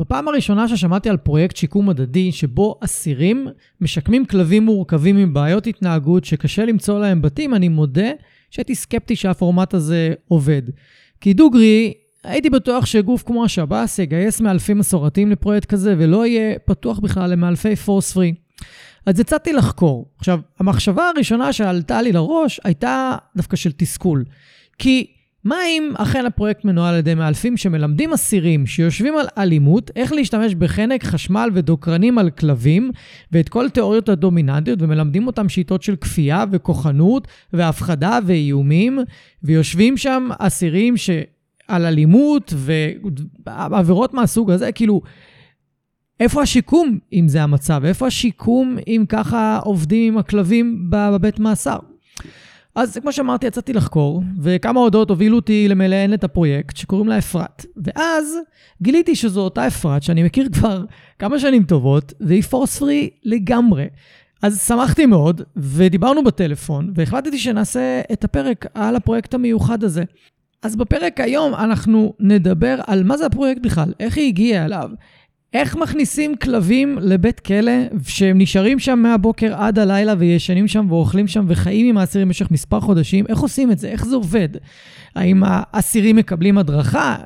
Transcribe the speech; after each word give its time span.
בפעם 0.00 0.28
הראשונה 0.28 0.68
ששמעתי 0.68 1.08
על 1.08 1.16
פרויקט 1.16 1.56
שיקום 1.56 1.88
מדדי, 1.88 2.32
שבו 2.32 2.78
אסירים 2.84 3.48
משקמים 3.80 4.26
כלבים 4.26 4.64
מורכבים 4.64 5.16
עם 5.16 5.34
בעיות 5.34 5.66
התנהגות 5.66 6.24
שקשה 6.24 6.64
למצוא 6.64 6.98
להם 6.98 7.22
בתים, 7.22 7.54
אני 7.54 7.68
מודה 7.68 8.10
שהייתי 8.50 8.74
סקפטי 8.74 9.16
שהפורמט 9.16 9.74
הזה 9.74 10.14
עובד. 10.28 10.62
כי 11.20 11.32
דוגרי, 11.32 11.92
הייתי 12.24 12.50
בטוח 12.50 12.86
שגוף 12.86 13.22
כמו 13.22 13.44
השב"ס 13.44 13.98
יגייס 13.98 14.40
מאלפים 14.40 14.78
מסורתיים 14.78 15.30
לפרויקט 15.30 15.68
כזה 15.68 15.94
ולא 15.98 16.26
יהיה 16.26 16.58
פתוח 16.58 16.98
בכלל 16.98 17.30
למאלפי 17.30 17.76
פורס 17.76 18.12
פרי. 18.12 18.34
אז 19.06 19.20
יצאתי 19.20 19.52
לחקור. 19.52 20.10
עכשיו, 20.18 20.40
המחשבה 20.58 21.08
הראשונה 21.08 21.52
שעלתה 21.52 22.02
לי 22.02 22.12
לראש 22.12 22.60
הייתה 22.64 23.16
דווקא 23.36 23.56
של 23.56 23.72
תסכול. 23.72 24.24
כי 24.78 25.06
מה 25.44 25.56
אם 25.66 25.92
אכן 25.96 26.26
הפרויקט 26.26 26.64
מנוהל 26.64 26.94
על 26.94 26.98
ידי 26.98 27.14
מאלפים 27.14 27.56
שמלמדים 27.56 28.12
אסירים 28.12 28.66
שיושבים 28.66 29.16
על 29.16 29.26
אלימות, 29.38 29.90
איך 29.96 30.12
להשתמש 30.12 30.54
בחנק, 30.54 31.04
חשמל 31.04 31.50
ודוקרנים 31.54 32.18
על 32.18 32.30
כלבים, 32.30 32.90
ואת 33.32 33.48
כל 33.48 33.68
תיאוריות 33.68 34.08
הדומיננטיות, 34.08 34.82
ומלמדים 34.82 35.26
אותם 35.26 35.48
שיטות 35.48 35.82
של 35.82 35.96
כפייה 35.96 36.44
וכוחנות, 36.50 37.28
והפחדה 37.52 38.18
ואיומים, 38.26 38.98
ויושבים 39.42 39.96
שם 39.96 40.28
אסירים 40.38 40.96
ש... 40.96 41.10
על 41.68 41.86
אלימות 41.86 42.54
ועבירות 43.46 44.14
מהסוג 44.14 44.50
הזה, 44.50 44.72
כאילו, 44.72 45.00
איפה 46.20 46.42
השיקום 46.42 46.98
אם 47.12 47.28
זה 47.28 47.42
המצב? 47.42 47.84
איפה 47.84 48.06
השיקום 48.06 48.76
אם 48.86 49.04
ככה 49.08 49.58
עובדים 49.64 50.12
עם 50.12 50.18
הכלבים 50.18 50.86
בבית 50.90 51.38
מאסר? 51.38 51.78
אז 52.74 52.98
כמו 53.02 53.12
שאמרתי, 53.12 53.46
יצאתי 53.46 53.72
לחקור, 53.72 54.22
וכמה 54.42 54.80
הודעות 54.80 55.10
הובילו 55.10 55.36
אותי 55.36 55.68
למלאן 55.68 56.14
את 56.14 56.24
הפרויקט 56.24 56.76
שקוראים 56.76 57.08
לה 57.08 57.18
אפרת. 57.18 57.66
ואז 57.76 58.36
גיליתי 58.82 59.16
שזו 59.16 59.40
אותה 59.40 59.66
אפרת 59.66 60.02
שאני 60.02 60.22
מכיר 60.22 60.48
כבר 60.52 60.84
כמה 61.18 61.38
שנים 61.38 61.62
טובות, 61.62 62.12
והיא 62.20 62.42
פורס 62.42 62.78
פרי 62.78 63.10
לגמרי. 63.24 63.86
אז 64.42 64.66
שמחתי 64.66 65.06
מאוד, 65.06 65.42
ודיברנו 65.56 66.24
בטלפון, 66.24 66.92
והחלטתי 66.94 67.38
שנעשה 67.38 68.00
את 68.12 68.24
הפרק 68.24 68.66
על 68.74 68.96
הפרויקט 68.96 69.34
המיוחד 69.34 69.84
הזה. 69.84 70.04
אז 70.62 70.76
בפרק 70.76 71.20
היום 71.20 71.54
אנחנו 71.54 72.14
נדבר 72.20 72.80
על 72.86 73.04
מה 73.04 73.16
זה 73.16 73.26
הפרויקט 73.26 73.62
בכלל, 73.62 73.92
איך 74.00 74.16
היא 74.16 74.28
הגיעה 74.28 74.64
אליו, 74.64 74.90
איך 75.54 75.76
מכניסים 75.76 76.36
כלבים 76.36 76.98
לבית 77.00 77.40
כלא 77.40 77.72
שהם 78.06 78.38
נשארים 78.38 78.78
שם 78.78 78.98
מהבוקר 78.98 79.54
עד 79.54 79.78
הלילה 79.78 80.14
וישנים 80.18 80.68
שם 80.68 80.86
ואוכלים 80.88 81.28
שם 81.28 81.44
וחיים 81.48 81.86
עם 81.86 81.98
האסירים 81.98 82.28
במשך 82.28 82.50
מספר 82.50 82.80
חודשים? 82.80 83.24
איך 83.28 83.38
עושים 83.38 83.72
את 83.72 83.78
זה? 83.78 83.88
איך 83.88 84.06
זה 84.06 84.16
עובד? 84.16 84.48
האם 85.14 85.42
האסירים 85.46 86.16
מקבלים 86.16 86.58
הדרכה? 86.58 87.16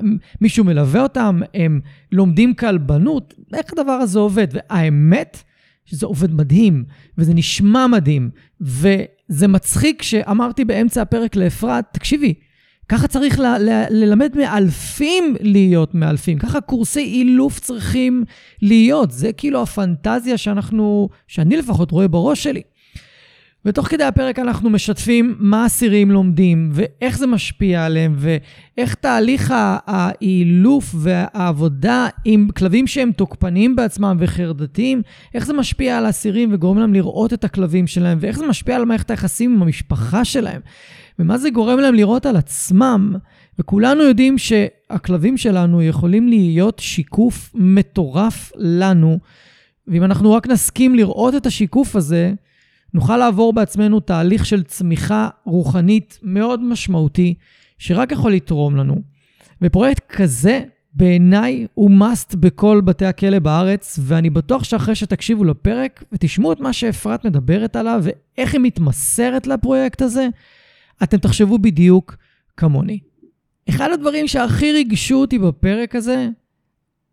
מישהו 0.41 0.63
מלווה 0.63 1.01
אותם? 1.01 1.41
הם 1.53 1.79
לומדים 2.11 2.53
כלבנות? 2.53 3.33
איך 3.53 3.73
הדבר 3.73 3.91
הזה 3.91 4.19
עובד? 4.19 4.47
והאמת, 4.51 5.43
שזה 5.85 6.05
עובד 6.05 6.33
מדהים, 6.33 6.83
וזה 7.17 7.33
נשמע 7.33 7.87
מדהים, 7.87 8.29
וזה 8.61 9.47
מצחיק 9.47 10.01
שאמרתי 10.01 10.65
באמצע 10.65 11.01
הפרק 11.01 11.35
לאפרת, 11.35 11.85
תקשיבי, 11.91 12.33
ככה 12.89 13.07
צריך 13.07 13.39
ל- 13.39 13.57
ל- 13.59 13.85
ללמד 13.89 14.37
מאלפים 14.37 15.35
להיות 15.41 15.95
מאלפים, 15.95 16.37
ככה 16.39 16.61
קורסי 16.61 16.99
אילוף 16.99 17.59
צריכים 17.59 18.23
להיות. 18.61 19.11
זה 19.11 19.33
כאילו 19.33 19.61
הפנטזיה 19.61 20.37
שאנחנו, 20.37 21.09
שאני 21.27 21.57
לפחות 21.57 21.91
רואה 21.91 22.07
בראש 22.07 22.43
שלי. 22.43 22.61
ותוך 23.65 23.87
כדי 23.87 24.03
הפרק 24.03 24.39
אנחנו 24.39 24.69
משתפים 24.69 25.35
מה 25.39 25.65
אסירים 25.65 26.11
לומדים, 26.11 26.69
ואיך 26.73 27.17
זה 27.17 27.27
משפיע 27.27 27.85
עליהם, 27.85 28.15
ואיך 28.17 28.95
תהליך 28.95 29.53
האילוף 29.87 30.95
והעבודה 30.97 32.07
עם 32.25 32.47
כלבים 32.57 32.87
שהם 32.87 33.11
תוקפניים 33.11 33.75
בעצמם 33.75 34.17
וחרדתיים, 34.19 35.01
איך 35.33 35.45
זה 35.45 35.53
משפיע 35.53 35.97
על 35.97 36.05
האסירים 36.05 36.49
וגורם 36.53 36.77
להם 36.77 36.93
לראות 36.93 37.33
את 37.33 37.43
הכלבים 37.43 37.87
שלהם, 37.87 38.17
ואיך 38.21 38.37
זה 38.37 38.47
משפיע 38.47 38.75
על 38.75 38.85
מערכת 38.85 39.11
היחסים 39.11 39.55
עם 39.55 39.61
המשפחה 39.61 40.25
שלהם. 40.25 40.61
ומה 41.19 41.37
זה 41.37 41.49
גורם 41.49 41.79
להם 41.79 41.95
לראות 41.95 42.25
על 42.25 42.35
עצמם. 42.35 43.15
וכולנו 43.59 44.03
יודעים 44.03 44.37
שהכלבים 44.37 45.37
שלנו 45.37 45.81
יכולים 45.81 46.27
להיות 46.27 46.79
שיקוף 46.79 47.51
מטורף 47.55 48.51
לנו, 48.55 49.19
ואם 49.87 50.03
אנחנו 50.03 50.33
רק 50.33 50.47
נסכים 50.47 50.95
לראות 50.95 51.35
את 51.35 51.45
השיקוף 51.45 51.95
הזה, 51.95 52.33
נוכל 52.93 53.17
לעבור 53.17 53.53
בעצמנו 53.53 53.99
תהליך 53.99 54.45
של 54.45 54.63
צמיחה 54.63 55.29
רוחנית 55.45 56.19
מאוד 56.23 56.63
משמעותי, 56.63 57.33
שרק 57.77 58.11
יכול 58.11 58.33
לתרום 58.33 58.75
לנו. 58.75 58.95
ופרויקט 59.61 60.03
כזה, 60.09 60.61
בעיניי, 60.93 61.67
הוא 61.73 61.89
must 61.89 62.35
בכל 62.37 62.81
בתי 62.81 63.05
הכלא 63.05 63.39
בארץ, 63.39 63.99
ואני 64.01 64.29
בטוח 64.29 64.63
שאחרי 64.63 64.95
שתקשיבו 64.95 65.43
לפרק 65.43 66.03
ותשמעו 66.11 66.51
את 66.53 66.59
מה 66.59 66.73
שאפרת 66.73 67.25
מדברת 67.25 67.75
עליו 67.75 68.03
ואיך 68.03 68.53
היא 68.53 68.61
מתמסרת 68.61 69.47
לפרויקט 69.47 70.01
הזה, 70.01 70.27
אתם 71.03 71.17
תחשבו 71.17 71.59
בדיוק 71.59 72.15
כמוני. 72.57 72.99
אחד 73.69 73.89
הדברים 73.93 74.27
שהכי 74.27 74.71
ריגשו 74.71 75.15
אותי 75.15 75.39
בפרק 75.39 75.95
הזה 75.95 76.29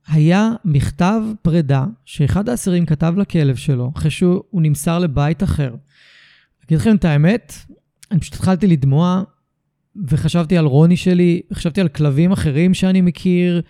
היה 0.09 0.51
מכתב 0.65 1.23
פרידה 1.43 1.85
שאחד 2.05 2.49
האסירים 2.49 2.87
כתב 2.87 3.15
לכלב 3.17 3.57
שלו 3.57 3.93
אחרי 3.97 4.11
שהוא 4.11 4.43
נמסר 4.63 4.99
לבית 4.99 5.43
אחר. 5.43 5.75
אגיד 6.67 6.79
לכם 6.79 6.97
את 6.97 7.05
האמת, 7.05 7.53
אני 8.11 8.21
פשוט 8.21 8.35
התחלתי 8.35 8.67
לדמוע 8.67 9.23
וחשבתי 10.09 10.59
על 10.59 10.65
רוני 10.65 10.97
שלי, 10.97 11.43
חשבתי 11.53 11.81
על 11.81 11.89
כלבים 11.89 12.33
אחרים 12.33 12.75
שאני 12.75 13.01
מכיר, 13.01 13.63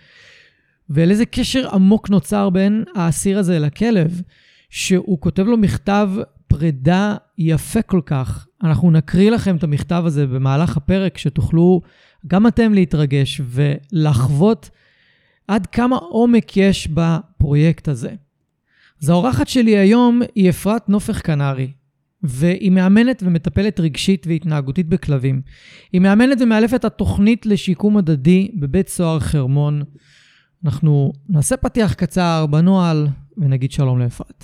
ועל 0.89 1.11
איזה 1.11 1.25
קשר 1.25 1.69
עמוק 1.73 2.09
נוצר 2.09 2.49
בין 2.49 2.83
האסיר 2.95 3.39
הזה 3.39 3.59
לכלב, 3.59 4.21
שהוא 4.69 5.19
כותב 5.19 5.43
לו 5.43 5.57
מכתב 5.57 6.11
פרידה 6.47 7.15
יפה 7.37 7.81
כל 7.81 8.01
כך. 8.05 8.47
אנחנו 8.63 8.91
נקריא 8.91 9.31
לכם 9.31 9.55
את 9.55 9.63
המכתב 9.63 10.03
הזה 10.05 10.27
במהלך 10.27 10.77
הפרק, 10.77 11.17
שתוכלו 11.17 11.81
גם 12.27 12.47
אתם 12.47 12.73
להתרגש 12.73 13.41
ולחוות 13.45 14.69
עד 15.47 15.65
כמה 15.67 15.95
עומק 15.95 16.57
יש 16.57 16.87
בפרויקט 16.87 17.87
הזה. 17.87 18.11
אז 19.01 19.09
האורחת 19.09 19.47
שלי 19.47 19.77
היום 19.77 20.21
היא 20.35 20.49
אפרת 20.49 20.89
נופך 20.89 21.21
קנרי, 21.21 21.71
והיא 22.23 22.71
מאמנת 22.71 23.23
ומטפלת 23.25 23.79
רגשית 23.79 24.27
והתנהגותית 24.27 24.89
בכלבים. 24.89 25.41
היא 25.93 26.01
מאמנת 26.01 26.37
ומאלפת 26.41 26.85
התוכנית 26.85 27.45
לשיקום 27.45 27.97
הדדי 27.97 28.51
בבית 28.59 28.89
סוהר 28.89 29.19
חרמון. 29.19 29.83
אנחנו 30.65 31.13
נעשה 31.29 31.57
פתיח 31.57 31.93
קצר 31.93 32.45
בנוהל 32.45 33.07
ונגיד 33.37 33.71
שלום 33.71 33.99
לאפרת. 33.99 34.43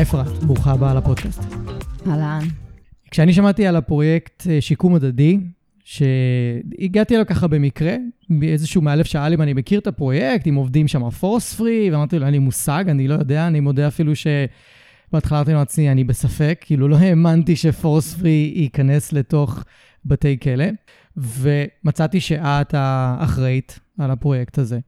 היי 0.00 0.04
אפרת, 0.04 0.26
ברוכה 0.26 0.72
הבאה 0.72 0.94
לפודקאסט. 0.94 1.42
אהלן. 2.06 2.40
כשאני 3.10 3.32
שמעתי 3.32 3.66
על 3.66 3.76
הפרויקט 3.76 4.46
אה, 4.50 4.60
שיקום 4.60 4.94
הדדי, 4.94 5.38
שהגעתי 5.84 7.14
אליו 7.14 7.26
ככה 7.26 7.48
במקרה, 7.48 7.96
איזשהו 8.42 8.82
מאלף 8.82 9.06
שאל 9.06 9.32
אם 9.32 9.42
אני 9.42 9.52
מכיר 9.52 9.80
את 9.80 9.86
הפרויקט, 9.86 10.46
אם 10.46 10.54
עובדים 10.54 10.88
שם 10.88 11.10
פורס 11.10 11.54
פרי, 11.54 11.90
ואמרתי 11.92 12.18
לו, 12.18 12.26
אין 12.26 12.32
לי 12.32 12.38
מושג, 12.38 12.84
אני 12.88 13.08
לא 13.08 13.14
יודע, 13.14 13.46
אני 13.46 13.60
מודה 13.60 13.88
אפילו 13.88 14.12
שבהתחלה 14.16 15.38
אמרתי 15.38 15.52
לעצמי, 15.52 15.90
אני 15.90 16.04
בספק, 16.04 16.58
כאילו 16.66 16.88
לא 16.88 16.96
האמנתי 16.96 17.56
שפורס 17.56 18.14
פרי 18.14 18.52
ייכנס 18.56 19.12
לתוך 19.12 19.64
בתי 20.04 20.38
כלא, 20.42 20.66
ומצאתי 21.16 22.20
שאת 22.20 22.74
האחראית 22.74 23.80
על 23.98 24.10
הפרויקט 24.10 24.58
הזה. 24.58 24.78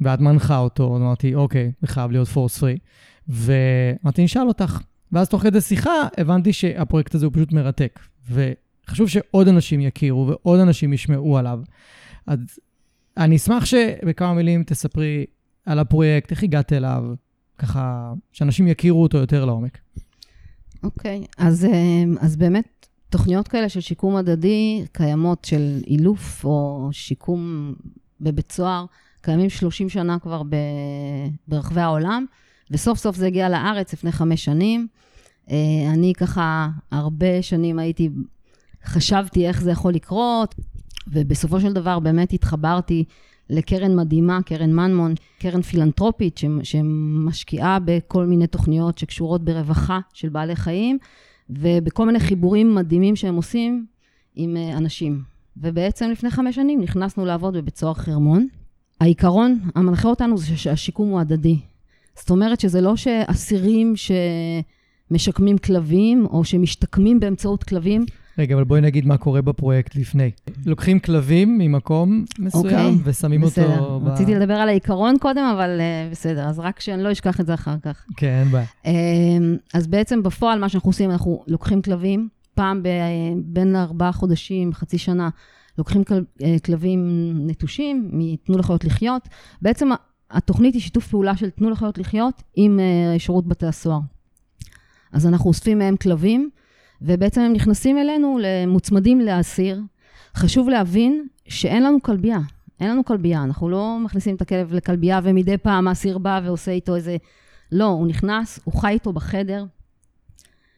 ואת 0.00 0.20
מנחה 0.20 0.58
אותו, 0.58 0.96
אמרתי, 0.96 1.34
אוקיי, 1.34 1.72
זה 1.80 1.86
חייב 1.86 2.10
להיות 2.10 2.28
פורס 2.28 2.58
פרי. 2.58 2.78
ואמרתי, 3.28 4.24
נשאל 4.24 4.48
אותך. 4.48 4.80
ואז 5.12 5.28
תוך 5.28 5.42
כדי 5.42 5.60
שיחה 5.60 6.08
הבנתי 6.18 6.52
שהפרויקט 6.52 7.14
הזה 7.14 7.26
הוא 7.26 7.32
פשוט 7.32 7.52
מרתק. 7.52 8.00
וחשוב 8.30 9.08
שעוד 9.08 9.48
אנשים 9.48 9.80
יכירו 9.80 10.26
ועוד 10.26 10.60
אנשים 10.60 10.92
ישמעו 10.92 11.38
עליו. 11.38 11.60
אז 12.26 12.38
אני 13.16 13.36
אשמח 13.36 13.64
שבכמה 13.64 14.34
מילים 14.34 14.64
תספרי 14.64 15.26
על 15.66 15.78
הפרויקט, 15.78 16.30
איך 16.30 16.42
הגעת 16.42 16.72
אליו, 16.72 17.04
ככה, 17.58 18.12
שאנשים 18.32 18.68
יכירו 18.68 19.02
אותו 19.02 19.18
יותר 19.18 19.44
לעומק. 19.44 19.78
אוקיי, 20.82 21.22
okay, 21.24 21.34
אז, 21.38 21.64
אה, 21.64 22.04
אז 22.20 22.36
באמת, 22.36 22.86
תוכניות 23.08 23.48
כאלה 23.48 23.68
של 23.68 23.80
שיקום 23.80 24.16
הדדי 24.16 24.84
קיימות 24.92 25.44
של 25.44 25.80
אילוף 25.86 26.44
או 26.44 26.88
שיקום 26.92 27.74
בבית 28.20 28.52
סוהר, 28.52 28.84
קיימים 29.20 29.50
30 29.50 29.88
שנה 29.88 30.18
כבר 30.18 30.42
ב, 30.42 30.56
ברחבי 31.48 31.80
העולם, 31.80 32.26
וסוף 32.70 32.98
סוף 32.98 33.16
זה 33.16 33.26
הגיע 33.26 33.48
לארץ 33.48 33.92
לפני 33.92 34.12
חמש 34.12 34.44
שנים. 34.44 34.86
אה, 35.50 35.56
אני 35.92 36.12
ככה 36.16 36.68
הרבה 36.90 37.42
שנים 37.42 37.78
הייתי, 37.78 38.10
חשבתי 38.84 39.48
איך 39.48 39.62
זה 39.62 39.70
יכול 39.70 39.92
לקרות, 39.94 40.54
ובסופו 41.08 41.60
של 41.60 41.72
דבר 41.72 41.98
באמת 41.98 42.32
התחברתי 42.32 43.04
לקרן 43.50 43.96
מדהימה, 43.96 44.42
קרן 44.42 44.72
מנמון, 44.72 45.14
קרן 45.38 45.62
פילנטרופית 45.62 46.40
שמשקיעה 46.62 47.78
בכל 47.84 48.26
מיני 48.26 48.46
תוכניות 48.46 48.98
שקשורות 48.98 49.44
ברווחה 49.44 50.00
של 50.12 50.28
בעלי 50.28 50.56
חיים, 50.56 50.98
ובכל 51.50 52.06
מיני 52.06 52.20
חיבורים 52.20 52.74
מדהימים 52.74 53.16
שהם 53.16 53.36
עושים 53.36 53.86
עם 54.34 54.56
אה, 54.56 54.76
אנשים. 54.76 55.22
ובעצם 55.56 56.10
לפני 56.10 56.30
חמש 56.30 56.54
שנים 56.54 56.80
נכנסנו 56.80 57.24
לעבוד 57.24 57.56
בבית 57.56 57.76
סוהר 57.76 57.94
חרמון. 57.94 58.46
העיקרון 59.00 59.58
המנחה 59.74 60.08
אותנו 60.08 60.38
זה 60.38 60.56
שהשיקום 60.56 61.08
הוא 61.08 61.20
הדדי. 61.20 61.60
זאת 62.18 62.30
אומרת 62.30 62.60
שזה 62.60 62.80
לא 62.80 62.96
שאסירים 62.96 63.94
שמשקמים 65.10 65.58
כלבים, 65.58 66.26
או 66.26 66.44
שמשתקמים 66.44 67.20
באמצעות 67.20 67.64
כלבים, 67.64 68.04
רגע, 68.38 68.54
אבל 68.54 68.64
בואי 68.64 68.80
נגיד 68.80 69.06
מה 69.06 69.16
קורה 69.16 69.42
בפרויקט 69.42 69.96
לפני. 69.96 70.30
לוקחים 70.66 70.98
כלבים 70.98 71.58
ממקום 71.58 72.24
מסוים 72.38 72.64
okay, 72.64 72.68
אוקיי, 72.68 72.94
ושמים 73.04 73.40
בסדר. 73.40 73.78
אותו... 73.78 74.00
בסדר. 74.00 74.12
רציתי 74.12 74.34
לדבר 74.34 74.54
על 74.54 74.68
העיקרון 74.68 75.18
קודם, 75.18 75.44
אבל 75.54 75.80
uh, 75.80 76.12
בסדר, 76.12 76.48
אז 76.48 76.58
רק 76.58 76.80
שאני 76.80 77.02
לא 77.02 77.12
אשכח 77.12 77.40
את 77.40 77.46
זה 77.46 77.54
אחר 77.54 77.74
כך. 77.82 78.04
כן, 78.16 78.26
אין 78.26 78.48
בעיה. 78.48 78.66
Uh, 78.84 78.88
אז 79.74 79.86
בעצם 79.86 80.22
בפועל 80.22 80.58
מה 80.58 80.68
שאנחנו 80.68 80.90
עושים, 80.90 81.10
אנחנו 81.10 81.44
לוקחים 81.46 81.82
כלבים, 81.82 82.28
פעם 82.54 82.82
ב, 82.82 82.88
בין 83.44 83.76
ארבעה 83.76 84.12
חודשים, 84.12 84.72
חצי 84.72 84.98
שנה, 84.98 85.28
לוקחים 85.78 86.04
כל, 86.04 86.20
כלבים 86.64 87.32
נטושים 87.46 88.10
מ"תנו 88.12 88.58
לחיות 88.58 88.84
לחיות". 88.84 89.28
בעצם 89.62 89.88
התוכנית 90.30 90.74
היא 90.74 90.82
שיתוף 90.82 91.06
פעולה 91.06 91.36
של 91.36 91.50
"תנו 91.50 91.70
לחיות 91.70 91.98
לחיות" 91.98 92.42
עם 92.56 92.78
uh, 92.78 93.18
שירות 93.18 93.46
בתי 93.46 93.66
הסוהר. 93.66 94.00
אז 95.12 95.26
אנחנו 95.26 95.48
אוספים 95.48 95.78
מהם 95.78 95.96
כלבים, 95.96 96.50
ובעצם 97.02 97.40
הם 97.40 97.52
נכנסים 97.52 97.98
אלינו, 97.98 98.38
מוצמדים 98.66 99.20
לאסיר. 99.20 99.80
חשוב 100.34 100.68
להבין 100.68 101.26
שאין 101.48 101.82
לנו 101.82 102.02
כלבייה. 102.02 102.38
אין 102.80 102.90
לנו 102.90 103.04
כלבייה, 103.04 103.42
אנחנו 103.42 103.68
לא 103.68 103.98
מכניסים 104.04 104.36
את 104.36 104.42
הכלב 104.42 104.72
לכלבייה 104.72 105.20
ומדי 105.22 105.58
פעם 105.58 105.88
האסיר 105.88 106.18
בא 106.18 106.40
ועושה 106.44 106.70
איתו 106.70 106.96
איזה... 106.96 107.16
לא, 107.72 107.84
הוא 107.84 108.06
נכנס, 108.06 108.60
הוא 108.64 108.74
חי 108.80 108.88
איתו 108.88 109.12
בחדר. 109.12 109.64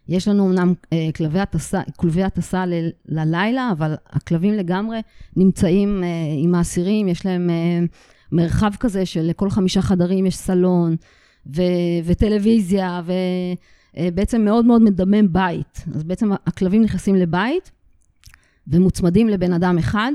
יש 0.08 0.28
לנו 0.28 0.46
אמנם 0.50 0.74
אה, 0.92 1.08
כלבי 1.96 2.22
הטסה 2.22 2.66
ל, 2.66 2.72
ללילה, 3.06 3.68
אבל 3.72 3.94
הכלבים 4.10 4.54
לגמרי 4.54 5.00
נמצאים 5.36 6.04
אה, 6.04 6.08
עם 6.42 6.54
האסירים, 6.54 7.08
יש 7.08 7.26
להם 7.26 7.50
אה, 7.50 7.80
מרחב 8.32 8.70
כזה 8.80 9.06
שלכל 9.06 9.50
חמישה 9.50 9.82
חדרים 9.82 10.26
יש 10.26 10.36
סלון 10.36 10.96
ו, 11.56 11.62
וטלוויזיה, 12.04 13.02
ו... 13.04 13.12
אה, 13.96 14.08
מאוד 14.38 14.64
מאוד 14.64 14.82
מדמם 14.82 15.32
בית. 15.32 15.84
אז 15.94 16.04
בעצם 16.04 16.30
הכלבים 16.46 16.82
נכנסים 16.82 17.14
לבית 17.14 17.70
ומוצמדים 18.68 19.28
לבן 19.28 19.52
אדם 19.52 19.78
אחד. 19.78 20.12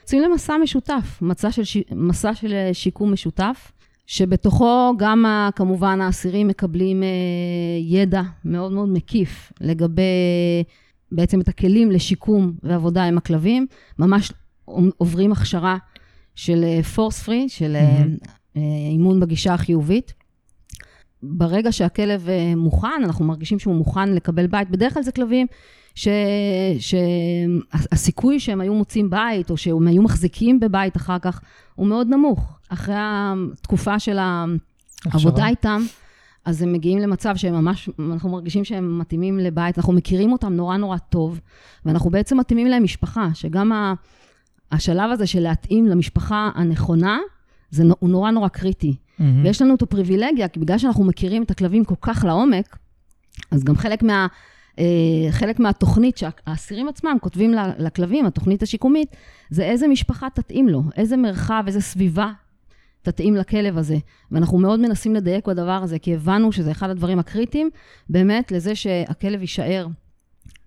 יוצאים 0.00 0.22
למסע 0.22 0.56
משותף, 0.62 1.18
מסע 1.22 1.52
של, 1.52 1.64
ש... 1.64 1.76
מסע 1.92 2.34
של 2.34 2.52
אה, 2.52 2.70
שיקום 2.74 3.12
משותף, 3.12 3.72
שבתוכו 4.06 4.92
גם 4.98 5.24
כמובן 5.56 6.00
האסירים 6.00 6.48
מקבלים 6.48 7.02
אה, 7.02 7.08
ידע 7.80 8.22
מאוד 8.44 8.72
מאוד 8.72 8.88
מקיף 8.88 9.52
לגבי 9.60 10.02
בעצם 11.12 11.40
את 11.40 11.48
הכלים 11.48 11.90
לשיקום 11.90 12.52
ועבודה 12.62 13.04
עם 13.04 13.18
הכלבים. 13.18 13.66
ממש 13.98 14.32
עוברים 14.96 15.32
הכשרה 15.32 15.76
של 16.36 16.82
פורס 16.94 17.22
פרי, 17.22 17.48
של 17.48 17.76
mm-hmm. 17.76 18.58
אימון 18.90 19.20
בגישה 19.20 19.54
החיובית. 19.54 20.12
ברגע 21.22 21.72
שהכלב 21.72 22.28
אה, 22.28 22.52
מוכן, 22.56 23.02
אנחנו 23.04 23.24
מרגישים 23.24 23.58
שהוא 23.58 23.74
מוכן 23.74 24.12
לקבל 24.12 24.46
בית, 24.46 24.70
בדרך 24.70 24.94
כלל 24.94 25.02
זה 25.02 25.12
כלבים 25.12 25.46
שהסיכוי 27.94 28.40
שהם 28.40 28.60
היו 28.60 28.74
מוצאים 28.74 29.10
בית, 29.10 29.50
או 29.50 29.56
שהם 29.56 29.86
היו 29.86 30.02
מחזיקים 30.02 30.60
בבית 30.60 30.96
אחר 30.96 31.18
כך, 31.18 31.40
הוא 31.74 31.86
מאוד 31.86 32.08
נמוך. 32.08 32.58
אחרי 32.68 32.94
התקופה 32.98 33.98
של 33.98 34.18
העבודה 34.18 35.48
איתם, 35.48 35.82
אז 36.44 36.62
הם 36.62 36.72
מגיעים 36.72 36.98
למצב 36.98 37.36
שהם 37.36 37.54
ממש, 37.54 37.90
אנחנו 38.12 38.30
מרגישים 38.30 38.64
שהם 38.64 38.98
מתאימים 38.98 39.38
לבית, 39.38 39.78
אנחנו 39.78 39.92
מכירים 39.92 40.32
אותם 40.32 40.52
נורא 40.52 40.76
נורא 40.76 40.96
טוב, 40.98 41.40
ואנחנו 41.86 42.10
בעצם 42.10 42.40
מתאימים 42.40 42.66
להם 42.66 42.84
משפחה, 42.84 43.28
שגם 43.34 43.94
השלב 44.72 45.10
הזה 45.10 45.26
של 45.26 45.40
להתאים 45.40 45.86
למשפחה 45.86 46.50
הנכונה, 46.54 47.18
זה, 47.70 47.84
הוא 47.98 48.10
נורא 48.10 48.30
נורא 48.30 48.48
קריטי. 48.48 48.96
Mm-hmm. 48.96 49.22
ויש 49.44 49.62
לנו 49.62 49.74
את 49.74 49.82
הפריבילגיה, 49.82 50.48
כי 50.48 50.60
בגלל 50.60 50.78
שאנחנו 50.78 51.04
מכירים 51.04 51.42
את 51.42 51.50
הכלבים 51.50 51.84
כל 51.84 51.94
כך 52.00 52.24
לעומק, 52.24 52.78
אז 53.50 53.64
גם 53.64 53.76
חלק, 53.76 54.02
מה, 54.02 54.26
אה, 54.78 54.84
חלק 55.30 55.58
מהתוכנית 55.58 56.18
שהאסירים 56.18 56.88
עצמם 56.88 57.16
כותבים 57.20 57.54
לכלבים, 57.78 58.26
התוכנית 58.26 58.62
השיקומית, 58.62 59.16
זה 59.50 59.64
איזה 59.64 59.88
משפחה 59.88 60.28
תתאים 60.34 60.68
לו, 60.68 60.82
איזה 60.96 61.16
מרחב, 61.16 61.64
איזה 61.66 61.80
סביבה 61.80 62.32
תתאים 63.02 63.36
לכלב 63.36 63.78
הזה. 63.78 63.96
ואנחנו 64.30 64.58
מאוד 64.58 64.80
מנסים 64.80 65.14
לדייק 65.14 65.48
בדבר 65.48 65.80
הזה, 65.82 65.98
כי 65.98 66.14
הבנו 66.14 66.52
שזה 66.52 66.70
אחד 66.70 66.90
הדברים 66.90 67.18
הקריטיים, 67.18 67.70
באמת 68.10 68.52
לזה 68.52 68.74
שהכלב 68.74 69.40
יישאר 69.40 69.86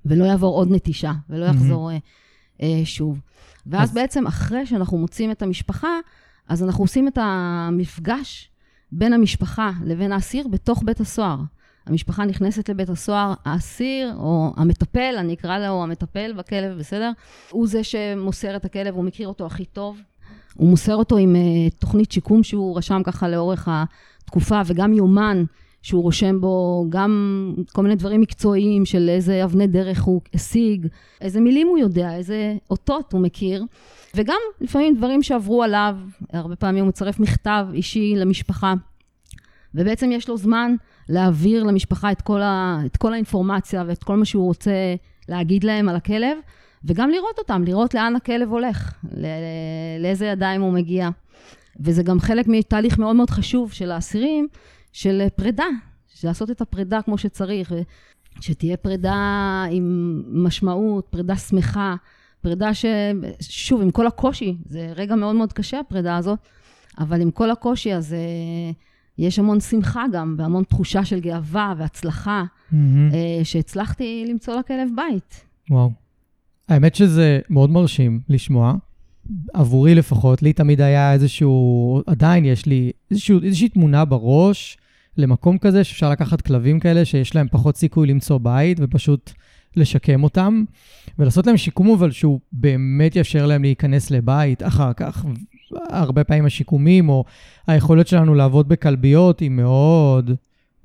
ולא 0.06 0.26
יעבור 0.26 0.56
עוד 0.56 0.72
נטישה, 0.72 1.12
ולא 1.30 1.46
יחזור 1.46 1.92
mm-hmm. 1.92 2.66
שוב. 2.84 3.20
ואז 3.68 3.90
אז... 3.90 3.96
בעצם 3.96 4.28
אחרי 4.28 4.66
שאנחנו 4.66 4.98
מוצאים 4.98 5.32
את 5.32 5.42
המשפחה, 5.42 6.00
אז 6.48 6.64
אנחנו 6.64 6.84
עושים 6.84 7.08
את 7.08 7.18
המפגש 7.22 8.50
בין 8.92 9.14
המשפחה 9.14 9.72
לבין 9.86 10.12
האסיר 10.12 10.48
בתוך 10.48 10.84
בית 10.86 11.00
הסוהר. 11.00 11.38
המשפחה 11.86 12.26
נכנסת 12.26 12.70
לבית 12.70 12.90
הסוהר, 12.90 13.34
האסיר, 13.46 14.16
או 14.18 14.54
המטפל, 14.58 15.16
אני 15.18 15.34
אקרא 15.34 15.60
לו 15.60 15.84
המטפל 15.84 16.34
בכלב, 16.34 16.78
בסדר? 16.78 17.12
הוא 17.52 17.68
זה 17.68 17.84
שמוסר 17.84 18.56
את 18.56 18.66
הכלב, 18.66 18.96
הוא 18.96 19.04
מכיר 19.04 19.28
אותו 19.28 19.46
הכי 19.46 19.66
טוב. 19.66 20.02
הוא 20.54 20.70
מוסר 20.70 20.96
אותו 20.96 21.18
עם 21.18 21.36
uh, 21.36 21.80
תוכנית 21.80 22.12
שיקום 22.12 22.44
שהוא 22.44 22.78
רשם 22.78 23.02
ככה 23.04 23.30
לאורך 23.30 23.68
התקופה, 23.72 24.62
וגם 24.66 24.94
יומן 24.94 25.44
שהוא 25.82 26.04
רושם 26.04 26.42
בו 26.42 26.86
גם 26.90 27.54
כל 27.74 27.84
מיני 27.84 27.96
דברים 27.96 28.22
מקצועיים 28.22 28.86
של 28.86 29.10
איזה 29.10 29.44
אבני 29.44 29.68
דרך 29.68 30.02
הוא 30.02 30.22
השיג, 30.34 30.88
איזה 31.22 31.40
מילים 31.40 31.68
הוא 31.68 31.78
יודע, 31.78 32.16
איזה 32.16 32.56
אותות 32.70 33.14
הוא 33.14 33.22
מכיר. 33.22 33.64
וגם 34.16 34.38
לפעמים 34.62 34.96
דברים 34.96 35.24
שעברו 35.24 35.64
עליו, 35.64 35.98
הרבה 36.34 36.56
פעמים 36.56 36.84
הוא 36.84 36.90
מצרף 36.90 37.20
מכתב 37.20 37.68
אישי 37.74 38.14
למשפחה, 38.16 38.74
ובעצם 39.76 40.12
יש 40.12 40.30
לו 40.30 40.38
זמן 40.38 40.76
להעביר 41.10 41.64
למשפחה 41.64 42.12
את 42.12 42.22
כל, 42.22 42.42
ה, 42.42 42.80
את 42.86 42.98
כל 42.98 43.14
האינפורמציה 43.14 43.84
ואת 43.88 44.04
כל 44.04 44.18
מה 44.18 44.26
שהוא 44.26 44.46
רוצה 44.46 44.72
להגיד 45.30 45.64
להם 45.64 45.90
על 45.90 45.96
הכלב, 45.96 46.38
וגם 46.84 47.10
לראות 47.10 47.40
אותם, 47.40 47.64
לראות 47.66 47.94
לאן 47.94 48.16
הכלב 48.16 48.52
הולך, 48.52 48.94
לא, 49.04 49.28
לאיזה 50.00 50.26
ידיים 50.26 50.62
הוא 50.62 50.74
מגיע. 50.74 51.10
וזה 51.80 52.04
גם 52.04 52.20
חלק 52.20 52.48
מתהליך 52.48 53.00
מאוד 53.00 53.16
מאוד 53.16 53.30
חשוב 53.30 53.72
של 53.72 53.92
האסירים, 53.92 54.48
של 54.92 55.28
פרידה, 55.36 55.66
לעשות 56.24 56.52
את 56.52 56.62
הפרידה 56.62 57.02
כמו 57.02 57.18
שצריך, 57.18 57.74
שתהיה 58.42 58.78
פרידה 58.78 59.66
עם 59.72 60.22
משמעות, 60.28 61.08
פרידה 61.10 61.36
שמחה, 61.36 61.96
פרידה 62.42 62.74
ש... 62.74 62.86
שוב, 63.40 63.82
עם 63.82 63.92
כל 63.92 64.08
הקושי, 64.08 64.58
זה 64.66 64.94
רגע 64.96 65.16
מאוד 65.16 65.36
מאוד 65.36 65.54
קשה 65.54 65.80
הפרידה 65.80 66.18
הזאת, 66.18 66.40
אבל 67.00 67.22
עם 67.22 67.32
כל 67.32 67.52
הקושי 67.52 67.94
אז 67.94 68.14
אה, 68.14 68.72
יש 69.18 69.40
המון 69.40 69.60
שמחה 69.60 70.06
גם, 70.14 70.36
והמון 70.38 70.64
תחושה 70.64 71.06
של 71.06 71.20
גאווה 71.20 71.74
והצלחה, 71.78 72.44
mm-hmm. 72.44 72.76
שהצלחתי 73.44 74.26
למצוא 74.30 74.56
לכלב 74.56 74.90
בית. 74.96 75.46
וואו. 75.70 75.92
האמת 76.70 76.96
שזה 76.96 77.40
מאוד 77.50 77.70
מרשים 77.70 78.20
לשמוע. 78.30 78.74
עבורי 79.54 79.96
לפחות, 79.96 80.42
לי 80.42 80.54
תמיד 80.54 80.82
היה 80.82 81.14
איזשהו, 81.14 82.02
עדיין 82.08 82.46
יש 82.46 82.66
לי 82.66 82.92
איזשהו, 83.12 83.44
איזושהי 83.44 83.70
תמונה 83.70 84.06
בראש 84.06 84.78
למקום 85.18 85.58
כזה 85.58 85.84
שאפשר 85.84 86.10
לקחת 86.10 86.42
כלבים 86.42 86.80
כאלה 86.80 87.06
שיש 87.06 87.36
להם 87.36 87.48
פחות 87.52 87.78
סיכוי 87.78 88.08
למצוא 88.08 88.38
בית 88.38 88.78
ופשוט 88.82 89.32
לשקם 89.76 90.24
אותם, 90.24 90.64
ולעשות 91.20 91.48
להם 91.48 91.58
שיקום 91.58 91.90
אבל 91.90 92.12
שהוא 92.12 92.40
באמת 92.52 93.16
יאפשר 93.16 93.46
להם 93.46 93.62
להיכנס 93.62 94.12
לבית 94.12 94.64
אחר 94.64 94.94
כך. 94.94 95.26
הרבה 95.90 96.24
פעמים 96.24 96.46
השיקומים, 96.46 97.10
או 97.10 97.24
היכולת 97.68 98.08
שלנו 98.08 98.36
לעבוד 98.36 98.68
בכלביות 98.68 99.40
היא 99.40 99.50
מאוד 99.50 100.32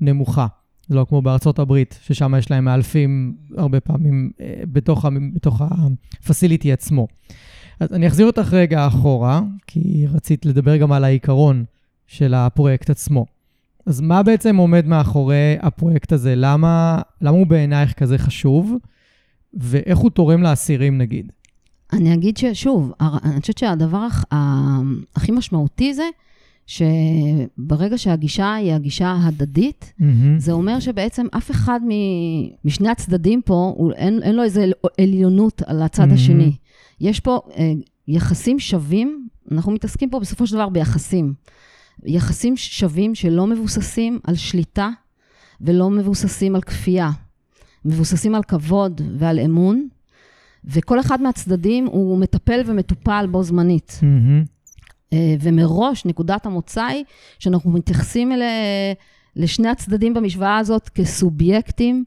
נמוכה. 0.00 0.46
זה 0.88 0.94
לא 0.94 1.06
כמו 1.08 1.22
בארצות 1.22 1.58
הברית, 1.58 1.98
ששם 2.02 2.34
יש 2.38 2.50
להם 2.50 2.64
מאלפים 2.64 3.36
הרבה 3.56 3.80
פעמים 3.80 4.30
אה, 4.40 4.62
בתוך, 4.72 5.06
בתוך 5.34 5.62
הפסיליטי 6.20 6.72
עצמו. 6.72 7.06
אז 7.80 7.92
אני 7.92 8.06
אחזיר 8.06 8.26
אותך 8.26 8.52
רגע 8.52 8.86
אחורה, 8.86 9.40
כי 9.66 10.06
רצית 10.14 10.46
לדבר 10.46 10.76
גם 10.76 10.92
על 10.92 11.04
העיקרון 11.04 11.64
של 12.06 12.34
הפרויקט 12.34 12.90
עצמו. 12.90 13.26
אז 13.86 14.00
מה 14.00 14.22
בעצם 14.22 14.56
עומד 14.56 14.86
מאחורי 14.86 15.56
הפרויקט 15.60 16.12
הזה? 16.12 16.34
למה, 16.36 17.02
למה 17.20 17.36
הוא 17.36 17.46
בעינייך 17.46 17.92
כזה 17.92 18.18
חשוב, 18.18 18.72
ואיך 19.54 19.98
הוא 19.98 20.10
תורם 20.10 20.42
לאסירים 20.42 20.98
נגיד? 20.98 21.32
אני 21.92 22.14
אגיד 22.14 22.36
ששוב, 22.36 22.92
אני 23.00 23.40
חושבת 23.40 23.58
שהדבר 23.58 24.06
הכי 25.16 25.32
משמעותי 25.32 25.94
זה 25.94 26.04
שברגע 26.66 27.98
שהגישה 27.98 28.54
היא 28.54 28.72
הגישה 28.72 29.08
ההדדית, 29.08 29.92
mm-hmm. 30.00 30.04
זה 30.38 30.52
אומר 30.52 30.80
שבעצם 30.80 31.26
אף 31.36 31.50
אחד 31.50 31.80
משני 32.64 32.88
הצדדים 32.88 33.42
פה, 33.42 33.88
אין, 33.96 34.22
אין 34.22 34.34
לו 34.34 34.42
איזו 34.42 34.60
עליונות 35.00 35.62
על 35.66 35.82
הצד 35.82 36.10
mm-hmm. 36.10 36.14
השני. 36.14 36.52
יש 37.00 37.20
פה 37.20 37.40
אה, 37.56 37.72
יחסים 38.08 38.58
שווים, 38.58 39.28
אנחנו 39.52 39.72
מתעסקים 39.72 40.10
פה 40.10 40.20
בסופו 40.20 40.46
של 40.46 40.54
דבר 40.54 40.68
ביחסים. 40.68 41.34
יחסים 42.04 42.56
שווים 42.56 43.14
שלא 43.14 43.46
מבוססים 43.46 44.18
על 44.24 44.34
שליטה 44.34 44.90
ולא 45.60 45.90
מבוססים 45.90 46.54
על 46.54 46.62
כפייה. 46.62 47.10
מבוססים 47.84 48.34
על 48.34 48.42
כבוד 48.42 49.00
ועל 49.18 49.38
אמון, 49.38 49.88
וכל 50.64 51.00
אחד 51.00 51.22
מהצדדים 51.22 51.86
הוא 51.86 52.18
מטפל 52.18 52.60
ומטופל 52.66 53.26
בו 53.30 53.42
זמנית. 53.42 54.00
Mm-hmm. 54.00 55.14
ומראש 55.40 56.04
נקודת 56.04 56.46
המוצא 56.46 56.84
היא 56.84 57.04
שאנחנו 57.38 57.70
מתייחסים 57.70 58.32
אל, 58.32 58.42
לשני 59.36 59.68
הצדדים 59.68 60.14
במשוואה 60.14 60.58
הזאת 60.58 60.88
כסובייקטים 60.88 62.04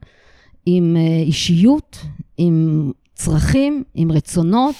עם 0.66 0.96
אה, 0.98 1.22
אישיות, 1.22 1.98
עם 2.38 2.92
צרכים, 3.18 3.84
עם 3.94 4.12
רצונות, 4.12 4.76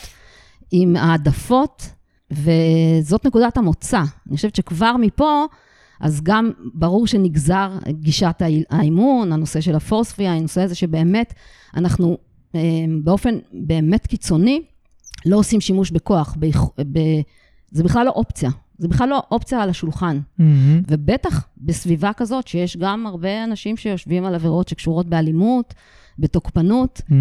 עם 0.72 0.96
העדפות, 0.96 1.90
וזאת 2.32 3.26
נקודת 3.26 3.58
המוצא. 3.58 4.02
אני 4.28 4.36
חושבת 4.36 4.56
שכבר 4.56 4.96
מפה, 4.98 5.46
אז 6.00 6.22
גם 6.24 6.52
ברור 6.74 7.08
שנגזר 7.08 7.72
גישת 7.90 8.42
האימון, 8.70 9.32
הנושא 9.32 9.62
של 9.62 9.76
הפורספיה, 9.76 10.34
הנושא 10.34 10.62
הזה 10.62 10.76
שבאמת 10.76 11.34
אנחנו 11.76 12.18
אה, 12.56 12.60
באופן 13.04 13.38
באמת 13.54 14.08
קיצוני, 14.08 14.62
לא 15.26 15.38
עושים 15.38 15.62
שימוש 15.62 15.92
בכוח, 15.92 16.36
ב, 16.40 16.46
ב, 16.92 17.00
זה 17.72 17.84
בכלל 17.84 18.06
לא 18.06 18.12
אופציה. 18.12 18.50
זה 18.78 18.88
בכלל 18.88 19.10
לא 19.10 19.24
אופציה 19.32 19.62
על 19.64 19.70
השולחן. 19.70 20.20
Mm-hmm. 20.20 20.44
ובטח 20.88 21.48
בסביבה 21.58 22.14
כזאת, 22.14 22.48
שיש 22.48 22.78
גם 22.78 23.08
הרבה 23.08 23.44
אנשים 23.44 23.78
שיושבים 23.78 24.26
על 24.26 24.36
עבירות 24.36 24.68
שקשורות 24.68 25.06
באלימות, 25.10 25.74
בתוקפנות, 26.20 27.02
mm-hmm. 27.10 27.14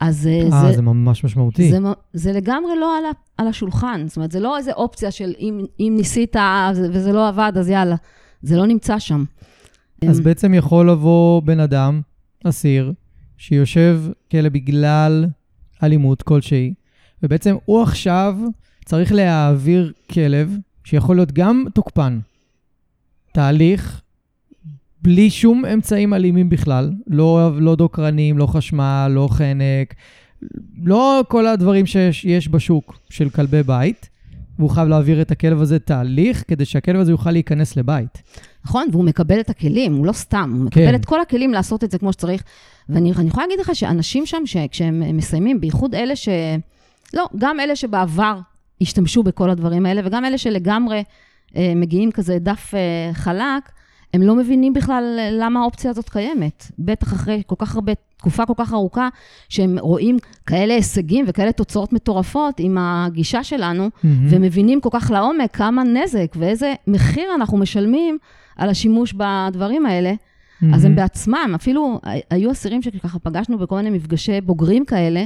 אז 0.00 0.16
아, 0.16 0.20
זה... 0.20 0.42
אה, 0.52 0.72
זה 0.72 0.82
ממש 0.82 1.24
משמעותי. 1.24 1.70
זה, 1.70 1.78
זה 2.12 2.32
לגמרי 2.32 2.78
לא 2.80 2.98
על, 2.98 3.04
על 3.38 3.46
השולחן. 3.46 4.04
זאת 4.06 4.16
אומרת, 4.16 4.30
זה 4.30 4.40
לא 4.40 4.58
איזו 4.58 4.70
אופציה 4.70 5.10
של 5.10 5.32
אם, 5.38 5.66
אם 5.80 5.94
ניסית 5.96 6.36
וזה 6.92 7.12
לא 7.12 7.28
עבד, 7.28 7.52
אז 7.56 7.68
יאללה. 7.68 7.96
זה 8.42 8.56
לא 8.56 8.66
נמצא 8.66 8.98
שם. 8.98 9.24
אז 10.08 10.18
הם... 10.18 10.24
בעצם 10.24 10.54
יכול 10.54 10.90
לבוא 10.90 11.42
בן 11.42 11.60
אדם, 11.60 12.00
אסיר, 12.44 12.92
שיושב 13.36 14.02
כלא 14.30 14.48
בגלל 14.48 15.26
אלימות 15.82 16.22
כלשהי, 16.22 16.74
ובעצם 17.22 17.56
הוא 17.64 17.82
עכשיו 17.82 18.38
צריך 18.84 19.12
להעביר 19.12 19.92
כלב, 20.12 20.56
שיכול 20.84 21.16
להיות 21.16 21.32
גם 21.32 21.64
תוקפן, 21.74 22.18
תהליך 23.32 24.02
בלי 25.02 25.30
שום 25.30 25.64
אמצעים 25.64 26.14
אלימים 26.14 26.48
בכלל, 26.48 26.92
לא, 27.06 27.50
לא 27.60 27.76
דוקרנים, 27.76 28.38
לא 28.38 28.46
חשמל, 28.46 29.12
לא 29.14 29.28
חנק, 29.32 29.94
לא 30.82 31.24
כל 31.28 31.46
הדברים 31.46 31.86
שיש 31.86 32.48
בשוק 32.48 32.98
של 33.10 33.28
כלבי 33.28 33.62
בית, 33.62 34.08
והוא 34.58 34.70
חייב 34.70 34.88
להעביר 34.88 35.22
את 35.22 35.30
הכלב 35.30 35.60
הזה 35.60 35.78
תהליך 35.78 36.44
כדי 36.48 36.64
שהכלב 36.64 37.00
הזה 37.00 37.12
יוכל 37.12 37.30
להיכנס 37.30 37.76
לבית. 37.76 38.22
נכון, 38.64 38.86
והוא 38.92 39.04
מקבל 39.04 39.40
את 39.40 39.50
הכלים, 39.50 39.94
הוא 39.94 40.06
לא 40.06 40.12
סתם, 40.12 40.50
הוא 40.56 40.64
מקבל 40.64 40.86
כן. 40.88 40.94
את 40.94 41.04
כל 41.04 41.20
הכלים 41.20 41.52
לעשות 41.52 41.84
את 41.84 41.90
זה 41.90 41.98
כמו 41.98 42.12
שצריך. 42.12 42.42
ואני 42.88 43.10
יכולה 43.10 43.46
להגיד 43.46 43.60
לך 43.60 43.70
שאנשים 43.74 44.26
שם, 44.26 44.42
כשהם 44.70 45.16
מסיימים, 45.16 45.60
בייחוד 45.60 45.94
אלה 45.94 46.16
ש... 46.16 46.28
לא, 47.14 47.26
גם 47.38 47.60
אלה 47.60 47.76
שבעבר 47.76 48.38
השתמשו 48.80 49.22
בכל 49.22 49.50
הדברים 49.50 49.86
האלה, 49.86 50.00
וגם 50.04 50.24
אלה 50.24 50.38
שלגמרי 50.38 51.02
אה, 51.56 51.72
מגיעים 51.76 52.12
כזה 52.12 52.38
דף 52.38 52.74
אה, 52.74 53.14
חלק, 53.14 53.70
הם 54.14 54.22
לא 54.22 54.36
מבינים 54.36 54.72
בכלל 54.72 55.18
למה 55.32 55.60
האופציה 55.60 55.90
הזאת 55.90 56.08
קיימת. 56.08 56.66
בטח 56.78 57.12
אחרי 57.12 57.42
כל 57.46 57.54
כך 57.58 57.74
הרבה, 57.74 57.92
תקופה 58.16 58.46
כל 58.46 58.52
כך 58.56 58.72
ארוכה, 58.72 59.08
שהם 59.48 59.78
רואים 59.78 60.16
כאלה 60.46 60.74
הישגים 60.74 61.24
וכאלה 61.28 61.52
תוצאות 61.52 61.92
מטורפות 61.92 62.54
עם 62.58 62.76
הגישה 62.80 63.44
שלנו, 63.44 63.86
mm-hmm. 63.86 64.06
ומבינים 64.30 64.80
כל 64.80 64.88
כך 64.92 65.10
לעומק 65.10 65.56
כמה 65.56 65.84
נזק 65.84 66.36
ואיזה 66.36 66.74
מחיר 66.86 67.34
אנחנו 67.34 67.58
משלמים 67.58 68.18
על 68.56 68.70
השימוש 68.70 69.12
בדברים 69.12 69.86
האלה. 69.86 70.12
Mm-hmm. 70.12 70.66
אז 70.74 70.84
הם 70.84 70.96
בעצמם, 70.96 71.52
אפילו 71.54 72.00
היו 72.30 72.50
אסירים 72.50 72.82
שככה 72.82 73.18
פגשנו 73.18 73.58
בכל 73.58 73.76
מיני 73.76 73.90
מפגשי 73.90 74.40
בוגרים 74.40 74.84
כאלה, 74.84 75.24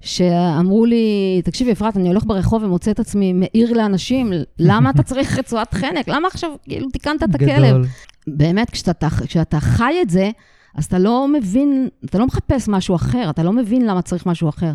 שאמרו 0.00 0.86
לי, 0.86 1.40
תקשיבי, 1.44 1.72
אפרת, 1.72 1.96
אני 1.96 2.08
הולך 2.08 2.24
ברחוב 2.26 2.62
ומוצא 2.62 2.90
את 2.90 3.00
עצמי 3.00 3.32
מעיר 3.32 3.72
לאנשים, 3.72 4.32
למה 4.58 4.90
אתה 4.90 5.02
צריך 5.02 5.38
רצועת 5.38 5.74
חנק? 5.74 6.08
למה 6.08 6.28
עכשיו 6.28 6.50
כאילו 6.62 6.90
תיקנת 6.90 7.22
את 7.22 7.34
הכלב? 7.34 7.86
באמת, 8.26 8.70
כשאתה, 8.70 9.08
כשאתה 9.26 9.60
חי 9.60 9.94
את 10.02 10.10
זה, 10.10 10.30
אז 10.74 10.84
אתה 10.84 10.98
לא 10.98 11.28
מבין, 11.28 11.88
אתה 12.04 12.18
לא 12.18 12.26
מחפש 12.26 12.68
משהו 12.68 12.94
אחר, 12.96 13.30
אתה 13.30 13.42
לא 13.42 13.52
מבין 13.52 13.86
למה 13.86 14.02
צריך 14.02 14.26
משהו 14.26 14.48
אחר. 14.48 14.72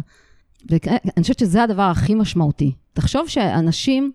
ואני 0.70 1.22
חושבת 1.22 1.39
שזה 1.39 1.63
הדבר 1.63 1.84
הכי 1.84 2.15
משמעותי. 2.15 2.72
תחשוב 2.94 3.27
שאנשים, 3.27 4.12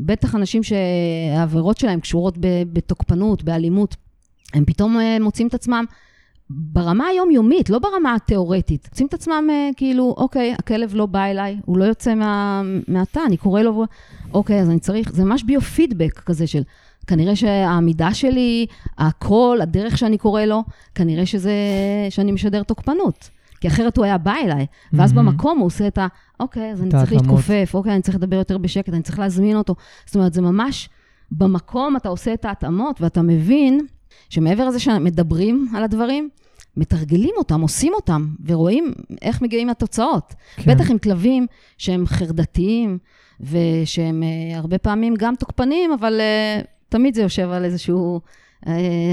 בטח 0.00 0.34
אנשים 0.34 0.62
שהעבירות 0.62 1.78
שלהם 1.78 2.00
קשורות 2.00 2.34
בתוקפנות, 2.72 3.42
באלימות, 3.42 3.96
הם 4.54 4.64
פתאום 4.64 5.00
אה, 5.00 5.16
מוצאים 5.20 5.48
את 5.48 5.54
עצמם 5.54 5.84
ברמה 6.50 7.06
היומיומית, 7.06 7.70
לא 7.70 7.78
ברמה 7.78 8.14
התיאורטית. 8.14 8.88
מוצאים 8.90 9.08
את 9.08 9.14
עצמם 9.14 9.48
אה, 9.50 9.70
כאילו, 9.76 10.14
אוקיי, 10.18 10.54
הכלב 10.58 10.94
לא 10.94 11.06
בא 11.06 11.24
אליי, 11.24 11.56
הוא 11.64 11.78
לא 11.78 11.84
יוצא 11.84 12.14
מה, 12.14 12.62
מהתא, 12.88 13.20
אני 13.26 13.36
קורא 13.36 13.62
לו, 13.62 13.84
אוקיי, 14.34 14.60
אז 14.60 14.70
אני 14.70 14.78
צריך, 14.78 15.12
זה 15.12 15.24
ממש 15.24 15.42
ביו-פידבק 15.42 16.20
כזה 16.20 16.46
של, 16.46 16.62
כנראה 17.08 17.36
שהעמידה 17.36 18.14
שלי, 18.14 18.66
הקול, 18.98 19.60
הדרך 19.60 19.98
שאני 19.98 20.18
קורא 20.18 20.42
לו, 20.42 20.64
כנראה 20.94 21.26
שזה, 21.26 21.52
שאני 22.10 22.32
משדר 22.32 22.62
תוקפנות. 22.62 23.30
כי 23.60 23.68
אחרת 23.68 23.96
הוא 23.96 24.04
היה 24.04 24.18
בא 24.18 24.34
אליי, 24.44 24.66
ואז 24.92 25.12
mm-hmm. 25.12 25.14
במקום 25.14 25.58
הוא 25.58 25.66
עושה 25.66 25.86
את 25.86 25.98
ה... 25.98 26.06
אוקיי, 26.40 26.72
אז 26.72 26.82
אני 26.82 26.90
צריך 26.90 27.12
להתכופף, 27.12 27.70
אוקיי, 27.74 27.92
אני 27.92 28.02
צריך 28.02 28.16
לדבר 28.16 28.36
יותר 28.36 28.58
בשקט, 28.58 28.92
אני 28.92 29.02
צריך 29.02 29.18
להזמין 29.18 29.56
אותו. 29.56 29.74
זאת 30.06 30.16
אומרת, 30.16 30.32
זה 30.32 30.42
ממש, 30.42 30.88
במקום 31.30 31.96
אתה 31.96 32.08
עושה 32.08 32.34
את 32.34 32.44
ההתאמות, 32.44 33.00
ואתה 33.00 33.22
מבין 33.22 33.80
שמעבר 34.30 34.68
לזה 34.68 34.80
שמדברים 34.80 35.68
על 35.76 35.84
הדברים, 35.84 36.28
מתרגלים 36.76 37.34
אותם, 37.36 37.60
עושים 37.60 37.92
אותם, 37.94 38.28
ורואים 38.46 38.92
איך 39.22 39.42
מגיעים 39.42 39.68
התוצאות. 39.68 40.34
כן. 40.56 40.74
בטח 40.74 40.90
עם 40.90 40.98
כלבים 40.98 41.46
שהם 41.78 42.06
חרדתיים, 42.06 42.98
ושהם 43.40 44.22
uh, 44.22 44.56
הרבה 44.56 44.78
פעמים 44.78 45.14
גם 45.18 45.34
תוקפנים, 45.38 45.92
אבל 45.92 46.20
uh, 46.20 46.66
תמיד 46.88 47.14
זה 47.14 47.22
יושב 47.22 47.50
על 47.50 47.64
איזשהו, 47.64 48.20
uh, 48.64 48.68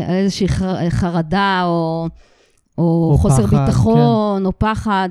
על 0.07 0.15
איזושהי 0.15 0.47
חר, 0.47 0.89
חרדה, 0.89 1.61
או, 1.65 2.07
או, 2.77 3.09
או 3.11 3.17
חוסר 3.17 3.47
פחד, 3.47 3.65
ביטחון, 3.65 4.41
כן. 4.41 4.45
או 4.45 4.59
פחד. 4.59 5.09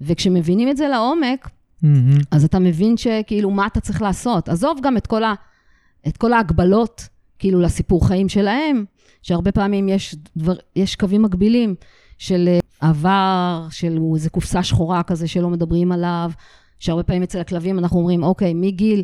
וכשמבינים 0.00 0.68
את 0.68 0.76
זה 0.76 0.88
לעומק, 0.88 1.48
mm-hmm. 1.48 2.22
אז 2.30 2.44
אתה 2.44 2.58
מבין 2.58 2.96
שכאילו, 2.96 3.50
מה 3.50 3.66
אתה 3.66 3.80
צריך 3.80 4.02
לעשות. 4.02 4.48
עזוב 4.48 4.78
גם 4.82 4.96
את 4.96 5.06
כל, 5.06 5.24
ה, 5.24 5.34
את 6.08 6.16
כל 6.16 6.32
ההגבלות, 6.32 7.08
כאילו, 7.38 7.60
לסיפור 7.60 8.06
חיים 8.06 8.28
שלהם, 8.28 8.84
שהרבה 9.22 9.52
פעמים 9.52 9.88
יש, 9.88 10.16
דבר, 10.36 10.54
יש 10.76 10.96
קווים 10.96 11.22
מקבילים 11.22 11.74
של 12.18 12.48
אה, 12.48 12.88
עבר, 12.88 13.66
של 13.70 13.98
איזה 14.14 14.30
קופסה 14.30 14.62
שחורה 14.62 15.02
כזה 15.02 15.28
שלא 15.28 15.50
מדברים 15.50 15.92
עליו, 15.92 16.30
שהרבה 16.78 17.02
פעמים 17.02 17.22
אצל 17.22 17.40
הכלבים 17.40 17.78
אנחנו 17.78 17.98
אומרים, 17.98 18.22
אוקיי, 18.22 18.54
מגיל 18.54 19.02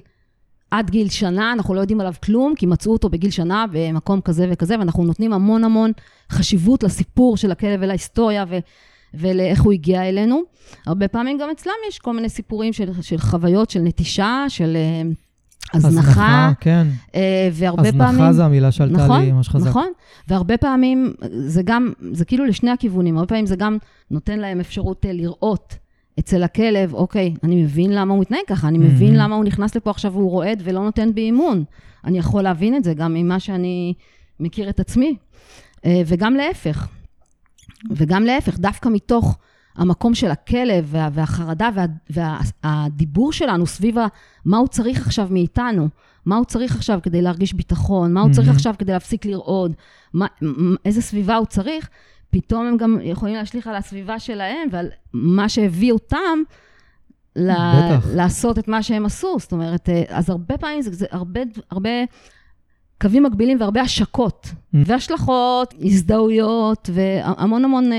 עד 0.71 0.91
גיל 0.91 1.09
שנה, 1.09 1.53
אנחנו 1.53 1.75
לא 1.75 1.81
יודעים 1.81 2.01
עליו 2.01 2.15
כלום, 2.25 2.55
כי 2.57 2.67
מצאו 2.67 2.93
אותו 2.93 3.09
בגיל 3.09 3.31
שנה 3.31 3.65
במקום 3.73 4.21
כזה 4.21 4.47
וכזה, 4.53 4.79
ואנחנו 4.79 5.05
נותנים 5.05 5.33
המון 5.33 5.65
המון 5.65 5.93
חשיבות 6.31 6.83
לסיפור 6.83 7.37
של 7.37 7.51
הכלב 7.51 7.81
ולהיסטוריה 7.83 8.45
ו... 8.49 8.59
ולאיך 9.15 9.63
הוא 9.63 9.73
הגיע 9.73 10.09
אלינו. 10.09 10.43
הרבה 10.87 11.09
פעמים 11.09 11.39
גם 11.39 11.49
אצלם 11.51 11.73
יש 11.89 11.99
כל 11.99 12.15
מיני 12.15 12.29
סיפורים 12.29 12.73
של, 12.73 13.03
של 13.03 13.19
חוויות, 13.19 13.71
של 13.71 13.81
נטישה, 13.81 14.45
של 14.49 14.77
אה, 14.77 15.11
הזנחה. 15.75 16.51
כן. 16.61 16.87
אה, 17.15 17.49
והרבה 17.53 17.83
הזנחה 17.83 17.99
פעמים... 17.99 18.21
הזנחה 18.21 18.33
זה 18.33 18.45
המילה 18.45 18.73
שעלתה 18.73 19.05
נכון, 19.05 19.21
לי 19.21 19.33
ממש 19.33 19.49
חזק. 19.49 19.69
נכון, 19.69 19.89
והרבה 20.29 20.57
פעמים 20.57 21.13
זה 21.31 21.63
גם, 21.65 21.93
זה 22.13 22.25
כאילו 22.25 22.45
לשני 22.45 22.71
הכיוונים, 22.71 23.17
הרבה 23.17 23.29
פעמים 23.29 23.47
זה 23.47 23.57
גם 23.57 23.79
נותן 24.11 24.39
להם 24.39 24.61
אפשרות 24.61 25.07
אה, 25.07 25.13
לראות 25.13 25.75
אצל 26.19 26.43
הכלב, 26.43 26.95
אוקיי, 26.95 27.35
אני 27.43 27.63
מבין 27.63 27.93
למה 27.93 28.15
הוא 28.15 28.21
מתנהג 28.21 28.41
ככה, 28.47 28.69
אני 28.69 28.79
מבין 28.79 29.17
למה 29.17 29.35
הוא 29.35 29.45
נכנס 29.45 29.75
לפה 29.75 29.91
עכשיו 29.91 30.13
והוא 30.13 30.31
רועד 30.31 30.63
ולא 30.65 30.85
נותן 30.85 31.15
בי 31.15 31.21
אימון. 31.21 31.65
אני 32.05 32.19
יכול 32.19 32.43
להבין 32.43 32.77
את 32.77 32.85
זה 32.85 32.95
גם 32.95 33.15
ממה 33.15 33.41
שאני 33.41 33.95
מכיר 34.41 34.71
את 34.71 34.81
עצמי. 34.81 35.17
אה, 35.85 36.03
וגם 36.07 36.35
להפך. 36.35 36.89
וגם 37.91 38.25
להפך, 38.25 38.59
דווקא 38.59 38.89
מתוך 38.89 39.39
המקום 39.77 40.15
של 40.15 40.31
הכלב 40.31 40.89
וה, 40.89 41.09
והחרדה 41.13 41.69
וה, 41.75 41.87
והדיבור 42.65 43.33
שלנו 43.33 43.67
סביב 43.67 43.97
מה 44.45 44.59
הוא 44.59 44.69
צריך 44.69 45.07
עכשיו 45.07 45.29
מאיתנו, 45.31 45.89
מה 46.27 46.37
הוא 46.37 46.45
צריך 46.45 46.77
עכשיו 46.77 46.99
כדי 47.03 47.23
להרגיש 47.23 47.53
ביטחון, 47.53 48.13
מה 48.13 48.21
הוא 48.21 48.33
צריך 48.33 48.49
עכשיו 48.49 48.75
כדי 48.79 48.93
להפסיק 48.93 49.27
לרעוד, 49.27 49.73
מה, 50.15 50.27
איזה 50.85 51.03
סביבה 51.03 51.37
הוא 51.37 51.47
צריך, 51.47 51.89
פתאום 52.31 52.67
הם 52.67 52.77
גם 52.77 52.99
יכולים 53.03 53.35
להשליך 53.35 53.67
על 53.67 53.75
הסביבה 53.75 54.19
שלהם 54.19 54.69
ועל 54.71 54.87
מה 55.13 55.49
שהביא 55.49 55.93
אותם 55.93 56.39
ל- 57.37 58.15
לעשות 58.15 58.59
את 58.59 58.69
מה 58.69 58.83
שהם 58.83 59.07
עשו. 59.07 59.37
זאת 59.39 59.53
אומרת, 59.53 59.89
אה, 59.89 60.03
אז 60.09 60.31
הרבה 60.31 60.59
פעמים 60.59 60.83
זה, 60.83 60.95
זה 60.95 61.07
הרבה, 61.11 61.41
הרבה 61.71 61.91
קווים 63.01 63.23
מקבילים 63.23 63.61
והרבה 63.61 63.81
השקות, 63.81 64.47
mm. 64.47 64.77
והשלכות, 64.87 65.75
הזדהויות, 65.81 66.91
והמון 66.93 67.65
המון 67.65 67.93
אה, 67.93 67.99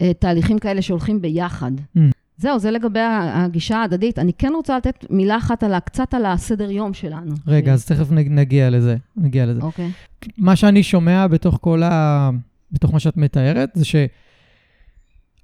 אה, 0.00 0.14
תהליכים 0.14 0.58
כאלה 0.58 0.82
שהולכים 0.82 1.22
ביחד. 1.22 1.72
Mm. 1.96 2.00
זהו, 2.36 2.58
זה 2.58 2.70
לגבי 2.70 3.00
הגישה 3.02 3.78
ההדדית. 3.78 4.18
אני 4.18 4.32
כן 4.32 4.52
רוצה 4.54 4.76
לתת 4.76 5.04
מילה 5.10 5.36
אחת 5.36 5.62
על, 5.62 5.78
קצת 5.78 6.14
על 6.14 6.26
הסדר 6.26 6.70
יום 6.70 6.94
שלנו. 6.94 7.34
רגע, 7.46 7.72
אז 7.72 7.86
תכף 7.86 8.10
נגיע 8.10 8.70
לזה. 8.70 8.96
נגיע 9.16 9.46
לזה. 9.46 9.60
אוקיי. 9.60 9.90
מה 10.38 10.56
שאני 10.56 10.82
שומע 10.82 11.26
בתוך 11.26 11.58
כל 11.60 11.82
ה... 11.82 12.30
בתוך 12.72 12.92
מה 12.92 13.00
שאת 13.00 13.16
מתארת, 13.16 13.70
זה 13.74 13.84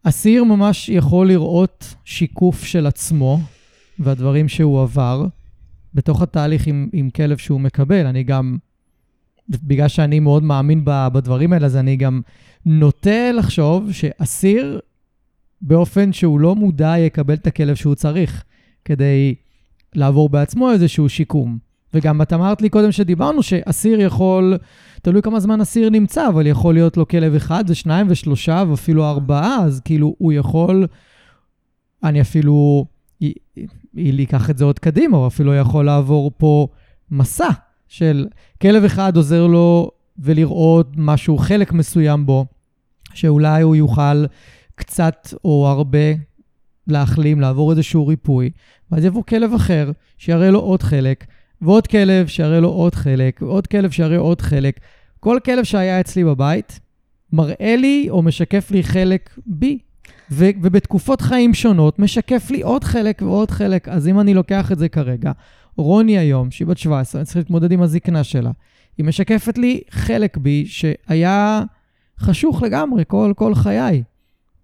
שאסיר 0.05 0.45
ממש 0.45 0.89
יכול 0.89 1.29
לראות 1.29 1.95
שיקוף 2.05 2.65
של 2.65 2.87
עצמו 2.87 3.41
והדברים 3.99 4.49
שהוא 4.49 4.83
עבר 4.83 5.27
בתוך 5.95 6.23
התהליך 6.23 6.67
עם, 6.67 6.89
עם 6.93 7.11
כלב 7.11 7.37
שהוא 7.37 7.61
מקבל. 7.61 8.07
אני 8.07 8.23
גם, 8.23 8.57
בגלל 9.49 9.89
שאני 9.89 10.21
מאוד 10.21 10.43
מאמין 10.43 10.83
בדברים 10.85 11.53
האלה, 11.53 11.67
אז 11.67 11.77
אני 11.77 11.97
גם 11.97 12.21
נוטה 12.67 13.33
לחשוב 13.33 13.93
שאסיר, 13.93 14.81
באופן 15.63 16.13
שהוא 16.13 16.41
לא 16.41 16.55
מודע, 16.55 16.99
יקבל 16.99 17.35
את 17.35 17.47
הכלב 17.47 17.75
שהוא 17.75 17.95
צריך 17.95 18.45
כדי 18.85 19.35
לעבור 19.95 20.29
בעצמו 20.29 20.73
איזשהו 20.73 21.09
שיקום. 21.09 21.66
וגם 21.95 22.23
את 22.23 22.33
אמרת 22.33 22.63
לי 22.63 22.69
קודם 22.69 22.93
שדיברנו 22.93 23.43
שאסיר 23.43 24.01
יכול, 24.01 24.59
תלוי 25.03 25.23
כמה 25.23 25.41
זמן 25.41 25.61
אסיר 25.61 25.91
נמצא, 25.91 26.29
אבל 26.29 26.47
יכול 26.47 26.75
להיות 26.75 26.97
לו 26.97 27.09
כלב 27.09 27.35
אחד 27.35 27.65
ושניים 27.69 28.07
ושלושה 28.11 28.65
ואפילו 28.69 29.05
ארבעה, 29.05 29.65
אז 29.65 29.81
כאילו 29.85 30.15
הוא 30.19 30.33
יכול, 30.33 30.87
אני 32.05 32.21
אפילו, 32.21 32.87
היא 33.21 33.35
ייקח 33.95 34.51
את 34.51 34.59
זה 34.59 34.65
עוד 34.65 34.79
קדימה, 34.79 35.17
הוא 35.17 35.27
אפילו 35.27 35.55
יכול 35.55 35.85
לעבור 35.85 36.31
פה 36.37 36.69
מסע 37.11 37.49
של 37.89 38.27
כלב 38.63 38.85
אחד 38.85 39.17
עוזר 39.17 39.47
לו 39.47 39.91
ולראות 40.19 40.93
משהו, 40.97 41.39
חלק 41.39 41.73
מסוים 41.73 42.27
בו, 42.27 42.47
שאולי 43.15 43.63
הוא 43.63 43.77
יוכל 43.77 44.25
קצת 44.75 45.29
או 45.45 45.69
הרבה 45.69 45.99
להחלים, 46.87 47.41
לעבור 47.41 47.71
איזשהו 47.71 48.07
ריפוי, 48.07 48.51
ואז 48.91 49.05
יבוא 49.05 49.23
כלב 49.23 49.55
אחר, 49.55 49.91
שיראה 50.19 50.51
לו 50.51 50.61
עוד 50.61 50.83
חלק, 50.83 51.27
ועוד 51.63 51.87
כלב 51.87 52.27
שיראה 52.27 52.61
לו 52.61 52.69
עוד 52.69 52.95
חלק, 52.95 53.43
ועוד 53.43 53.67
כלב 53.67 53.91
שיראה 53.91 54.19
עוד 54.19 54.41
חלק. 54.41 54.81
כל 55.21 55.39
כלב 55.45 55.65
שהיה 55.65 56.01
אצלי 56.01 56.25
בבית 56.25 56.81
מראה 57.33 57.77
לי 57.77 58.07
או 58.11 58.23
משקף 58.23 58.71
לי 58.71 58.83
חלק 58.83 59.39
בי, 59.47 59.79
ו- 60.31 60.51
ובתקופות 60.63 61.21
חיים 61.21 61.55
שונות 61.55 61.99
משקף 61.99 62.51
לי 62.51 62.63
עוד 62.63 62.85
חלק 62.85 63.23
ועוד 63.23 63.51
חלק. 63.51 63.89
אז 63.89 64.09
אם 64.09 64.21
אני 64.21 64.35
לוקח 64.35 64.73
את 64.73 64.79
זה 64.79 64.89
כרגע, 64.89 65.33
רוני 65.77 66.19
היום, 66.19 66.51
שהיא 66.51 66.67
בת 66.67 66.79
17, 66.79 67.21
אני 67.21 67.27
צריך 67.27 67.37
להתמודד 67.37 67.73
עם 67.73 67.83
הזקנה 67.83 68.25
שלה, 68.25 68.51
היא 68.99 69.07
משקפת 69.07 69.59
לי 69.59 69.81
חלק 69.91 70.37
בי 70.37 70.65
שהיה 70.67 71.63
חשוך 72.21 72.63
לגמרי 72.63 73.05
כל, 73.09 73.33
כל 73.37 73.55
חיי. 73.55 74.03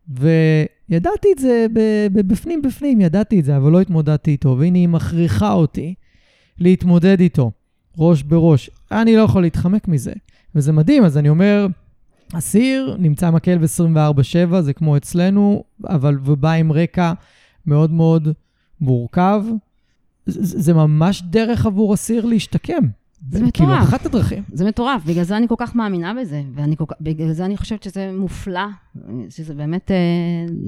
וידעתי 0.09 1.29
את 1.33 1.38
זה 1.38 1.66
בפנים 2.12 2.62
בפנים, 2.62 3.01
ידעתי 3.01 3.40
את 3.40 3.45
זה, 3.45 3.57
אבל 3.57 3.73
לא 3.73 3.81
התמודדתי 3.81 4.31
איתו, 4.31 4.57
והנה 4.59 4.79
היא 4.79 4.88
מכריחה 4.88 5.53
אותי 5.53 5.95
להתמודד 6.59 7.21
איתו, 7.21 7.51
ראש 7.99 8.23
בראש. 8.23 8.71
אני 8.93 9.17
לא 9.17 9.23
יכול 9.23 9.43
להתחמק 9.43 9.88
מזה. 9.88 10.12
וזה 10.55 10.73
מדהים, 10.73 11.05
אז 11.05 11.19
אני 11.19 11.29
אומר, 11.29 11.67
אסיר 12.35 12.97
נמצא 12.99 13.31
מקל 13.31 13.59
ב-24-7, 13.59 14.61
זה 14.61 14.73
כמו 14.73 14.97
אצלנו, 14.97 15.65
אבל 15.88 16.19
ובא 16.25 16.51
עם 16.51 16.73
רקע 16.73 17.12
מאוד 17.67 17.91
מאוד 17.91 18.29
מורכב. 18.81 19.45
זה, 20.27 20.59
זה 20.61 20.75
ממש 20.75 21.23
דרך 21.23 21.67
עבור 21.67 21.95
אסיר 21.95 22.25
להשתקם. 22.25 22.83
זה 23.31 23.38
כאילו, 23.38 23.47
מטורף. 23.47 23.69
כאילו, 23.69 23.83
אחת 23.83 24.07
הדרכים. 24.07 24.43
זה 24.53 24.65
מטורף, 24.65 25.05
בגלל 25.05 25.25
זה 25.25 25.37
אני 25.37 25.49
כל 25.49 25.55
כך 25.59 25.75
מאמינה 25.75 26.15
בזה, 26.21 26.43
ובגלל 26.55 27.33
זה 27.33 27.45
אני 27.45 27.57
חושבת 27.57 27.83
שזה 27.83 28.12
מופלא, 28.19 28.67
שזה 29.29 29.55
באמת 29.55 29.91
אה, 29.91 29.97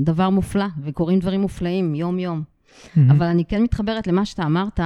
דבר 0.04 0.30
מופלא, 0.30 0.66
וקורים 0.82 1.18
דברים 1.18 1.40
מופלאים 1.40 1.94
יום-יום. 1.94 2.42
Mm-hmm. 2.42 3.00
אבל 3.10 3.26
אני 3.26 3.44
כן 3.44 3.62
מתחברת 3.62 4.06
למה 4.06 4.24
שאתה 4.24 4.42
אמרת, 4.42 4.80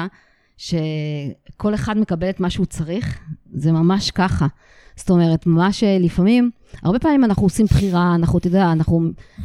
שכל 0.59 1.75
אחד 1.75 1.99
מקבל 1.99 2.31
את 2.31 2.40
מה 2.40 2.51
שהוא 2.51 2.66
צריך, 2.66 3.18
זה 3.53 3.73
ממש 3.73 4.11
ככה. 4.11 4.47
זאת 4.97 5.11
אומרת, 5.11 5.47
מה 5.47 5.73
שלפעמים, 5.73 6.51
הרבה 6.83 6.99
פעמים 6.99 7.25
אנחנו 7.25 7.42
עושים 7.42 7.66
בחירה, 7.66 8.14
אנחנו, 8.14 8.38
אתה 8.38 8.47
יודע, 8.47 8.73
אנחנו 8.73 9.01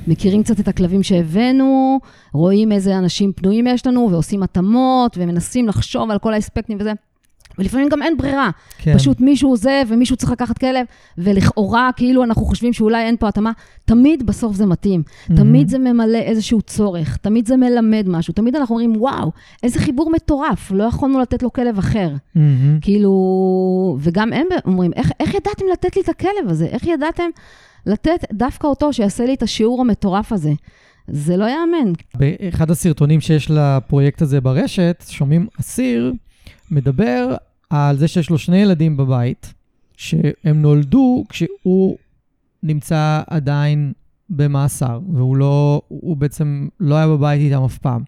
מכירים 0.07 0.43
קצת 0.43 0.59
את 0.59 0.67
הכלבים 0.67 1.03
שהבאנו, 1.03 1.99
רואים 2.33 2.71
איזה 2.71 2.97
אנשים 2.97 3.33
פנויים 3.33 3.67
יש 3.67 3.87
לנו, 3.87 4.07
ועושים 4.11 4.43
התאמות, 4.43 5.17
ומנסים 5.17 5.67
לחשוב 5.67 6.11
על 6.11 6.19
כל 6.19 6.33
האספקטים 6.33 6.77
וזה. 6.79 6.93
ולפעמים 7.57 7.89
גם 7.89 8.01
אין 8.01 8.17
ברירה. 8.17 8.49
כן. 8.77 8.97
פשוט 8.97 9.21
מישהו 9.21 9.49
עוזב 9.49 9.85
ומישהו 9.87 10.15
צריך 10.15 10.31
לקחת 10.31 10.57
כלב, 10.57 10.85
ולכאורה 11.17 11.89
כאילו 11.95 12.23
אנחנו 12.23 12.45
חושבים 12.45 12.73
שאולי 12.73 13.03
אין 13.03 13.17
פה 13.17 13.27
התאמה. 13.27 13.51
תמיד 13.85 14.25
בסוף 14.25 14.55
זה 14.55 14.65
מתאים. 14.65 15.03
Mm-hmm. 15.05 15.35
תמיד 15.35 15.69
זה 15.69 15.77
ממלא 15.77 16.17
איזשהו 16.17 16.61
צורך, 16.61 17.17
תמיד 17.17 17.47
זה 17.47 17.57
מלמד 17.57 18.05
משהו. 18.07 18.33
תמיד 18.33 18.55
אנחנו 18.55 18.75
אומרים, 18.75 19.01
וואו, 19.01 19.31
איזה 19.63 19.79
חיבור 19.79 20.11
מטורף, 20.11 20.71
לא 20.71 20.83
יכולנו 20.83 21.19
לתת 21.19 21.43
לו 21.43 21.53
כלב 21.53 21.77
אחר. 21.77 22.09
Mm-hmm. 22.13 22.39
כאילו, 22.81 23.97
וגם 23.99 24.33
הם 24.33 24.47
אומרים, 24.65 24.91
איך, 24.95 25.11
איך 25.19 25.33
ידעתם 25.33 25.65
לתת 25.73 25.95
לי 25.95 26.01
את 26.01 26.09
הכלב 26.09 26.49
הזה? 26.49 26.65
איך 26.65 26.87
ידעתם 26.87 27.29
לתת 27.85 28.25
דווקא 28.33 28.67
אותו 28.67 28.93
שיעשה 28.93 29.25
לי 29.25 29.33
את 29.33 29.43
השיעור 29.43 29.81
המטורף 29.81 30.31
הזה? 30.31 30.51
זה 31.07 31.37
לא 31.37 31.45
ייאמן. 31.45 31.93
באחד 32.15 32.71
הסרטונים 32.71 33.21
שיש 33.21 33.51
לפרויקט 33.51 34.21
הזה 34.21 34.41
ברשת, 34.41 35.03
שומעים 35.07 35.47
אסיר 35.59 36.13
מדבר 36.71 37.35
על 37.69 37.97
זה 37.97 38.07
שיש 38.07 38.29
לו 38.29 38.37
שני 38.37 38.57
ילדים 38.57 38.97
בבית, 38.97 39.53
שהם 39.97 40.61
נולדו 40.61 41.25
כשהוא 41.29 41.97
נמצא 42.63 43.21
עדיין 43.27 43.93
במאסר, 44.29 44.99
והוא 45.13 45.37
לא, 45.37 45.81
הוא 45.87 46.17
בעצם 46.17 46.67
לא 46.79 46.95
היה 46.95 47.07
בבית 47.07 47.41
איתם 47.41 47.63
אף 47.63 47.77
פעם. 47.77 48.03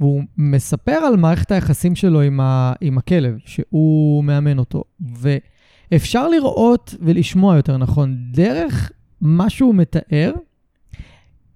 והוא 0.00 0.22
מספר 0.36 0.92
על 0.92 1.16
מערכת 1.16 1.50
היחסים 1.50 1.94
שלו 1.94 2.20
עם, 2.20 2.40
ה, 2.40 2.72
עם 2.80 2.98
הכלב, 2.98 3.38
שהוא 3.44 4.24
מאמן 4.24 4.58
אותו. 4.58 4.84
ואפשר 5.00 6.28
לראות 6.28 6.94
ולשמוע, 7.00 7.56
יותר 7.56 7.76
נכון, 7.76 8.16
דרך 8.30 8.92
מה 9.20 9.50
שהוא 9.50 9.74
מתאר, 9.74 10.32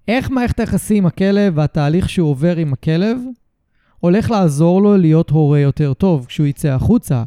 איך 0.07 0.29
מערכת 0.31 0.59
היחסים 0.59 0.97
עם 0.97 1.05
הכלב 1.05 1.53
והתהליך 1.57 2.09
שהוא 2.09 2.29
עובר 2.29 2.57
עם 2.57 2.73
הכלב 2.73 3.17
הולך 4.03 4.31
לעזור 4.31 4.81
לו 4.81 4.97
להיות 4.97 5.29
הורה 5.29 5.59
יותר 5.59 5.93
טוב 5.93 6.25
כשהוא 6.25 6.47
יצא 6.47 6.69
החוצה. 6.69 7.23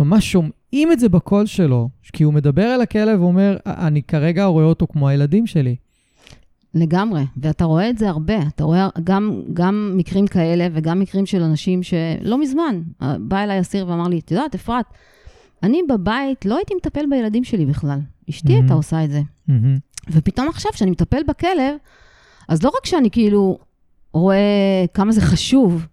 ממש 0.00 0.32
שומעים 0.32 0.92
את 0.92 1.00
זה 1.00 1.08
בקול 1.08 1.46
שלו, 1.46 1.88
כי 2.12 2.24
הוא 2.24 2.34
מדבר 2.34 2.74
אל 2.74 2.80
הכלב 2.80 3.22
ואומר, 3.22 3.56
אני 3.66 4.02
כרגע 4.02 4.44
רואה 4.44 4.64
אותו 4.64 4.86
כמו 4.86 5.08
הילדים 5.08 5.46
שלי. 5.46 5.76
לגמרי, 6.74 7.22
ואתה 7.36 7.64
רואה 7.64 7.90
את 7.90 7.98
זה 7.98 8.08
הרבה. 8.08 8.34
אתה 8.54 8.64
רואה 8.64 8.88
גם, 9.04 9.42
גם 9.52 9.92
מקרים 9.96 10.26
כאלה 10.26 10.68
וגם 10.72 11.00
מקרים 11.00 11.26
של 11.26 11.42
אנשים 11.42 11.82
שלא 11.82 12.40
מזמן, 12.40 12.80
בא 13.18 13.42
אליי 13.42 13.60
אסיר 13.60 13.88
ואמר 13.88 14.08
לי, 14.08 14.18
את 14.18 14.30
יודעת, 14.30 14.54
אפרת, 14.54 14.86
אני 15.62 15.80
בבית 15.88 16.46
לא 16.46 16.56
הייתי 16.56 16.74
מטפל 16.74 17.04
בילדים 17.10 17.44
שלי 17.44 17.66
בכלל. 17.66 17.98
אשתי 18.30 18.52
הייתה 18.52 18.72
mm-hmm. 18.72 18.76
עושה 18.76 19.04
את 19.04 19.10
זה. 19.10 19.20
Mm-hmm. 19.20 20.10
ופתאום 20.10 20.48
עכשיו, 20.48 20.72
כשאני 20.72 20.90
מטפל 20.90 21.22
בכלב, 21.28 21.74
אז 22.48 22.62
לא 22.62 22.68
רק 22.68 22.86
שאני 22.86 23.10
כאילו 23.10 23.58
רואה 24.12 24.84
כמה 24.94 25.12
זה 25.12 25.20
חשוב, 25.20 25.86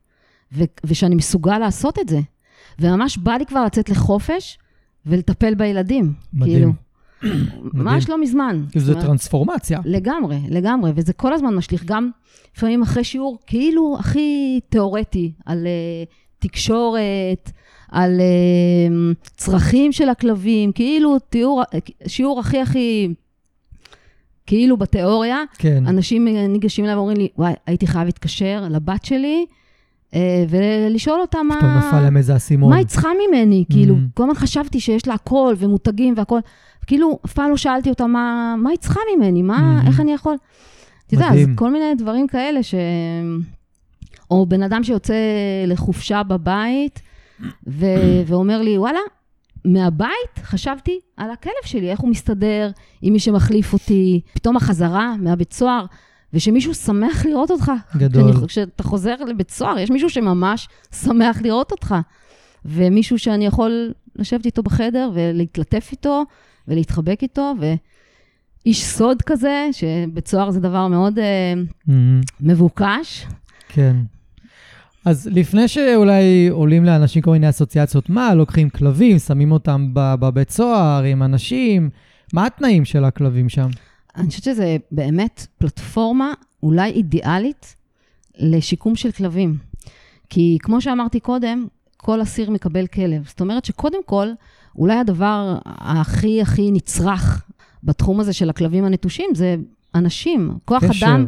ו- 0.54 0.64
ושאני 0.84 1.16
מסוגל 1.16 1.58
לעשות 1.58 2.00
את 2.00 2.10
זה. 2.10 2.20
וממש 2.80 3.18
בא 3.18 3.34
לי 3.34 3.46
כבר 3.46 3.66
לצאת 3.66 3.90
לחופש 3.90 4.58
ולטפל 5.06 5.56
בילדים. 5.56 6.14
מדהים. 6.34 6.56
כאילו, 6.56 6.74
ממש 7.74 8.10
לא 8.10 8.22
מזמן. 8.22 8.66
כאילו 8.72 8.86
זה 8.86 8.94
טרנספורמציה. 9.02 9.80
לגמרי, 9.86 10.40
לגמרי, 10.50 10.92
וזה 10.96 11.14
כל 11.14 11.34
הזמן 11.34 11.56
משליך, 11.56 11.84
גם 11.86 12.10
לפעמים 12.58 12.82
אחרי 12.82 13.04
שיעור 13.04 13.38
כאילו 13.48 13.98
הכי 14.00 14.60
תיאורטי, 14.70 15.32
על 15.46 15.68
uh, 15.68 16.14
תקשורת, 16.40 17.52
על 17.92 18.20
uh, 18.20 19.16
צרכים 19.38 19.92
של 19.92 20.10
הכלבים, 20.10 20.72
כאילו 20.72 21.20
תיאור, 21.20 21.64
שיעור 22.08 22.40
הכי 22.40 22.62
הכי 22.62 23.14
כאילו 24.46 24.78
בתיאוריה, 24.78 25.44
כן. 25.58 25.84
אנשים 25.88 26.28
ניגשים 26.28 26.86
אליי 26.86 26.96
ואומרים 26.96 27.18
לי, 27.18 27.28
וואי, 27.38 27.54
הייתי 27.68 27.88
חייב 27.88 28.06
להתקשר 28.06 28.68
לבת 28.70 29.06
שלי 29.06 29.46
אה, 30.16 30.46
ולשאול 30.50 31.22
אותה 31.22 31.44
מה... 31.44 31.56
פתאום 31.58 31.78
נפל 31.78 32.00
להם 32.02 32.18
איזה 32.18 32.36
אסימון. 32.36 32.70
מה 32.70 32.76
היא 32.76 32.86
צריכה 32.86 33.10
ממני? 33.28 33.64
Mm. 33.70 33.74
כאילו, 33.74 33.96
כל 34.14 34.24
הזמן 34.24 34.36
חשבתי 34.36 34.80
שיש 34.80 35.08
לה 35.08 35.14
הכל, 35.14 35.56
ומותגים 35.58 36.14
והכל. 36.18 36.40
כאילו, 36.88 37.20
אף 37.26 37.34
פעם 37.34 37.50
לא 37.50 37.58
שאלתי 37.58 37.90
אותה 37.90 38.08
מה, 38.08 38.56
מה 38.58 38.70
היא 38.70 38.78
צריכה 38.78 39.00
ממני, 39.18 39.42
מה, 39.42 39.82
Mm. 39.84 39.88
איך 39.88 40.00
אני 40.00 40.14
יכול... 40.14 40.36
אתה 41.08 41.14
יודע, 41.16 41.28
אז. 41.28 41.40
כל 41.56 41.72
מיני 41.72 41.96
דברים 41.98 42.28
כאלה 42.28 42.64
ש... 42.64 42.76
או 44.32 44.46
בן 44.46 44.64
אדם 44.64 44.84
שיוצא 44.84 45.14
לחופשה 45.68 46.24
בבית, 46.24 47.02
ו... 47.68 47.86
ואומר 48.26 48.62
לי, 48.62 48.78
וואלה, 48.78 49.00
מהבית 49.66 50.40
חשבתי 50.44 51.00
על 51.18 51.32
הכלב 51.32 51.54
שלי, 51.66 51.92
איך 51.92 52.00
הוא 52.00 52.10
מסתדר 52.10 52.72
עם 53.02 53.14
מי 53.14 53.20
שמחליף 53.20 53.74
אותי, 53.74 54.22
פתאום 54.34 54.58
החזרה 54.58 55.16
מהבית 55.20 55.54
סוהר, 55.54 55.86
ושמישהו 56.34 56.74
שמח 56.74 57.26
לראות 57.26 57.52
אותך. 57.52 57.72
גדול. 57.98 58.48
כשאתה 58.48 58.84
חוזר 58.84 59.16
לבית 59.16 59.52
סוהר, 59.52 59.80
יש 59.80 59.92
מישהו 59.92 60.10
שממש 60.10 60.68
שמח 60.92 61.42
לראות 61.42 61.72
אותך. 61.72 61.96
ומישהו 62.66 63.20
שאני 63.20 63.46
יכול 63.46 63.94
לשבת 64.16 64.46
איתו 64.46 64.64
בחדר 64.64 65.10
ולהתלטף 65.14 65.90
איתו 65.92 66.24
ולהתחבק 66.68 67.20
איתו, 67.22 67.54
ואיש 67.60 68.84
סוד 68.86 69.22
כזה, 69.22 69.70
שבית 69.72 70.28
סוהר 70.28 70.52
זה 70.52 70.60
דבר 70.60 70.88
מאוד 70.88 71.20
מהמם. 71.88 72.22
מבוקש. 72.42 73.28
כן. 73.70 73.96
אז 75.06 75.30
לפני 75.32 75.68
שאולי 75.68 76.48
עולים 76.48 76.86
לאנשים 76.86 77.22
כל 77.22 77.32
מיני 77.32 77.50
אסוציאציות, 77.50 78.10
מה, 78.10 78.34
לוקחים 78.34 78.70
כלבים, 78.70 79.20
שמים 79.20 79.52
אותם 79.52 79.90
בבית 79.94 80.50
סוהר 80.50 81.04
עם 81.04 81.24
אנשים, 81.24 81.90
מה 82.34 82.46
התנאים 82.46 82.86
של 82.86 83.06
הכלבים 83.06 83.50
שם? 83.50 83.70
אני 84.18 84.28
חושבת 84.28 84.44
שזה 84.44 84.78
באמת 84.92 85.48
פלטפורמה 85.58 86.34
אולי 86.64 86.92
אידיאלית 86.92 87.76
לשיקום 88.38 88.96
של 88.96 89.12
כלבים. 89.12 89.58
כי 90.30 90.58
כמו 90.62 90.82
שאמרתי 90.82 91.20
קודם, 91.20 91.68
כל 91.98 92.22
אסיר 92.22 92.50
מקבל 92.50 92.88
כלב. 92.88 93.28
זאת 93.28 93.42
אומרת 93.42 93.66
שקודם 93.66 94.00
כל, 94.06 94.28
אולי 94.76 94.96
הדבר 94.96 95.58
הכי 95.66 96.42
הכי 96.42 96.72
נצרך 96.72 97.46
בתחום 97.84 98.20
הזה 98.20 98.34
של 98.34 98.50
הכלבים 98.50 98.86
הנטושים 98.86 99.30
זה 99.34 99.56
אנשים, 99.96 100.58
כוח 100.66 100.84
קשר. 100.84 101.06
אדם, 101.06 101.26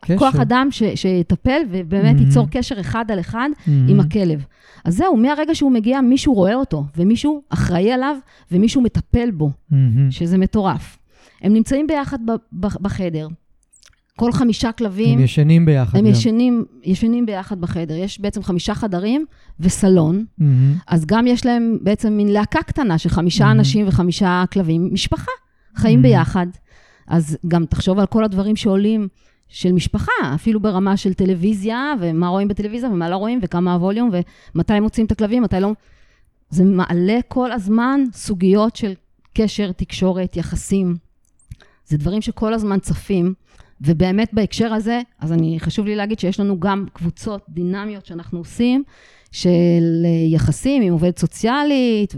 קשר. 0.00 0.18
כוח 0.18 0.36
אדם 0.36 0.68
ש, 0.70 0.82
שיטפל 0.94 1.60
ובאמת 1.70 2.16
Mhm. 2.16 2.20
ייצור 2.20 2.46
קשר 2.50 2.80
אחד 2.80 3.04
על 3.10 3.20
אחד 3.20 3.48
מהמם. 3.66 3.88
עם 3.88 4.00
הכלב. 4.00 4.44
אז 4.84 4.96
זהו, 4.96 5.16
מהרגע 5.16 5.54
שהוא 5.54 5.72
מגיע, 5.72 6.00
מישהו 6.00 6.34
רואה 6.34 6.54
אותו, 6.54 6.84
ומישהו 6.96 7.42
אחראי 7.48 7.92
עליו, 7.92 8.16
ומישהו 8.52 8.82
מטפל 8.82 9.30
בו. 9.30 9.50
מהמם. 9.70 10.10
שזה 10.10 10.38
מטורף. 10.38 10.98
הם 11.42 11.52
נמצאים 11.52 11.86
ביחד 11.86 12.18
בחדר. 12.80 13.28
כל 14.16 14.32
חמישה 14.32 14.72
כלבים, 14.72 15.18
הם 15.18 15.24
ישנים 15.24 15.66
ביחד 15.66 15.98
הם 15.98 16.04
גם. 16.04 16.10
ישנים, 16.10 16.64
ישנים 16.84 17.26
ביחד 17.26 17.60
בחדר. 17.60 17.94
יש 17.94 18.20
בעצם 18.20 18.42
חמישה 18.42 18.74
חדרים 18.74 19.24
וסלון, 19.60 20.24
מהמם. 20.38 20.74
אז 20.86 21.06
גם 21.06 21.26
יש 21.26 21.46
להם 21.46 21.76
בעצם 21.82 22.12
מין 22.12 22.28
להקה 22.28 22.62
קטנה 22.62 22.98
של 22.98 23.08
חמישה 23.08 23.48
Mhm. 23.48 23.50
אנשים 23.50 23.88
וחמישה 23.88 24.44
כלבים, 24.52 24.88
משפחה, 24.92 25.30
חיים 25.76 25.98
Mhm. 25.98 26.02
ביחד. 26.02 26.46
אז 27.08 27.38
גם 27.48 27.64
תחשוב 27.66 27.98
על 27.98 28.06
כל 28.06 28.24
הדברים 28.24 28.56
שעולים 28.56 29.08
של 29.50 29.72
משפחה, 29.72 30.12
אפילו 30.34 30.60
ברמה 30.60 30.96
של 30.96 31.14
טלוויזיה, 31.14 31.94
ומה 32.00 32.28
רואים 32.28 32.48
בטלוויזיה 32.48 32.90
ומה 32.90 33.10
לא 33.10 33.16
רואים, 33.16 33.38
וכמה 33.42 33.74
הווליום, 33.74 34.10
ומתי 34.54 34.80
מוצאים 34.80 35.06
את 35.06 35.12
הכלבים, 35.12 35.42
מתי 35.42 35.60
לא. 35.60 35.72
זה 36.50 36.64
מעלה 36.64 37.18
כל 37.28 37.52
הזמן 37.52 38.00
סוגיות 38.12 38.76
של 38.76 38.92
קשר, 39.34 39.72
תקשורת, 39.72 40.36
יחסים. 40.36 40.96
זה 41.86 41.96
דברים 41.96 42.22
שכל 42.22 42.54
הזמן 42.54 42.78
צפים, 42.78 43.34
ובאמת 43.80 44.34
בהקשר 44.34 44.72
הזה, 44.72 45.00
אז 45.18 45.32
אני, 45.32 45.60
חשוב 45.60 45.86
לי 45.86 45.96
להגיד 45.96 46.18
שיש 46.18 46.40
לנו 46.40 46.60
גם 46.60 46.86
קבוצות 46.92 47.42
דינמיות 47.48 48.06
שאנחנו 48.06 48.38
עושים, 48.38 48.82
של 49.32 50.06
יחסים 50.28 50.82
עם 50.82 50.92
עובדת 50.92 51.18
סוציאלית 51.18 52.14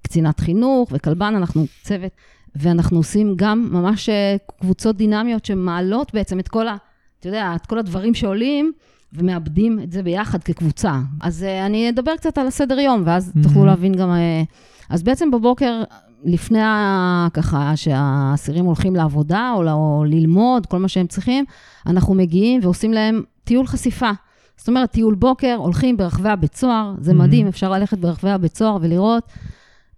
וקצינת 0.00 0.40
חינוך 0.40 0.88
וכלבן, 0.92 1.34
אנחנו 1.36 1.64
צוות, 1.82 2.12
ואנחנו 2.56 2.96
עושים 2.96 3.32
גם 3.36 3.68
ממש 3.72 4.08
אה, 4.08 4.36
קבוצות 4.60 4.96
דינמיות 4.96 5.44
שמעלות 5.44 6.14
בעצם 6.14 6.38
את 6.40 6.48
כל 6.48 6.68
ה... 6.68 6.76
אתה 7.20 7.28
יודע, 7.28 7.52
את 7.56 7.66
כל 7.66 7.78
הדברים 7.78 8.14
שעולים, 8.14 8.72
ומאבדים 9.12 9.80
את 9.82 9.92
זה 9.92 10.02
ביחד 10.02 10.42
כקבוצה. 10.42 10.92
אז 11.20 11.42
אה, 11.42 11.66
אני 11.66 11.88
אדבר 11.90 12.16
קצת 12.16 12.38
על 12.38 12.46
הסדר 12.46 12.78
יום, 12.78 13.02
ואז 13.06 13.32
Mhm. 13.36 13.42
תוכלו 13.42 13.64
להבין 13.66 13.94
גם... 13.94 14.10
אה, 14.10 14.42
אז 14.90 15.02
בעצם 15.02 15.30
בבוקר, 15.30 15.82
לפני 16.24 16.60
ה- 16.62 17.28
ככה 17.34 17.72
שהאסירים 17.76 18.64
הולכים 18.64 18.96
לעבודה 18.96 19.52
או, 19.56 19.62
או 19.72 20.04
ללמוד, 20.06 20.66
כל 20.66 20.78
מה 20.78 20.88
שהם 20.88 21.06
צריכים, 21.06 21.44
אנחנו 21.86 22.14
מגיעים 22.14 22.60
ועושים 22.62 22.92
להם 22.92 23.22
טיול 23.44 23.66
חשיפה. 23.66 24.10
זאת 24.56 24.68
אומרת, 24.68 24.90
טיול 24.90 25.14
בוקר, 25.14 25.54
הולכים 25.58 25.96
ברחבי 25.96 26.28
הבית 26.28 26.54
סוהר, 26.56 26.94
זה 27.00 27.10
Mhm. 27.10 27.14
מדהים, 27.14 27.46
אפשר 27.46 27.70
ללכת 27.70 27.98
ברחבי 27.98 28.30
הבית 28.30 28.56
סוהר 28.56 28.78
ולראות 28.80 29.22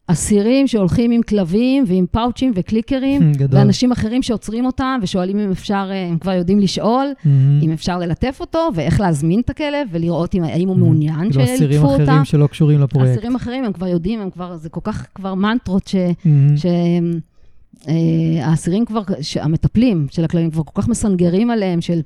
אסירים 0.07 0.67
שהולכים 0.67 1.11
עם 1.11 1.23
כלבים 1.23 1.85
ועם 1.87 2.07
פאוצ'ים 2.11 2.53
וקליקרים, 2.55 3.33
גדול. 3.37 3.61
ואנשים 3.61 3.93
אחרים 3.93 4.23
שעוצרים 4.23 4.67
אותם 4.67 4.99
ושואלים 5.03 5.39
אם 5.39 5.51
אפשר, 5.51 5.89
אה, 5.91 6.07
הם 6.07 6.19
כבר 6.19 6.33
יודעים 6.33 6.59
לשאול, 6.61 7.07
מהמם. 7.25 7.61
אם 7.63 7.73
אפשר 7.73 7.99
ללטף 7.99 8.37
אותו, 8.41 8.69
ואיך 8.75 9.01
להזמין 9.01 9.41
את 9.41 9.51
הכלב, 9.51 9.89
ולראות 9.91 10.35
אם, 10.35 10.45
האם 10.45 10.69
הוא 10.69 10.77
מעוניין 10.77 11.31
כאילו 11.31 11.45
אסירים 11.45 11.59
שילטפו 11.59 11.93
אותה. 11.93 12.03
אחרים 12.05 12.25
שלא 12.25 12.47
קשורים 12.47 12.81
לפרויקט. 12.81 13.13
אסירים 13.13 13.37
אחרים, 13.37 13.65
הם 13.65 13.73
כבר 13.73 13.87
יודעים, 13.87 14.21
הם 14.21 14.31
כבר, 14.31 14.57
זה 14.57 14.69
כל 14.69 14.81
כך 14.85 15.07
כבר 15.15 15.35
מנטרות 15.35 15.87
ש... 15.89 15.97
מהמם. 16.25 16.55
שהאסירים 17.87 18.85
כבר, 18.85 19.03
שהמטפלים 19.21 20.07
של 20.11 20.25
הכלבים 20.25 20.51
כבר 20.51 20.63
כל 20.63 20.83
כך 20.83 20.89
מסנגרים 20.89 21.51
עליהם 21.51 21.81
של 21.81 22.01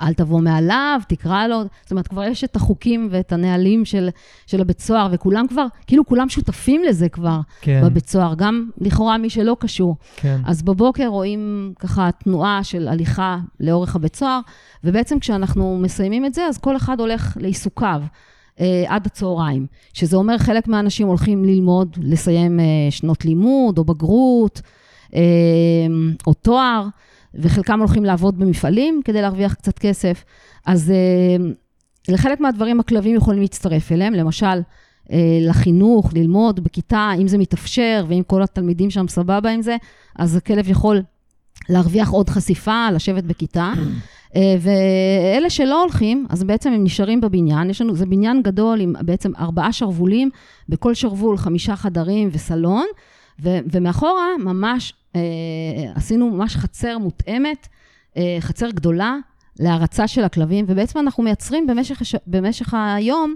אל 0.00 0.14
תבוא 0.14 0.40
מעליו, 0.40 1.00
תקרא 1.08 1.46
לו, 1.46 1.62
זאת 1.82 1.90
אומרת, 1.90 2.08
כבר 2.08 2.24
יש 2.24 2.44
את 2.44 2.56
החוקים 2.56 3.08
ואת 3.10 3.32
הנהלים 3.32 3.84
של, 3.84 4.08
של 4.46 4.60
הבית 4.60 4.80
סוהר, 4.80 5.08
וכולם 5.12 5.46
כבר, 5.48 5.66
כאילו 5.86 6.06
כולם 6.06 6.28
שותפים 6.28 6.82
לזה 6.84 7.08
כבר 7.08 7.40
כן, 7.60 7.82
בבית 7.84 8.08
סוהר, 8.08 8.34
גם 8.34 8.70
לכאורה 8.80 9.18
מי 9.18 9.30
שלא 9.30 9.56
קשור. 9.60 9.96
כן. 10.16 10.40
אז 10.46 10.62
בבוקר 10.62 11.06
רואים 11.06 11.72
ככה 11.78 12.10
תנועה 12.24 12.64
של 12.64 12.88
הליכה 12.88 13.38
לאורך 13.60 13.96
הבית 13.96 14.16
סוהר, 14.16 14.40
ובעצם 14.84 15.18
כשאנחנו 15.18 15.78
מסיימים 15.78 16.26
את 16.26 16.34
זה, 16.34 16.44
אז 16.46 16.58
כל 16.58 16.76
אחד 16.76 17.00
הולך 17.00 17.36
לעיסוקיו 17.40 18.02
אה, 18.60 18.84
עד 18.88 19.06
הצהריים, 19.06 19.66
שזה 19.92 20.16
אומר 20.16 20.38
חלק 20.38 20.68
מהאנשים 20.68 21.06
הולכים 21.06 21.44
ללמוד, 21.44 21.96
לסיים 22.02 22.60
אה, 22.60 22.64
שנות 22.90 23.24
לימוד 23.24 23.78
או 23.78 23.84
בגרות 23.84 24.60
אה, 25.14 25.20
או 26.26 26.34
תואר, 26.34 26.86
וחלקם 27.34 27.78
הולכים 27.78 28.04
לעבוד 28.04 28.38
במפעלים 28.38 29.00
כדי 29.04 29.22
להרוויח 29.22 29.54
קצת 29.54 29.78
כסף. 29.78 30.24
אז 30.66 30.90
אה, 30.90 31.46
לחלק 32.08 32.40
מהדברים 32.40 32.80
הכלבים 32.80 33.16
יכולים 33.16 33.40
להצטרף 33.40 33.92
אליהם, 33.92 34.14
למשל, 34.14 34.60
אה, 35.12 35.38
לחינוך, 35.40 36.14
ללמוד 36.14 36.64
בכיתה, 36.64 37.10
אם 37.20 37.28
זה 37.28 37.38
מתאפשר, 37.38 38.04
ואם 38.08 38.22
כל 38.26 38.42
התלמידים 38.42 38.90
שם 38.90 39.08
סבבה 39.08 39.50
עם 39.50 39.62
זה, 39.62 39.76
אז 40.18 40.36
הכלב 40.36 40.68
יכול 40.68 41.02
להרוויח 41.68 42.10
עוד 42.10 42.28
חשיפה, 42.28 42.90
לשבת 42.90 43.24
בכיתה. 43.24 43.72
אה, 44.36 44.56
ואלה 44.60 45.50
שלא 45.50 45.82
הולכים, 45.82 46.26
אז 46.30 46.44
בעצם 46.44 46.72
הם 46.72 46.84
נשארים 46.84 47.20
בבניין. 47.20 47.70
יש 47.70 47.80
לנו, 47.80 47.96
זה 47.96 48.06
בניין 48.06 48.42
גדול 48.42 48.80
עם 48.80 48.94
בעצם 49.00 49.32
ארבעה 49.38 49.72
שרוולים, 49.72 50.30
בכל 50.68 50.94
שרוול 50.94 51.36
חמישה 51.36 51.76
חדרים 51.76 52.28
וסלון, 52.32 52.86
ו, 53.42 53.48
ומאחורה 53.72 54.26
ממש 54.38 54.92
אה, 55.16 55.20
עשינו 55.94 56.30
ממש 56.30 56.56
חצר 56.56 56.98
מותאמת, 56.98 57.68
אה, 58.16 58.36
חצר 58.40 58.70
גדולה 58.70 59.16
להרצה 59.60 60.08
של 60.08 60.24
הכלבים, 60.24 60.64
ובעצם 60.68 60.98
אנחנו 60.98 61.22
מייצרים 61.22 61.66
במשך, 61.66 62.00
הש- 62.00 62.14
במשך 62.26 62.74
היום 62.96 63.34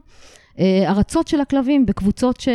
אה, 0.59 0.85
הרצות 0.91 1.29
של 1.29 1.41
הכלבים 1.41 1.87
בקבוצות 1.87 2.41
של 2.41 2.51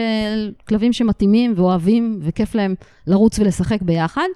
כלבים 0.67 0.93
שמתאימים 0.93 1.53
ואוהבים 1.55 2.19
וכיף 2.21 2.55
להם 2.55 2.75
לרוץ 3.07 3.39
ולשחק 3.39 3.81
ביחד. 3.81 4.27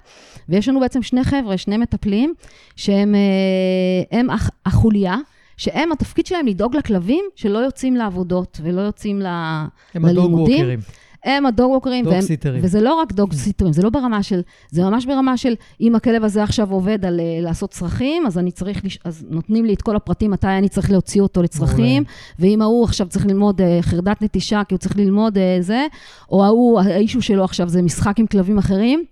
ויש 0.48 0.68
לנו 0.68 0.80
בעצם 0.80 1.02
שני 1.02 1.24
חבר'ה, 1.24 1.58
שני 1.58 1.76
מטפלים, 1.76 2.34
שהם 2.76 3.14
אה, 3.14 4.18
הם 4.18 4.30
הח- 4.30 4.50
החוליה, 4.66 5.16
שהם, 5.56 5.92
התפקיד 5.92 6.26
שלהם 6.26 6.46
לדאוג 6.46 6.76
לכלבים 6.76 7.24
שלא 7.36 7.58
יוצאים 7.58 7.96
לעבודות 7.96 8.60
ולא 8.62 8.80
יוצאים 8.80 9.20
ל... 9.20 9.26
הם 9.26 10.04
הדוג 10.04 10.24
ללימודים. 10.24 10.56
ווקרים. 10.58 10.78
הם 11.24 11.46
הדוג 11.46 11.70
ווקרים, 11.72 12.04
דוג 12.04 12.12
והם- 12.12 12.22
סיטרים. 12.22 12.60
וזה 12.64 12.80
לא 12.80 12.94
רק 12.94 13.12
דוג 13.12 13.32
סיטרים, 13.32 13.72
זה 13.72 13.82
לא 13.82 13.90
ברמה 13.90 14.22
של, 14.22 14.40
זה 14.70 14.82
ממש 14.82 15.06
ברמה 15.06 15.36
של, 15.36 15.54
אם 15.80 15.94
הכלב 15.94 16.24
הזה 16.24 16.42
עכשיו 16.42 16.70
עובד 16.70 17.04
על 17.04 17.20
אה, 17.20 17.24
לעשות 17.42 17.70
צרכים, 17.70 18.26
אז 18.26 18.38
אני 18.38 18.50
צריך, 18.50 18.84
לש- 18.84 18.98
אז 19.04 19.24
נותנים 19.30 19.64
לי 19.64 19.74
את 19.74 19.82
כל 19.82 19.96
הפרטים 19.96 20.30
מתי 20.30 20.46
אני 20.46 20.68
צריך 20.68 20.90
להוציא 20.90 21.20
אותו 21.22 21.42
לצרכים, 21.42 22.02
ואם 22.38 22.62
ההוא 22.62 22.84
עכשיו 22.84 23.06
צריך 23.08 23.26
ללמוד 23.26 23.60
אה, 23.60 23.78
חרדת 23.82 24.22
נטישה, 24.22 24.62
כי 24.68 24.74
הוא 24.74 24.78
צריך 24.78 24.96
ללמוד 24.96 25.38
אה, 25.38 25.56
זה, 25.60 25.86
או 26.30 26.44
ההוא, 26.44 26.80
האישו 26.80 27.22
שלו 27.22 27.44
עכשיו 27.44 27.68
זה 27.68 27.82
משחק 27.82 28.18
עם 28.18 28.26
כלבים 28.26 28.58
אחרים, 28.58 29.04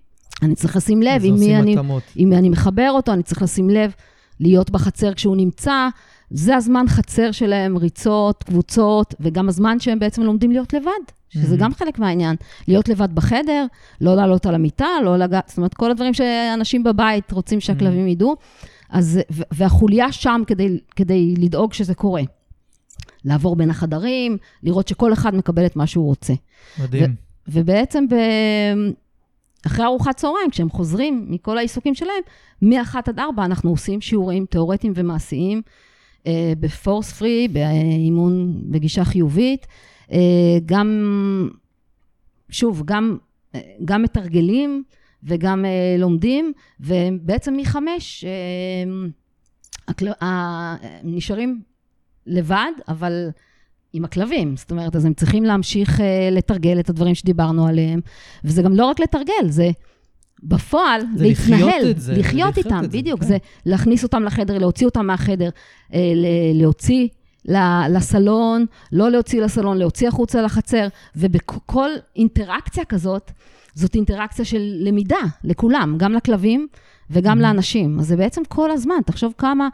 אני 0.43 0.55
צריך 0.55 0.75
לשים 0.75 1.01
לב 1.01 1.15
אז 1.15 1.25
עם 1.25 1.35
מי 1.35 1.55
אני. 1.59 1.75
אם 2.17 2.33
אני 2.33 2.49
מחבר 2.49 2.89
אותו, 2.91 3.13
אני 3.13 3.23
צריך 3.23 3.41
לשים 3.41 3.69
לב 3.69 3.91
להיות 4.39 4.69
בחצר 4.71 5.13
כשהוא 5.13 5.35
נמצא, 5.35 5.87
זה 6.29 6.55
הזמן 6.55 6.85
חצר 6.87 7.31
שלהם, 7.31 7.77
ריצות, 7.77 8.43
קבוצות, 8.43 9.13
וגם 9.19 9.49
הזמן 9.49 9.79
שהם 9.79 9.99
בעצם 9.99 10.21
לומדים 10.23 10.51
להיות 10.51 10.73
לבד, 10.73 10.89
שזה 11.29 11.55
Mhm. 11.55 11.59
גם 11.59 11.73
חלק 11.73 11.99
מהעניין. 11.99 12.35
להיות 12.67 12.89
לבד 12.89 13.15
בחדר, 13.15 13.65
לא 14.01 14.15
לעלות 14.15 14.45
על 14.45 14.55
המיטה, 14.55 14.87
לא 15.03 15.17
לגעת, 15.17 15.47
זאת 15.47 15.57
אומרת, 15.57 15.73
כל 15.73 15.91
הדברים 15.91 16.13
שאנשים 16.13 16.83
בבית 16.83 17.31
רוצים 17.31 17.59
שהכלבים 17.59 18.07
ידעו. 18.07 18.35
אז, 18.89 19.19
ו- 19.31 19.41
והחוליה 19.51 20.11
שם 20.11 20.41
כדי, 20.47 20.79
כדי 20.95 21.33
לדאוג 21.37 21.73
שזה 21.73 21.95
קורה. 21.95 22.21
לעבור 23.25 23.55
בין 23.55 23.69
החדרים, 23.69 24.37
לראות 24.63 24.87
שכל 24.87 25.13
אחד 25.13 25.35
מקבל 25.35 25.65
את 25.65 25.75
מה 25.75 25.87
שהוא 25.87 26.05
רוצה. 26.05 26.33
מדהים. 26.79 27.15
ובעצם 27.47 28.05
ב... 28.07 28.15
אחרי 29.67 29.85
ארוחת 29.85 30.15
צהריים, 30.17 30.49
כשהם 30.51 30.69
חוזרים 30.69 31.25
מכל 31.29 31.57
העיסוקים 31.57 31.95
שלהם, 31.95 32.21
מ-1 32.61 32.95
עד 33.07 33.19
4 33.19 33.45
אנחנו 33.45 33.69
עושים 33.69 34.01
שיעורים 34.01 34.45
תיאורטיים 34.49 34.93
ומעשיים, 34.95 35.61
בפורס 36.59 37.11
פרי, 37.11 37.47
באימון 37.47 38.61
בגישה 38.71 39.05
חיובית, 39.05 39.67
אה, 40.11 40.17
גם, 40.65 41.49
שוב, 42.49 42.83
גם, 42.85 43.17
אה, 43.55 43.61
גם 43.85 44.01
מתרגלים 44.03 44.83
וגם 45.23 45.65
אה, 45.65 45.95
לומדים, 45.99 46.53
ובעצם 46.79 47.57
מחמש 47.57 48.25
אה. 48.25 48.83
נשארים 51.03 51.61
לבד, 52.25 52.71
אבל 52.87 53.29
עם 53.93 54.05
הכלבים. 54.05 54.57
זאת 54.57 54.71
אומרת, 54.71 54.95
אז 54.95 55.05
הם 55.05 55.13
צריכים 55.13 55.43
להמשיך 55.43 56.01
אה, 56.01 56.29
לתרגל 56.31 56.79
את 56.79 56.89
הדברים 56.89 57.15
שדיברנו 57.15 57.67
עליהם. 57.67 57.99
וזה 58.43 58.61
גם 58.61 58.73
לא 58.73 58.85
רק 58.85 58.99
לתרגל, 58.99 59.47
זה 59.49 59.69
בפועל 60.43 61.01
זה 61.15 61.23
להתנהל. 61.23 61.59
לחיות 61.79 61.97
זה, 61.99 62.13
לחיות 62.13 62.25
לחיות 62.25 62.57
איתם, 62.57 62.81
זה, 62.81 62.97
בדיוק. 62.97 63.19
כן. 63.19 63.25
זה 63.27 63.37
להכניס 63.65 64.03
אותם 64.03 64.23
לחדר, 64.23 64.57
להוציא 64.57 64.85
אותם 64.87 65.05
מהחדר, 65.07 65.49
אה, 65.93 65.99
להוציא 66.53 67.07
לסלון, 67.89 68.65
לא 68.91 69.09
להוציא 69.11 69.41
לסלון, 69.41 69.77
להוציא 69.77 70.07
החוצה 70.07 70.41
לחצר, 70.41 70.87
ובכל 71.15 71.89
אינטראקציה 72.15 72.85
כזאת, 72.85 73.31
זאת 73.73 73.95
אינטראקציה 73.95 74.45
של 74.45 74.61
למידה 74.79 75.17
לכולם, 75.43 75.95
גם 75.97 76.13
לכלבים 76.13 76.67
וגם 77.09 77.37
Mhm. 77.37 77.41
לאנשים. 77.41 77.99
אז 77.99 78.07
זה 78.07 78.15
בעצם 78.15 78.41
כל 78.47 78.71
הזמן, 78.71 78.95
תחשוב 79.05 79.33
כמה, 79.37 79.67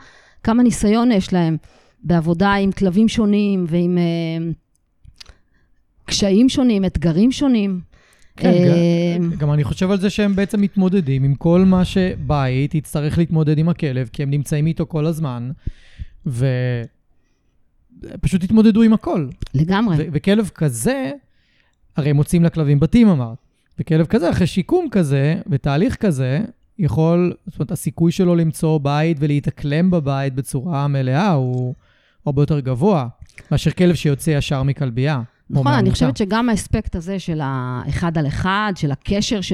כמה 0.44 0.64
ניסיון 0.64 1.12
יש 1.12 1.34
להם 1.34 1.58
בעבודה 2.04 2.54
עם 2.54 2.72
כלבים 2.72 3.08
שונים 3.08 3.66
ועם 3.68 3.98
אה, 3.98 4.52
קשיים 6.06 6.50
שונים, 6.50 6.86
אתגרים 6.86 7.32
שונים. 7.32 7.80
כן, 8.38 8.50
אה, 8.50 9.16
גם- 9.20 9.32
גם 9.38 9.54
אני 9.54 9.64
חושב 9.64 9.92
על 9.92 10.00
זה 10.00 10.10
שהם 10.10 10.36
בעצם 10.36 10.62
מתמודדים 10.62 11.24
עם 11.24 11.36
כל 11.36 11.64
מה 11.66 11.86
שבית 11.86 12.76
יצטרך 12.76 13.18
להתמודד 13.18 13.58
עם 13.58 13.70
הכלב, 13.70 14.10
כי 14.14 14.24
הם 14.24 14.30
נמצאים 14.30 14.66
איתו 14.68 14.86
כל 14.86 15.06
הזמן, 15.06 15.52
ופשוט 16.26 16.54
התמודדו 18.44 18.82
עם 18.82 18.94
הכל. 18.94 19.28
לגמרי. 19.54 19.96
ו- 20.00 20.04
וכלב 20.14 20.50
כזה, 20.56 21.12
הרי 21.98 22.10
הם 22.10 22.16
מוצאים 22.16 22.44
לכלבים 22.44 22.80
בתים, 22.80 23.08
אמרת. 23.10 23.38
וכלב 23.80 24.06
כזה, 24.06 24.30
אחרי 24.30 24.48
שיקום 24.48 24.88
כזה, 24.92 25.36
ותהליך 25.50 25.96
כזה, 25.96 26.40
יכול, 26.80 27.34
זאת 27.48 27.60
אומרת, 27.60 27.72
הסיכוי 27.72 28.12
שלו 28.12 28.36
למצוא 28.36 28.80
בית 28.80 29.18
ולהתאקלם 29.20 29.92
בבית 29.92 30.36
בצורה 30.36 30.88
מלאה 30.88 31.32
הוא 31.32 31.74
הרבה 32.26 32.42
יותר 32.42 32.60
גבוה, 32.60 33.08
מאשר 33.52 33.72
כלב 33.72 33.96
שיוצא 33.96 34.30
ישר 34.32 34.64
מכלבייה. 34.64 35.22
נכון, 35.54 35.74
אני. 35.74 35.92
חושבת 35.92 36.18
שגם 36.18 36.50
האספקט 36.50 36.96
הזה 36.96 37.20
של 37.20 37.40
האחד 37.44 38.18
על 38.18 38.28
אחד, 38.28 38.74
של 38.76 38.92
הקשר 38.92 39.42
ש... 39.42 39.54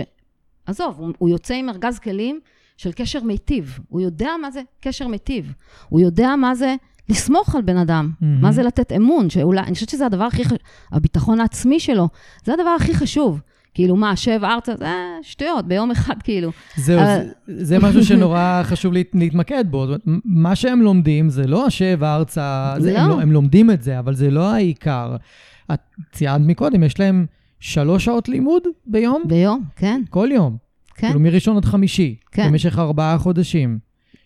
עזוב, 0.66 0.96
הוא, 0.98 1.12
הוא 1.18 1.30
יוצא 1.30 1.54
עם 1.54 1.70
ארגז 1.70 2.00
כלים 2.00 2.40
של 2.78 2.92
קשר 2.92 3.24
מיטיב. 3.24 3.80
הוא 3.90 4.02
יודע 4.02 4.30
מה 4.42 4.52
זה 4.52 4.62
קשר 4.82 5.08
מיטיב. 5.08 5.54
הוא 5.90 6.00
יודע 6.00 6.36
מה 6.36 6.56
זה 6.56 6.76
לסמוך 7.10 7.56
על 7.56 7.62
בן 7.62 7.78
אדם. 7.78 8.12
מהמם. 8.22 8.42
מה 8.42 8.52
זה 8.52 8.64
לתת 8.64 8.92
אמון, 8.92 9.30
שאולי, 9.30 9.62
אני 9.62 9.74
חושבת 9.74 9.90
שזה 9.90 10.06
הדבר 10.06 10.24
הכי 10.24 10.46
חשוב, 10.46 10.58
הביטחון 10.92 11.40
העצמי 11.40 11.80
שלו, 11.80 12.10
זה 12.46 12.54
הדבר 12.54 12.70
הכי 12.70 12.94
חשוב. 12.94 13.42
כאילו, 13.74 13.96
מה, 13.96 14.16
שב 14.16 14.40
ארצה, 14.44 14.76
זה 14.76 14.86
שטויות, 15.22 15.68
ביום 15.68 15.92
אחד, 15.92 16.16
כאילו. 16.24 16.52
זהו, 16.78 17.00
אבל- 17.00 17.20
זה, 17.48 17.66
זה 17.66 17.80
משהו 17.80 18.06
שנורא 18.06 18.62
חשוב 18.70 18.94
להת, 18.94 19.08
להתמקד 19.14 19.66
בו. 19.70 19.88
זאת 19.88 20.02
אומרת, 20.06 20.22
מה 20.26 20.56
שהם 20.56 20.82
לומדים 20.82 21.30
זה 21.30 21.48
לא 21.48 21.66
השב 21.66 22.04
ארצה, 22.04 22.74
זה, 22.78 23.02
הם, 23.02 23.10
לא. 23.10 23.16
לא, 23.16 23.22
הם 23.22 23.32
לומדים 23.32 23.72
את 23.72 23.82
זה, 23.84 24.00
אבל 24.00 24.16
זה 24.16 24.32
לא 24.32 24.52
העיקר. 24.54 25.16
את 25.74 25.80
ציינת 26.12 26.48
מקודם, 26.48 26.84
יש 26.84 27.00
להם 27.00 27.26
שלוש 27.60 28.06
שעות 28.06 28.30
לימוד 28.30 28.64
ביום? 28.86 29.24
ביום, 29.28 29.64
כן, 29.76 30.02
כל 30.10 30.30
יום. 30.34 30.58
כן. 30.96 31.08
כאילו 31.08 31.20
מראשון 31.20 31.58
עד 31.58 31.66
חמישי. 31.66 32.16
כן. 32.32 32.48
במשך 32.48 32.80
ארבעה 32.80 33.18
חודשים. 33.18 33.80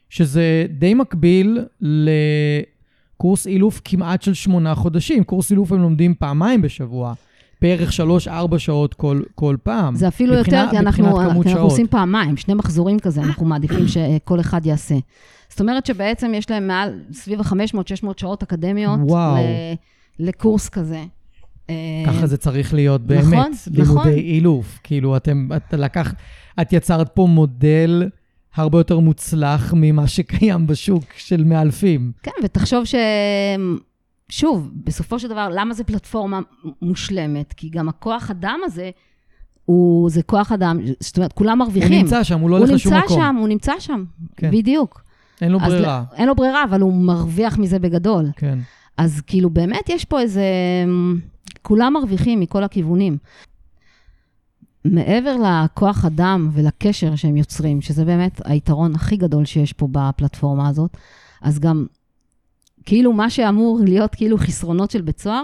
שזה 0.10 0.65
די 0.69 0.93
מקביל 0.93 1.60
לקורס 1.82 3.47
אילוף 3.47 3.82
כמעט 3.86 4.21
של 4.21 4.34
שמונה 4.34 4.75
חודשים. 4.75 5.23
קורס 5.23 5.51
אילוף 5.51 5.71
הם 5.71 5.82
לומדים 5.82 6.15
פעמיים 6.15 6.62
בשבוע. 6.62 7.13
בערך 7.62 7.93
שלוש-ארבע 7.93 8.60
שעות 8.60 8.93
כל, 8.93 9.21
כל 9.36 9.56
פעם. 9.63 9.95
זה 9.95 10.08
אפילו 10.08 10.36
מבחינה- 10.36 10.58
יותר, 10.58 10.71
כי 10.71 10.77
אנחנו, 10.77 11.21
אנחנו 11.21 11.43
שעות. 11.43 11.58
עושים 11.71 11.88
פעמיים, 11.88 12.38
שני 12.38 12.53
מחזורים 12.53 12.99
כזה, 12.99 13.21
אנחנו 13.21 13.45
מעדיפים 13.45 13.88
שכל 13.93 14.39
אחד 14.39 14.65
יעשה. 14.65 14.95
זאת 15.49 15.62
אומרת 15.62 15.86
שבעצם 15.86 16.32
יש 16.36 16.49
להם 16.51 16.67
מעל, 16.67 16.99
סביב 17.12 17.39
ה-500-600 17.41 17.84
שעות 18.17 18.43
אקדמיות 18.43 18.99
וואו. 19.03 19.36
ל- 19.36 19.73
לקורס 20.27 20.69
כזה. 20.69 21.03
אה, 22.08 22.14
ככה 22.14 22.28
זה 22.28 22.38
צריך 22.38 22.74
להיות 22.74 23.02
באמת. 23.02 23.24
נכון, 23.24 23.52
נכון. 23.72 23.98
לימודי 24.08 24.20
אילוף. 24.22 24.80
כאילו, 24.84 25.18
אתם, 25.18 25.48
את 25.56 25.74
לקחת, 25.74 26.16
את 26.62 26.74
יצרת 26.74 27.10
פה 27.14 27.28
מודל 27.30 28.10
הרבה 28.56 28.80
יותר 28.80 29.00
מוצלח 29.00 29.74
ממה 29.78 30.08
שקיים 30.08 30.68
בשוק 30.68 31.04
של 31.18 31.44
מאלפים. 31.44 32.12
כן, 32.24 32.32
ותחשוב 32.44 32.86
ש... 32.86 32.96
שוב, 34.30 34.72
בסופו 34.84 35.20
של 35.20 35.28
דבר, 35.28 35.50
למה 35.52 35.74
זו 35.74 35.84
פלטפורמה 35.86 36.40
מושלמת? 36.82 37.54
כי 37.54 37.70
גם 37.70 37.90
הכוח 37.90 38.32
אדם 38.32 38.60
הזה, 38.66 38.90
הוא, 39.66 40.10
זה 40.10 40.24
כוח 40.24 40.52
אדם, 40.52 40.80
זאת 41.00 41.18
אומרת, 41.18 41.34
כולם 41.34 41.62
הוא 41.62 41.66
מרוויחים. 41.68 41.92
נמצא 41.92 42.24
שם, 42.24 42.40
הוא 42.40 42.50
לא 42.50 42.56
הוא 42.56 42.66
הולך 42.66 42.76
לשום 42.76 42.94
נמצא 42.94 43.06
מקום. 43.06 43.22
שם, 43.22 43.36
הוא 43.40 43.48
נמצא 43.48 43.72
שם, 43.80 44.04
כן. 44.38 44.52
בדיוק. 44.52 45.04
אין 45.42 45.52
לו 45.52 45.60
ברירה. 45.60 46.04
לא- 46.12 46.18
אין 46.18 46.28
לו 46.28 46.36
ברירה, 46.36 46.64
אבל 46.64 46.82
הוא 46.82 46.94
מרוויח 46.94 47.58
מזה 47.58 47.80
בגדול. 47.80 48.26
כן. 48.36 48.60
אז 48.98 49.22
כאילו 49.28 49.50
באמת 49.50 49.90
יש 49.90 50.06
פה 50.06 50.20
איזה... 50.20 50.44
כולם 51.63 51.93
מרוויחים 51.93 52.39
מכל 52.39 52.63
הכיוונים. 52.63 53.17
מעבר 54.86 55.36
לכוח 55.43 56.06
אדם 56.06 56.49
ולקשר 56.54 57.15
שהם 57.15 57.38
יוצרים, 57.38 57.82
שזה 57.82 58.06
באמת 58.06 58.41
היתרון 58.45 58.95
הכי 58.95 59.17
גדול 59.17 59.45
שיש 59.45 59.73
פה 59.73 59.88
בפלטפורמה 59.91 60.67
הזאת, 60.67 60.97
אז 61.41 61.60
גם 61.60 61.86
כאילו 62.86 63.13
מה 63.13 63.30
שאמור 63.30 63.80
להיות 63.84 64.15
כאילו 64.15 64.38
חסרונות 64.38 64.91
של 64.91 65.02
בית 65.02 65.19
סוהר, 65.19 65.43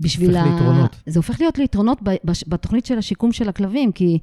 בשביל 0.00 0.36
הופך 0.36 0.50
ליתרונות. 0.50 0.96
זה 1.06 1.18
הופך 1.18 1.40
להיות 1.40 1.58
ליתרונות 1.58 1.98
בתוכנית 2.24 2.86
של 2.86 2.98
השיקום 2.98 3.32
של 3.32 3.48
הכלבים, 3.48 3.92
כי 3.92 4.18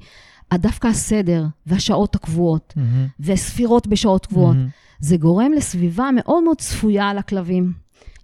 דווקא 0.54 0.88
הסדר 0.88 1.46
והשעות 1.66 2.14
הקבועות, 2.14 2.72
מהמם. 2.76 3.06
וספירות 3.20 3.86
בשעות 3.86 4.26
קבועות, 4.26 4.56
מהמם. 4.56 4.68
זה 5.00 5.16
גורם 5.16 5.52
לסביבה 5.52 6.10
מאוד 6.14 6.44
מאוד 6.44 6.58
צפויה 6.58 7.14
לכלבים, 7.14 7.72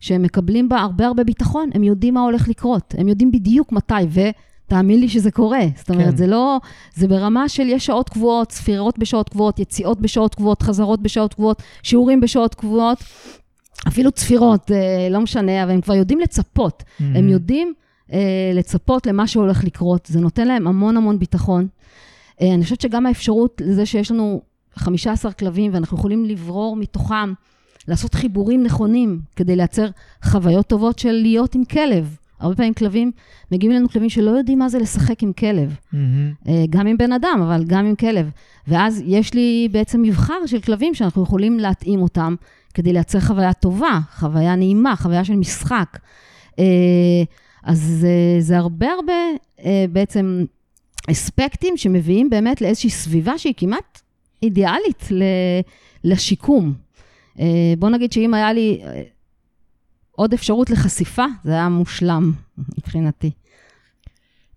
שהם 0.00 0.22
מקבלים 0.22 0.68
בה 0.68 0.78
הרבה 0.78 1.06
הרבה 1.06 1.24
ביטחון, 1.24 1.70
הם 1.74 1.84
יודעים 1.84 2.14
מה 2.14 2.20
הולך 2.20 2.48
לקרות, 2.48 2.94
הם 2.98 3.08
יודעים 3.08 3.32
בדיוק 3.32 3.72
מתי, 3.72 3.94
ותאמין 4.10 5.00
לי 5.00 5.08
שזה 5.08 5.30
קורה. 5.30 5.60
זאת 5.76 5.90
אומרת, 5.90 6.10
כן. 6.10 6.16
זה 6.16 6.26
לא, 6.26 6.60
זה 6.94 7.08
ברמה 7.08 7.48
של 7.48 7.68
יש 7.68 7.86
שעות 7.86 8.08
קבועות, 8.08 8.52
ספירות 8.52 8.98
בשעות 8.98 9.28
קבועות, 9.28 9.58
יציאות 9.58 10.00
בשעות 10.00 10.34
קבועות, 10.34 10.62
חזרות 10.62 11.02
בשעות 11.02 11.34
קבועות, 11.34 11.62
שיעורים 11.82 12.20
בשעות 12.20 12.54
קבועות, 12.54 12.98
אפילו 13.88 14.12
צפירות, 14.12 14.70
אה, 14.70 15.08
לא 15.10 15.20
משנה, 15.20 15.62
אבל 15.62 15.70
הם 15.72 15.80
כבר 15.80 15.94
יודעים 15.94 16.20
לצפות. 16.20 16.82
הם 17.00 17.12
מהמם. 17.12 17.28
יודעים 17.28 17.74
אה, 18.12 18.50
לצפות 18.54 19.06
למה 19.06 19.26
שהולך 19.26 19.64
לקרות, 19.64 20.06
זה 20.06 20.20
נותן 20.20 20.48
להם 20.48 20.66
המון 20.66 20.96
המון 20.96 21.18
ביטחון. 21.18 21.68
אה, 22.40 22.54
אני 22.54 22.62
חושבת 22.62 22.80
שגם 22.80 23.06
האפשרות 23.06 23.62
לזה 23.64 23.86
שיש 23.86 24.10
לנו 24.10 24.40
15 24.74 25.32
כלבים 25.32 25.74
ואנחנו 25.74 25.98
יכולים 25.98 26.24
לברור 26.24 26.76
מתוכם, 26.76 27.32
לעשות 27.88 28.14
חיבורים 28.14 28.62
נכונים 28.62 29.20
כדי 29.36 29.56
לייצר 29.56 29.86
חוויות 30.24 30.66
טובות 30.66 30.98
של 30.98 31.12
להיות 31.12 31.54
עם 31.54 31.64
כלב. 31.64 32.16
הרבה 32.40 32.56
פעמים 32.56 32.74
כלבים, 32.74 33.10
מגיעים 33.52 33.72
אלינו 33.72 33.88
כלבים 33.88 34.08
שלא 34.08 34.30
יודעים 34.30 34.58
מה 34.58 34.68
זה 34.68 34.78
לשחק 34.78 35.22
עם 35.22 35.32
כלב. 35.32 35.76
מהמם. 35.92 36.32
אה, 36.48 36.64
גם 36.70 36.86
עם 36.86 36.96
בן 36.96 37.12
אדם, 37.12 37.40
אבל 37.46 37.64
גם 37.64 37.86
עם 37.86 37.94
כלב. 37.94 38.30
ואז 38.68 39.02
יש 39.06 39.34
לי 39.34 39.68
בעצם 39.72 40.02
מבחר 40.02 40.46
של 40.46 40.60
כלבים 40.60 40.94
שאנחנו 40.94 41.22
יכולים 41.22 41.58
להתאים 41.58 42.02
אותם 42.02 42.34
כדי 42.74 42.92
לייצר 42.92 43.20
חוויה 43.20 43.52
טובה, 43.52 43.98
חוויה 44.14 44.56
נעימה, 44.56 44.96
חוויה 44.96 45.24
של 45.24 45.36
משחק. 45.36 45.98
אה, 46.58 46.64
אז 47.64 47.78
זה, 47.80 48.36
זה 48.40 48.58
הרבה 48.58 48.86
הרבה 48.90 49.12
אה, 49.64 49.84
בעצם 49.92 50.44
אספקטים 51.10 51.76
שמביאים 51.76 52.30
באמת 52.30 52.60
לאיזושהי 52.60 52.90
סביבה 52.90 53.38
שהיא 53.38 53.54
כמעט 53.56 54.00
אידיאלית 54.42 55.08
לשיקום. 56.04 56.87
אה, 57.40 57.74
בוא 57.78 57.90
נגיד 57.90 58.12
שאם 58.12 58.34
היה 58.34 58.52
לי 58.52 58.80
אה, 58.84 59.02
עוד 60.10 60.32
אפשרות 60.32 60.70
לחשיפה, 60.70 61.24
זה 61.44 61.52
היה 61.52 61.68
מושלם 61.68 62.32
מבחינתי. 62.78 63.30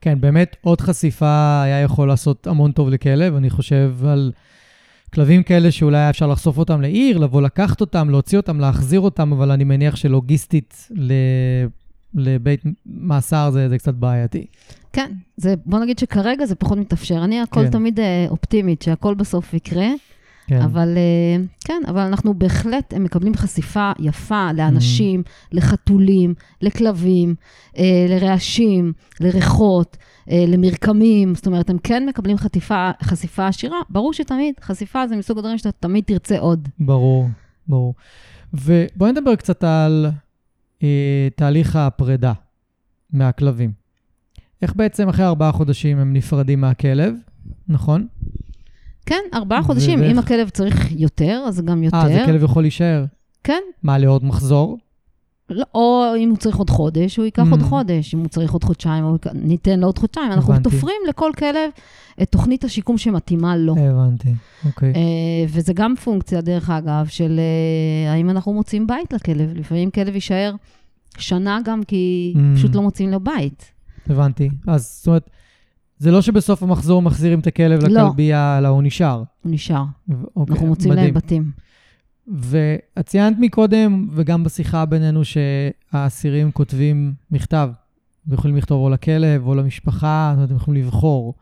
כן, 0.01 0.21
באמת 0.21 0.55
עוד 0.61 0.81
חשיפה 0.81 1.61
היה 1.63 1.81
יכול 1.81 2.07
לעשות 2.07 2.47
המון 2.47 2.71
טוב 2.71 2.89
לכלב. 2.89 3.35
אני 3.35 3.49
חושב 3.49 3.95
על 4.05 4.31
כלבים 5.13 5.43
כאלה 5.43 5.71
שאולי 5.71 5.97
היה 5.97 6.09
אפשר 6.09 6.27
לחשוף 6.27 6.57
אותם 6.57 6.81
לעיר, 6.81 7.17
לבוא 7.17 7.41
לקחת 7.41 7.81
אותם, 7.81 8.09
להוציא 8.09 8.37
אותם, 8.37 8.59
להחזיר 8.59 8.99
אותם, 8.99 9.31
אבל 9.31 9.51
אני 9.51 9.63
מניח 9.63 9.95
שלוגיסטית 9.95 10.87
ל... 10.91 11.13
לבית 12.13 12.63
מאסר 12.85 13.49
זה, 13.51 13.69
זה 13.69 13.77
קצת 13.77 13.93
בעייתי. 13.93 14.45
כן, 14.93 15.11
זה, 15.37 15.53
בוא 15.65 15.79
נגיד 15.79 15.99
שכרגע 15.99 16.45
זה 16.45 16.55
פחות 16.55 16.77
מתאפשר. 16.77 17.23
אני 17.23 17.41
הכל 17.41 17.63
כן. 17.65 17.71
תמיד 17.71 17.99
אה, 17.99 18.25
אופטימית, 18.29 18.81
שהכל 18.81 19.13
בסוף 19.13 19.53
יקרה. 19.53 19.87
כן. 20.47 20.61
אבל 20.61 20.97
אה, 20.97 21.43
כן, 21.65 21.81
אבל 21.87 21.99
אנחנו 22.01 22.33
בהחלט 22.33 22.93
הם 22.93 23.03
מקבלים 23.03 23.35
חשיפה 23.35 23.91
יפה 23.99 24.51
לאנשים, 24.51 25.19
mm-hmm. 25.19 25.47
לחתולים, 25.51 26.33
לכלבים, 26.61 27.35
אה, 27.77 28.05
לרעשים, 28.09 28.93
לריחות, 29.19 29.97
למרקמים. 30.47 31.35
זאת 31.35 31.47
אומרת, 31.47 31.69
הם 31.69 31.77
כן 31.77 32.05
מקבלים 32.05 32.37
חטיפה, 32.37 32.91
חשיפה 33.03 33.47
עשירה. 33.47 33.77
ברור 33.89 34.13
שתמיד, 34.13 34.55
חשיפה 34.61 35.07
זה 35.07 35.15
מסוג 35.15 35.37
הדברים 35.37 35.57
שאתה 35.57 35.71
תמיד 35.71 36.03
תרצה 36.03 36.39
עוד. 36.39 36.69
ברור, 36.79 37.29
ברור. 37.67 37.93
ובואי 38.53 39.11
נדבר 39.11 39.35
קצת 39.35 39.63
על 39.63 40.07
אה, 40.83 41.27
תהליך 41.35 41.75
הפרידה 41.75 42.33
מהכלבים. 43.13 43.71
איך 44.61 44.75
בעצם 44.75 45.09
אחרי 45.09 45.25
ארבעה 45.25 45.51
חודשים 45.51 45.97
הם 45.97 46.13
נפרדים 46.13 46.61
מהכלב, 46.61 47.15
נכון? 47.67 48.07
כן, 49.05 49.21
ארבעה 49.33 49.63
חודשים. 49.63 50.03
אם 50.03 50.19
הכלב 50.19 50.49
צריך 50.49 50.91
יותר, 50.91 51.43
אז 51.47 51.61
גם 51.61 51.83
יותר. 51.83 51.97
אה, 51.97 52.03
אז 52.03 52.11
הכלב 52.11 52.43
יכול 52.43 52.63
להישאר? 52.63 53.05
כן. 53.43 53.61
מה, 53.83 53.97
לעוד 53.97 54.25
מחזור? 54.25 54.77
לא, 55.51 55.65
או 55.75 56.05
אם 56.17 56.29
הוא 56.29 56.37
צריך 56.37 56.55
עוד 56.55 56.69
חודש, 56.69 57.17
הוא 57.17 57.25
ייקח 57.25 57.47
mm. 57.47 57.51
עוד 57.51 57.61
חודש. 57.61 58.13
אם 58.13 58.19
הוא 58.19 58.27
צריך 58.27 58.51
עוד 58.51 58.63
חודשיים, 58.63 59.03
הוא... 59.03 59.17
ניתן 59.33 59.79
לו 59.79 59.87
עוד 59.87 59.97
חודשיים. 59.97 60.31
אנחנו 60.31 60.53
תופרים 60.63 61.01
לכל 61.09 61.31
כלב 61.37 61.69
את 62.21 62.29
תוכנית 62.29 62.63
השיקום 62.63 62.97
שמתאימה 62.97 63.57
לו. 63.57 63.75
הבנתי, 63.77 64.33
אוקיי. 64.65 64.93
Okay. 64.93 64.95
אה, 64.95 65.01
וזה 65.47 65.73
גם 65.73 65.95
פונקציה, 65.95 66.41
דרך 66.41 66.69
אגב, 66.69 67.05
של 67.07 67.39
uh, 67.39 68.09
האם 68.09 68.29
אנחנו 68.29 68.53
מוצאים 68.53 68.87
בית 68.87 69.13
לכלב. 69.13 69.53
לפעמים 69.55 69.91
כלב 69.91 70.15
יישאר 70.15 70.55
שנה 71.17 71.59
גם 71.65 71.83
כי 71.83 72.33
mm. 72.35 72.57
פשוט 72.57 72.75
לא 72.75 72.81
מוצאים 72.81 73.11
לו 73.11 73.19
בית. 73.19 73.71
הבנתי. 74.09 74.49
אז 74.67 74.97
זאת 74.97 75.07
אומרת, 75.07 75.29
זה 76.01 76.11
לא 76.11 76.21
שבסוף 76.21 76.63
המחזור 76.63 77.01
מחזירים 77.01 77.39
את 77.39 77.47
הכלב 77.47 77.83
לא. 77.83 77.89
לכלבייה, 77.89 78.57
אלא 78.57 78.67
הוא 78.67 78.83
נשאר. 78.83 79.23
הוא 79.43 79.51
נשאר. 79.51 79.83
אוקיי, 80.35 80.53
אנחנו 80.53 80.67
מוצאים 80.67 80.91
מדהים. 80.91 81.05
להם 81.05 81.13
בתים. 81.13 81.51
ואת 82.27 83.05
ציינת 83.05 83.37
מקודם, 83.39 84.07
וגם 84.11 84.43
בשיחה 84.43 84.85
בינינו, 84.85 85.21
שהאסירים 85.25 86.51
כותבים 86.51 87.13
מכתב. 87.31 87.69
הם 88.27 88.33
יכולים 88.33 88.57
לכתוב 88.57 88.83
או 88.83 88.89
לכלב 88.89 89.47
או 89.47 89.55
למשפחה, 89.55 90.31
זאת 90.31 90.37
אומרת, 90.37 90.51
הם 90.51 90.55
יכולים 90.55 90.83
לבחור. 90.83 91.33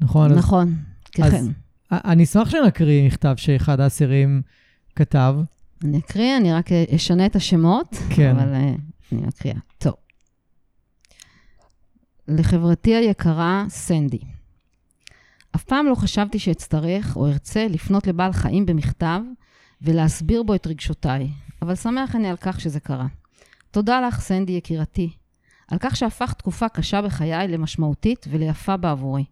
נכון? 0.00 0.32
נכון, 0.32 0.74
כן. 1.12 1.44
אני 1.90 2.24
אשמח 2.24 2.50
שנקריא 2.50 3.06
מכתב 3.06 3.34
שאחד 3.36 3.80
האסירים 3.80 4.42
כתב. 4.96 5.34
אני 5.84 5.98
אקריא, 5.98 6.36
אני 6.36 6.52
רק 6.52 6.72
אשנה 6.72 7.26
את 7.26 7.36
השמות, 7.36 7.96
כן. 8.10 8.36
אבל 8.36 8.54
אה, 8.54 8.74
אני 9.12 9.28
אקריא. 9.28 9.54
טוב. 9.78 9.94
לחברתי 12.28 12.94
היקרה, 12.94 13.64
סנדי. 13.68 14.18
אף 15.56 15.64
פעם 15.64 15.86
לא 15.86 15.94
חשבתי 15.94 16.38
שאצטרך 16.38 17.16
או 17.16 17.26
ארצה 17.26 17.66
לפנות 17.68 18.06
לבעל 18.06 18.32
חיים 18.32 18.66
במכתב 18.66 19.20
ולהסביר 19.82 20.42
בו 20.42 20.54
את 20.54 20.66
רגשותיי, 20.66 21.28
אבל 21.62 21.74
שמח 21.74 22.16
אני 22.16 22.30
על 22.30 22.36
כך 22.36 22.60
שזה 22.60 22.80
קרה. 22.80 23.06
תודה 23.70 24.00
לך, 24.00 24.20
סנדי 24.20 24.52
יקירתי, 24.52 25.10
על 25.68 25.78
כך 25.80 25.96
שהפכת 25.96 26.38
תקופה 26.38 26.68
קשה 26.68 27.02
בחיי 27.02 27.48
למשמעותית 27.48 28.26
וליפה 28.30 28.76
בעבורי. 28.76 29.24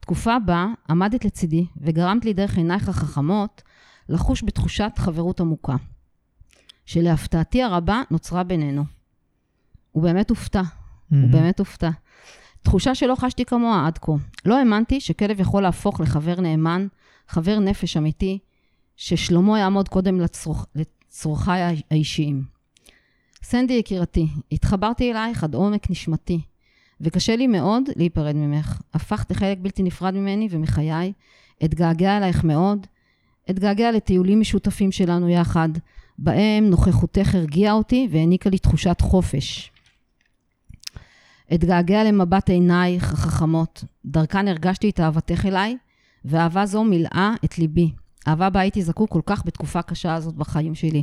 תקופה 0.00 0.38
בה 0.38 0.66
עמדת 0.90 1.24
לצידי 1.24 1.66
וגרמת 1.76 2.24
לי 2.24 2.32
דרך 2.32 2.56
עינייך 2.56 2.88
החכמות 2.88 3.62
לחוש 4.08 4.44
בתחושת 4.44 4.92
חברות 4.96 5.40
עמוקה, 5.40 5.76
שלהפתעתי 6.86 7.62
הרבה 7.62 8.02
נוצרה 8.10 8.42
בינינו. 8.42 8.84
הוא 9.92 10.02
באמת 10.02 10.30
הופתע, 10.30 10.62
mm-hmm. 11.12 11.16
הוא 11.16 11.30
באמת 11.30 11.58
הופתע. 11.58 11.90
תחושה 12.62 12.94
שלא 12.94 13.14
חשתי 13.14 13.44
כמוה 13.44 13.86
עד 13.86 13.98
כה. 13.98 14.12
לא 14.44 14.58
האמנתי 14.58 15.00
שכלב 15.00 15.40
יכול 15.40 15.62
להפוך 15.62 16.00
לחבר 16.00 16.40
נאמן, 16.40 16.86
חבר 17.28 17.58
נפש 17.58 17.96
אמיתי, 17.96 18.38
ששלומו 18.96 19.56
יעמוד 19.56 19.88
קודם 19.88 20.20
לצרוכ... 20.20 20.66
לצרכיי 20.74 21.82
האישיים. 21.90 22.42
סנדי 23.42 23.72
יקירתי, 23.72 24.26
התחברתי 24.52 25.10
אלייך 25.10 25.44
עד 25.44 25.54
עומק 25.54 25.90
נשמתי, 25.90 26.40
וקשה 27.00 27.36
לי 27.36 27.46
מאוד 27.46 27.82
להיפרד 27.96 28.36
ממך. 28.36 28.80
הפכת 28.94 29.30
לחלק 29.30 29.58
בלתי 29.60 29.82
נפרד 29.82 30.14
ממני 30.14 30.48
ומחיי, 30.50 31.12
אתגעגע 31.64 32.16
אלייך 32.16 32.44
מאוד, 32.44 32.86
אתגעגע 33.50 33.92
לטיולים 33.92 34.40
משותפים 34.40 34.92
שלנו 34.92 35.28
יחד, 35.28 35.68
בהם 36.18 36.64
נוכחותך 36.64 37.34
הרגיעה 37.34 37.72
אותי 37.72 38.08
והעניקה 38.10 38.50
לי 38.50 38.58
תחושת 38.58 39.00
חופש. 39.00 39.71
אתגעגע 41.54 42.04
למבט 42.04 42.50
עינייך 42.50 43.12
החכמות, 43.12 43.84
דרכן 44.04 44.48
הרגשתי 44.48 44.90
את 44.90 45.00
אהבתך 45.00 45.46
אליי, 45.46 45.76
ואהבה 46.24 46.66
זו 46.66 46.84
מילאה 46.84 47.34
את 47.44 47.58
ליבי. 47.58 47.92
אהבה 48.28 48.50
בה 48.50 48.60
הייתי 48.60 48.82
זקוק 48.82 49.10
כל 49.10 49.20
כך 49.26 49.46
בתקופה 49.46 49.82
קשה 49.82 50.14
הזאת 50.14 50.34
בחיים 50.34 50.74
שלי. 50.74 51.02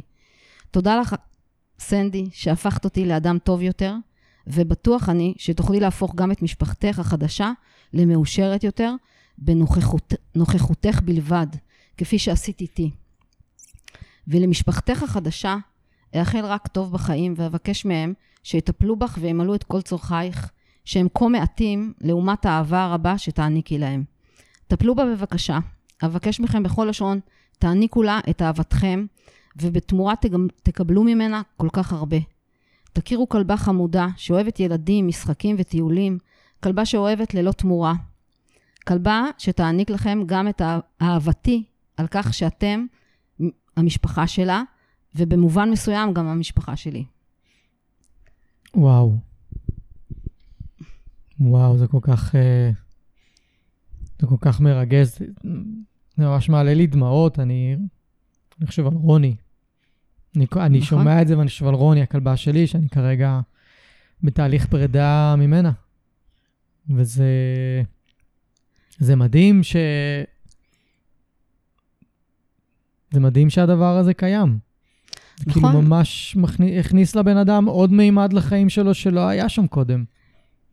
תודה 0.71 0.99
לך, 0.99 1.15
סנדי, 1.79 2.25
שהפכת 2.31 2.85
אותי 2.85 3.05
לאדם 3.05 3.37
טוב 3.43 3.61
יותר, 3.61 3.95
ובטוח 4.47 5.09
אני 5.09 5.33
שתוכלי 5.37 5.79
להפוך 5.79 6.15
גם 6.15 6.31
את 6.31 6.41
משפחתך 6.41 6.99
החדשה 6.99 7.51
למאושרת 7.93 8.63
יותר, 8.63 8.93
בנוכחותך 9.37 11.01
בלבד, 11.03 11.47
כפי 11.97 12.19
שעשית 12.19 12.61
איתי. 12.61 12.91
ולמשפחתך 14.27 15.03
החדשה, 15.03 15.57
אאחל 16.15 16.45
רק 16.45 16.67
טוב 16.67 16.91
בחיים, 16.91 17.33
ואבקש 17.37 17.85
מהם 17.85 18.13
שיטפלו 18.43 18.95
בך 18.95 19.17
וימלאו 19.21 19.55
את 19.55 19.63
כל 19.63 19.81
צורכייך, 19.81 20.51
שהם 20.85 21.07
כה 21.13 21.27
מעטים 21.27 21.93
לעומת 22.01 22.45
האהבה 22.45 22.83
הרבה 22.83 23.17
שתעניקי 23.17 23.77
להם. 23.77 24.03
טפלו 24.67 24.95
בה 24.95 25.05
בבקשה. 25.05 25.59
אבקש 26.05 26.39
מכם 26.39 26.63
בכל 26.63 26.87
לשון, 26.89 27.19
תעניקו 27.59 28.03
לה 28.03 28.19
את 28.29 28.41
אהבתכם, 28.41 29.05
ובתמורה 29.61 30.13
תקבלו 30.63 31.03
ממנה 31.03 31.41
כל 31.57 31.67
כך 31.73 31.93
הרבה. 31.93 32.17
תכירו 32.93 33.29
כלבה 33.29 33.57
חמודה, 33.57 34.07
שאוהבת 34.17 34.59
ילדים, 34.59 35.07
משחקים 35.07 35.55
וטיולים, 35.59 36.17
כלבה 36.63 36.85
שאוהבת 36.85 37.33
ללא 37.33 37.51
תמורה. 37.51 37.93
כלבה 38.87 39.23
שתעניק 39.37 39.89
לכם 39.89 40.23
גם 40.25 40.47
את 40.47 40.61
אהבתי 41.01 41.63
על 41.97 42.07
כך 42.11 42.33
שאתם 42.33 42.85
המשפחה 43.77 44.27
שלה, 44.27 44.63
ובמובן 45.15 45.69
מסוים 45.69 46.13
גם 46.13 46.27
המשפחה 46.27 46.75
שלי. 46.75 47.05
וואו. 48.75 49.17
וואו, 51.39 51.77
זה 51.77 51.87
כל 51.87 51.99
כך... 52.01 52.35
אה, 52.35 52.71
זה 54.19 54.27
כל 54.27 54.37
כך 54.41 54.61
מרגש. 54.61 55.07
זה 56.17 56.25
ממש 56.25 56.49
מעלה 56.49 56.73
לי 56.73 56.87
דמעות, 56.87 57.39
אני, 57.39 57.75
אני 58.59 58.67
חושב 58.67 58.87
על 58.87 58.93
רוני. 58.93 59.35
אני, 60.35 60.45
אני 60.55 60.77
נכון. 60.77 60.81
שומע 60.81 61.21
את 61.21 61.27
זה 61.27 61.37
ואני 61.37 61.49
חושב 61.49 61.67
על 61.67 61.73
רוני, 61.73 62.01
הכלבה 62.01 62.37
שלי, 62.37 62.67
שאני 62.67 62.89
כרגע 62.89 63.39
בתהליך 64.23 64.65
פרידה 64.65 65.35
ממנה. 65.37 65.71
וזה... 66.89 67.25
זה 68.99 69.15
מדהים 69.15 69.63
ש... 69.63 69.75
זה 73.11 73.19
מדהים 73.19 73.49
שהדבר 73.49 73.97
הזה 73.97 74.13
קיים. 74.13 74.68
נכון. 75.47 75.61
כאילו 75.61 75.81
ממש 75.81 76.35
מכניס, 76.35 76.85
הכניס 76.85 77.15
לבן 77.15 77.37
אדם 77.37 77.65
עוד 77.65 77.93
מימד 77.93 78.33
לחיים 78.33 78.69
שלו 78.69 78.93
שלא 78.93 79.19
היה 79.19 79.49
שם 79.49 79.67
קודם. 79.67 80.03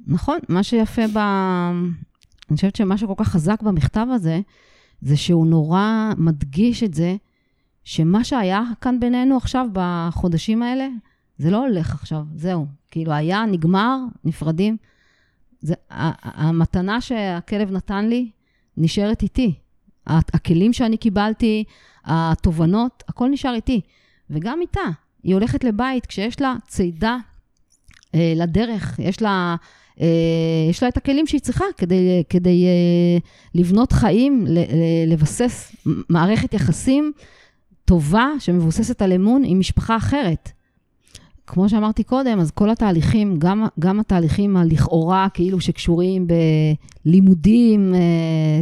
נכון, 0.06 0.38
מה 0.48 0.62
שיפה 0.62 1.02
ב... 1.12 1.18
אני 2.50 2.56
חושבת 2.56 2.76
שמה 2.76 2.98
שכל 2.98 3.14
כך 3.16 3.28
חזק 3.28 3.62
במכתב 3.62 4.06
הזה, 4.14 4.40
זה 5.00 5.16
שהוא 5.16 5.46
נורא 5.46 6.12
מדגיש 6.16 6.82
את 6.82 6.94
זה, 6.94 7.16
שמה 7.84 8.24
שהיה 8.24 8.62
כאן 8.80 9.00
בינינו 9.00 9.36
עכשיו, 9.36 9.66
בחודשים 9.72 10.62
האלה, 10.62 10.88
זה 11.38 11.50
לא 11.50 11.66
הולך 11.66 11.94
עכשיו, 11.94 12.24
זהו. 12.34 12.66
כאילו, 12.90 13.12
היה, 13.12 13.44
נגמר, 13.46 13.98
נפרדים. 14.24 14.76
זה, 15.60 15.74
המתנה 15.90 17.00
שהכלב 17.00 17.70
נתן 17.70 18.08
לי 18.08 18.30
נשארת 18.76 19.22
איתי. 19.22 19.54
הכלים 20.06 20.72
שאני 20.72 20.96
קיבלתי, 20.96 21.64
התובנות, 22.04 23.02
הכל 23.08 23.28
נשאר 23.28 23.54
איתי. 23.54 23.80
וגם 24.30 24.58
איתה, 24.60 24.80
היא 25.22 25.34
הולכת 25.34 25.64
לבית 25.64 26.06
כשיש 26.06 26.40
לה 26.40 26.54
צידה 26.68 27.16
אה, 28.14 28.32
לדרך, 28.36 28.98
יש 28.98 29.22
לה, 29.22 29.56
אה, 30.00 30.06
יש 30.70 30.82
לה 30.82 30.88
את 30.88 30.96
הכלים 30.96 31.26
שהיא 31.26 31.40
צריכה 31.40 31.64
כדי, 31.76 32.22
כדי 32.28 32.64
אה, 32.66 33.18
לבנות 33.54 33.92
חיים, 33.92 34.44
ל, 34.46 34.58
ל, 34.58 35.12
לבסס 35.12 35.76
מערכת 36.10 36.54
יחסים 36.54 37.12
טובה 37.84 38.28
שמבוססת 38.38 39.02
על 39.02 39.12
אמון 39.12 39.42
עם 39.44 39.58
משפחה 39.58 39.96
אחרת. 39.96 40.52
כמו 41.46 41.68
שאמרתי 41.68 42.02
קודם, 42.02 42.40
אז 42.40 42.50
כל 42.50 42.70
התהליכים, 42.70 43.38
גם, 43.38 43.66
גם 43.78 44.00
התהליכים 44.00 44.56
הלכאורה 44.56 45.28
כאילו 45.34 45.60
שקשורים 45.60 46.26
בלימודים 47.04 47.94
אה, 47.94 48.00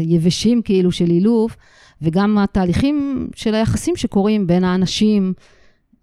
יבשים 0.03 0.63
כאילו 0.63 0.93
של 0.93 1.11
אילוף, 1.11 1.57
וגם 2.03 2.39
התהליכים 2.39 3.29
של 3.35 3.55
היחסים 3.55 3.97
שקורים 3.97 4.47
בין 4.47 4.65
האנשים 4.65 5.33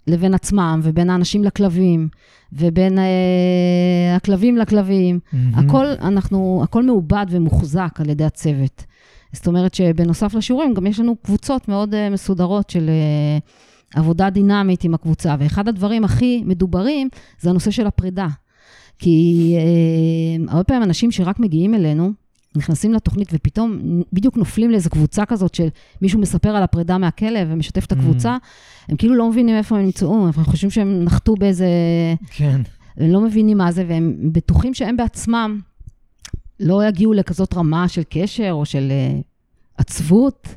לבין 0.07 0.33
עצמם, 0.33 0.79
ובין 0.83 1.09
האנשים 1.09 1.43
לכלבים, 1.43 2.07
ובין 2.53 2.99
אה, 2.99 4.15
הכלבים 4.15 4.57
לכלבים. 4.57 5.19
Mm-hmm. 5.19 5.37
הכל, 5.59 5.85
אנחנו, 6.01 6.59
הכל 6.63 6.83
מעובד 6.83 7.25
ומוחזק 7.29 7.99
על 7.99 8.09
ידי 8.09 8.23
הצוות. 8.23 8.85
זאת 9.33 9.47
אומרת 9.47 9.73
שבנוסף 9.73 10.33
לשיעורים, 10.33 10.73
גם 10.73 10.87
יש 10.87 10.99
לנו 10.99 11.15
קבוצות 11.15 11.67
מאוד 11.67 11.93
uh, 11.93 12.13
מסודרות 12.13 12.69
של 12.69 12.89
uh, 12.89 13.99
עבודה 13.99 14.29
דינמית 14.29 14.83
עם 14.83 14.93
הקבוצה, 14.93 15.35
ואחד 15.39 15.67
הדברים 15.67 16.03
הכי 16.03 16.43
מדוברים 16.45 17.09
זה 17.39 17.49
הנושא 17.49 17.71
של 17.71 17.87
הפרידה. 17.87 18.27
כי 18.99 19.55
uh, 19.57 20.51
הרבה 20.51 20.63
פעמים 20.63 20.83
אנשים 20.83 21.11
שרק 21.11 21.39
מגיעים 21.39 21.75
אלינו, 21.75 22.11
נכנסים 22.55 22.93
לתוכנית 22.93 23.29
ופתאום 23.33 23.79
בדיוק 24.13 24.37
נופלים 24.37 24.71
לאיזו 24.71 24.89
קבוצה 24.89 25.25
כזאת 25.25 25.55
של 25.55 25.67
מישהו 26.01 26.19
מספר 26.19 26.49
על 26.49 26.63
הפרידה 26.63 26.97
מהכלב 26.97 27.47
ומשתף 27.51 27.85
את 27.85 27.91
הקבוצה, 27.91 28.37
mm. 28.41 28.85
הם 28.89 28.97
כאילו 28.97 29.15
לא 29.15 29.29
מבינים 29.29 29.55
איפה 29.55 29.77
הם 29.77 29.85
נמצאו, 29.85 30.27
הם 30.27 30.31
חושבים 30.43 30.71
שהם 30.71 31.03
נחתו 31.03 31.35
באיזה... 31.35 31.67
כן. 32.31 32.61
הם 32.97 33.11
לא 33.11 33.21
מבינים 33.21 33.57
מה 33.57 33.71
זה, 33.71 33.85
והם 33.87 34.15
בטוחים 34.31 34.73
שהם 34.73 34.97
בעצמם 34.97 35.59
לא 36.59 36.87
יגיעו 36.87 37.13
לכזאת 37.13 37.53
רמה 37.53 37.87
של 37.87 38.01
קשר 38.09 38.49
או 38.51 38.65
של 38.65 38.91
uh, 38.91 39.23
עצבות 39.77 40.47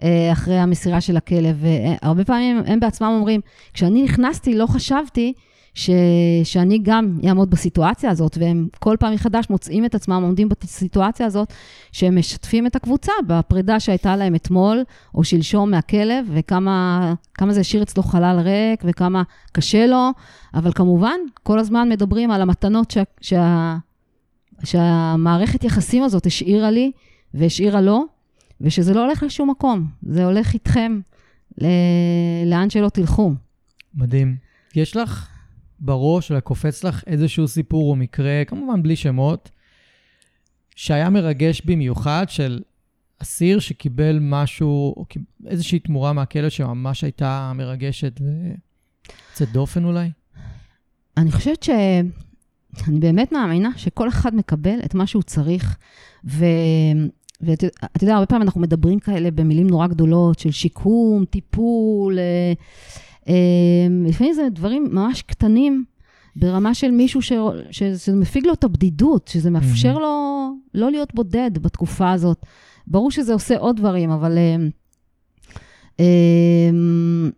uh, 0.00 0.04
אחרי 0.32 0.58
המסירה 0.58 1.00
של 1.00 1.16
הכלב. 1.16 1.64
והרבה 2.02 2.24
פעמים 2.24 2.62
הם 2.66 2.80
בעצמם 2.80 3.08
אומרים, 3.08 3.40
כשאני 3.74 4.02
נכנסתי 4.02 4.54
לא 4.54 4.66
חשבתי 4.66 5.32
ש, 5.74 5.90
שאני 6.44 6.78
גם 6.82 7.18
אעמוד 7.28 7.50
בסיטואציה 7.50 8.10
הזאת, 8.10 8.38
והם 8.40 8.68
כל 8.78 8.96
פעם 9.00 9.14
מחדש 9.14 9.50
מוצאים 9.50 9.84
את 9.84 9.94
עצמם 9.94 10.22
עומדים 10.22 10.48
בסיטואציה 10.48 11.26
הזאת, 11.26 11.52
שהם 11.92 12.18
משתפים 12.18 12.66
את 12.66 12.76
הקבוצה 12.76 13.12
בפרידה 13.26 13.80
שהייתה 13.80 14.16
להם 14.16 14.34
אתמול 14.34 14.84
או 15.14 15.24
שלשום 15.24 15.70
מהכלב, 15.70 16.26
וכמה 16.32 17.14
זה 17.50 17.60
השאיר 17.60 17.82
אצלו 17.82 18.02
חלל 18.02 18.38
ריק, 18.40 18.82
וכמה 18.84 19.22
קשה 19.52 19.86
לו, 19.86 20.10
אבל 20.54 20.72
כמובן, 20.72 21.18
כל 21.42 21.58
הזמן 21.58 21.88
מדברים 21.88 22.30
על 22.30 22.42
המתנות 22.42 22.90
שה, 22.90 23.02
שה, 23.20 23.76
שהמערכת 24.64 25.64
יחסים 25.64 26.02
הזאת 26.02 26.26
השאירה 26.26 26.70
לי 26.70 26.92
והשאירה 27.34 27.80
לו, 27.80 28.04
ושזה 28.60 28.94
לא 28.94 29.04
הולך 29.04 29.22
לשום 29.22 29.50
מקום, 29.50 29.86
זה 30.02 30.24
הולך 30.24 30.54
איתכם 30.54 31.00
לאן 32.46 32.70
שלא 32.70 32.88
תלכו. 32.88 33.32
מדהים. 33.94 34.36
יש 34.74 34.96
לך 34.96 35.31
בראש, 35.82 36.32
או 36.32 36.40
קופץ 36.40 36.84
לך 36.84 37.04
איזשהו 37.06 37.48
סיפור 37.48 37.90
או 37.90 37.96
מקרה, 37.96 38.42
כמובן 38.46 38.82
בלי 38.82 38.96
שמות, 38.96 39.50
שהיה 40.76 41.10
מרגש 41.10 41.62
במיוחד 41.64 42.26
של 42.28 42.60
אסיר 43.18 43.58
שקיבל 43.58 44.18
משהו, 44.20 44.94
או 44.96 45.04
איזושהי 45.46 45.78
תמורה 45.78 46.12
מהכלא 46.12 46.48
שממש 46.48 47.04
הייתה 47.04 47.52
מרגשת 47.54 48.20
ויוצאת 48.20 49.52
דופן 49.52 49.84
אולי? 49.84 50.10
אני 51.16 51.32
חושבת 51.32 51.62
ש... 51.62 51.70
אני 52.88 53.00
באמת 53.00 53.32
מאמינה 53.32 53.70
שכל 53.76 54.08
אחד 54.08 54.34
מקבל 54.34 54.78
את 54.84 54.94
מה 54.94 55.06
שהוא 55.06 55.22
צריך, 55.22 55.76
ו... 56.24 56.44
ואתה 57.40 57.66
יודע, 58.02 58.14
הרבה 58.14 58.26
פעמים 58.26 58.42
אנחנו 58.42 58.60
מדברים 58.60 58.98
כאלה 58.98 59.30
במילים 59.30 59.66
נורא 59.66 59.86
גדולות 59.86 60.38
של 60.38 60.50
שיקום, 60.50 61.24
טיפול, 61.24 62.18
אה, 62.18 62.52
לפעמים 64.06 64.32
זה 64.32 64.48
דברים 64.50 64.88
ממש 64.92 65.22
קטנים, 65.22 65.84
ברמה 66.36 66.74
של 66.74 66.90
מישהו 66.90 67.22
ש... 67.22 67.32
שזה 67.70 68.12
מפיג 68.12 68.46
לו 68.46 68.52
את 68.52 68.64
הבדידות, 68.64 69.28
שזה 69.28 69.50
מאפשר 69.50 69.98
לו 69.98 70.48
לא 70.74 70.90
להיות 70.90 71.14
בודד 71.14 71.50
בתקופה 71.62 72.12
הזאת. 72.12 72.46
ברור 72.86 73.10
שזה 73.10 73.32
עושה 73.32 73.58
עוד 73.58 73.76
דברים, 73.76 74.10
אבל... 74.10 74.38
אמ, 74.38 74.70
אמ, 76.00 77.30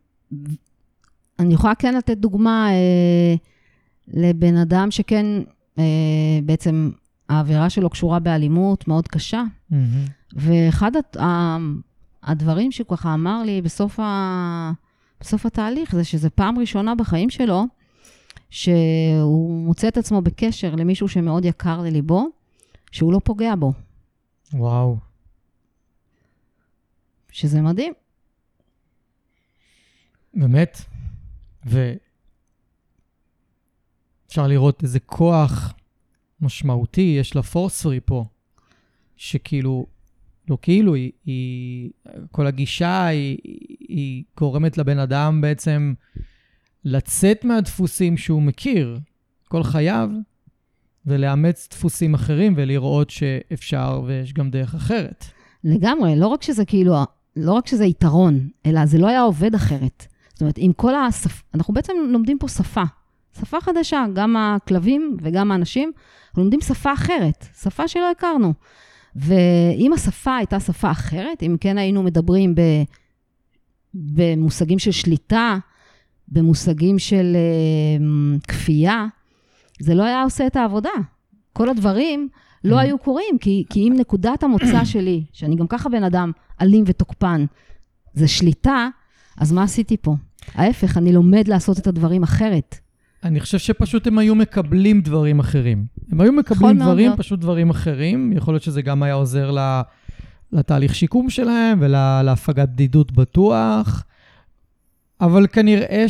אני 1.38 1.54
יכולה 1.54 1.74
כן 1.74 1.94
לתת 1.94 2.18
דוגמה 2.18 2.68
אה, 2.70 3.34
לבן 4.08 4.56
אדם 4.56 4.90
שכן, 4.90 5.26
אה, 5.78 5.84
בעצם 6.44 6.90
העבירה 7.28 7.70
שלו 7.70 7.90
קשורה 7.90 8.18
באלימות 8.18 8.88
מאוד 8.88 9.08
קשה. 9.08 9.42
Mm-hmm. 9.72 9.74
ואחד 10.32 10.92
הדברים 12.22 12.72
שהוא 12.72 12.86
ככה 12.90 13.14
אמר 13.14 13.42
לי 13.42 13.62
בסוף 13.62 14.00
ה... 14.00 14.72
בסוף 15.24 15.46
התהליך 15.46 15.94
זה 15.94 16.04
שזה 16.04 16.30
פעם 16.30 16.58
ראשונה 16.58 16.94
בחיים 16.94 17.30
שלו, 17.30 17.64
שהוא 18.50 19.66
מוצא 19.66 19.88
את 19.88 19.96
עצמו 19.96 20.22
בקשר 20.22 20.74
למישהו 20.74 21.08
שמאוד 21.08 21.44
יקר 21.44 21.80
לליבו, 21.82 22.28
שהוא 22.92 23.12
לא 23.12 23.20
פוגע 23.24 23.54
בו. 23.58 23.72
וואו. 24.52 24.96
שזה 27.30 27.60
מדהים. 27.60 27.92
באמת. 30.34 30.78
ואפשר 31.64 31.96
לראות 34.46 34.82
איזה 34.82 35.00
כוח 35.00 35.74
משמעותי 36.40 37.16
יש 37.20 37.36
לפורסרי 37.36 38.00
פה, 38.00 38.24
שכאילו 39.16 39.86
לא 40.48 40.58
כאילו, 40.62 40.94
היא, 40.94 41.12
היא, 41.24 41.90
כל 42.30 42.46
הגישה 42.46 43.06
היא, 43.06 43.38
היא 43.88 44.24
גורמת 44.38 44.78
לבן 44.78 44.98
אדם 44.98 45.40
בעצם 45.40 45.94
לצאת 46.84 47.44
מהדפוסים 47.44 48.16
שהוא 48.16 48.42
מכיר 48.42 48.98
כל 49.48 49.62
חייו, 49.62 50.10
ולאמץ 51.06 51.68
דפוסים 51.70 52.14
אחרים 52.14 52.54
ולראות 52.56 53.10
שאפשר 53.10 54.02
ויש 54.06 54.32
גם 54.32 54.50
דרך 54.50 54.74
אחרת. 54.74 55.24
לגמרי, 55.64 56.16
לא 56.16 56.26
רק 56.26 56.42
שזה 56.42 56.64
כאילו, 56.64 56.94
לא 57.36 57.52
רק 57.52 57.66
שזה 57.66 57.84
יתרון, 57.84 58.48
אלא 58.66 58.86
זה 58.86 58.98
לא 58.98 59.08
היה 59.08 59.20
עובד 59.20 59.54
אחרת. 59.54 60.06
זאת 60.28 60.40
אומרת, 60.40 60.54
עם 60.58 60.72
כל 60.72 60.94
השפה, 60.94 61.42
אנחנו 61.54 61.74
בעצם 61.74 61.92
לומדים 62.08 62.38
פה 62.38 62.48
שפה. 62.48 62.82
שפה 63.40 63.60
חדשה, 63.60 64.04
גם 64.14 64.36
הכלבים 64.36 65.16
וגם 65.22 65.52
האנשים, 65.52 65.92
לומדים 66.36 66.60
שפה 66.60 66.92
אחרת, 66.92 67.46
שפה 67.62 67.88
שלא 67.88 68.10
הכרנו. 68.10 68.52
ואם 69.16 69.92
השפה 69.92 70.36
הייתה 70.36 70.60
שפה 70.60 70.90
אחרת, 70.90 71.42
אם 71.42 71.56
כן 71.60 71.78
היינו 71.78 72.02
מדברים 72.02 72.54
ב, 72.54 72.60
במושגים 73.94 74.78
של 74.78 74.90
שליטה, 74.90 75.58
במושגים 76.28 76.98
של 76.98 77.36
uh, 77.36 78.46
כפייה, 78.48 79.06
זה 79.80 79.94
לא 79.94 80.04
היה 80.04 80.22
עושה 80.22 80.46
את 80.46 80.56
העבודה. 80.56 80.90
כל 81.52 81.68
הדברים 81.68 82.28
לא 82.64 82.78
היו 82.78 82.98
קורים, 82.98 83.38
כי, 83.40 83.64
כי 83.70 83.88
אם 83.88 83.92
נקודת 83.98 84.42
המוצא 84.42 84.84
שלי, 84.92 85.24
שאני 85.32 85.56
גם 85.56 85.66
ככה 85.66 85.88
בן 85.88 86.04
אדם 86.04 86.32
אלים 86.60 86.84
ותוקפן, 86.86 87.44
זה 88.14 88.28
שליטה, 88.28 88.88
אז 89.38 89.52
מה 89.52 89.62
עשיתי 89.62 89.96
פה? 89.96 90.14
ההפך, 90.54 90.96
אני 90.96 91.12
לומד 91.12 91.48
לעשות 91.48 91.78
את 91.78 91.86
הדברים 91.86 92.22
אחרת. 92.22 92.76
אני 93.24 93.40
חושב 93.40 93.58
שפשוט 93.58 94.06
הם 94.06 94.18
היו 94.18 94.34
מקבלים 94.34 95.00
דברים 95.00 95.38
אחרים. 95.38 95.86
הם 96.12 96.20
היו 96.20 96.32
מקבלים 96.32 96.78
דברים, 96.78 97.06
מאוד. 97.06 97.18
פשוט 97.18 97.40
דברים 97.40 97.70
אחרים. 97.70 98.32
יכול 98.32 98.54
להיות 98.54 98.62
שזה 98.62 98.82
גם 98.82 99.02
היה 99.02 99.14
עוזר 99.14 99.50
לתהליך 100.52 100.94
שיקום 100.94 101.30
שלהם 101.30 101.78
ולהפגת 101.80 102.68
בדידות 102.68 103.12
בטוח, 103.12 104.04
אבל 105.20 105.46
כנראה 105.46 106.04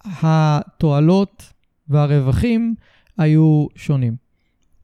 שהתועלות 0.00 1.52
והרווחים 1.88 2.74
היו 3.18 3.66
שונים. 3.76 4.16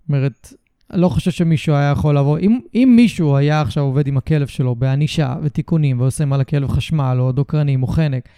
זאת 0.00 0.08
אומרת, 0.08 0.52
לא 0.92 1.08
חושב 1.08 1.30
שמישהו 1.30 1.74
היה 1.74 1.90
יכול 1.90 2.18
לבוא, 2.18 2.38
אם, 2.38 2.60
אם 2.74 2.92
מישהו 2.96 3.36
היה 3.36 3.60
עכשיו 3.60 3.84
עובד 3.84 4.06
עם 4.06 4.16
הכלב 4.16 4.46
שלו 4.46 4.74
בענישה 4.74 5.36
ותיקונים 5.42 6.00
ועושה 6.00 6.24
על 6.32 6.40
הכלב 6.40 6.68
חשמל 6.68 7.16
או 7.20 7.32
דוקרנים 7.32 7.82
או 7.82 7.86
חנק, 7.86 8.28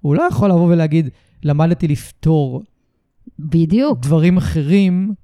הוא 0.00 0.14
לא 0.14 0.22
יכול 0.22 0.48
לבוא 0.48 0.72
ולהגיד, 0.72 1.08
למדתי 1.44 1.88
לפתור 1.88 2.62
בדיוק. 3.38 3.98
דברים 3.98 4.36
אחרים 4.36 5.14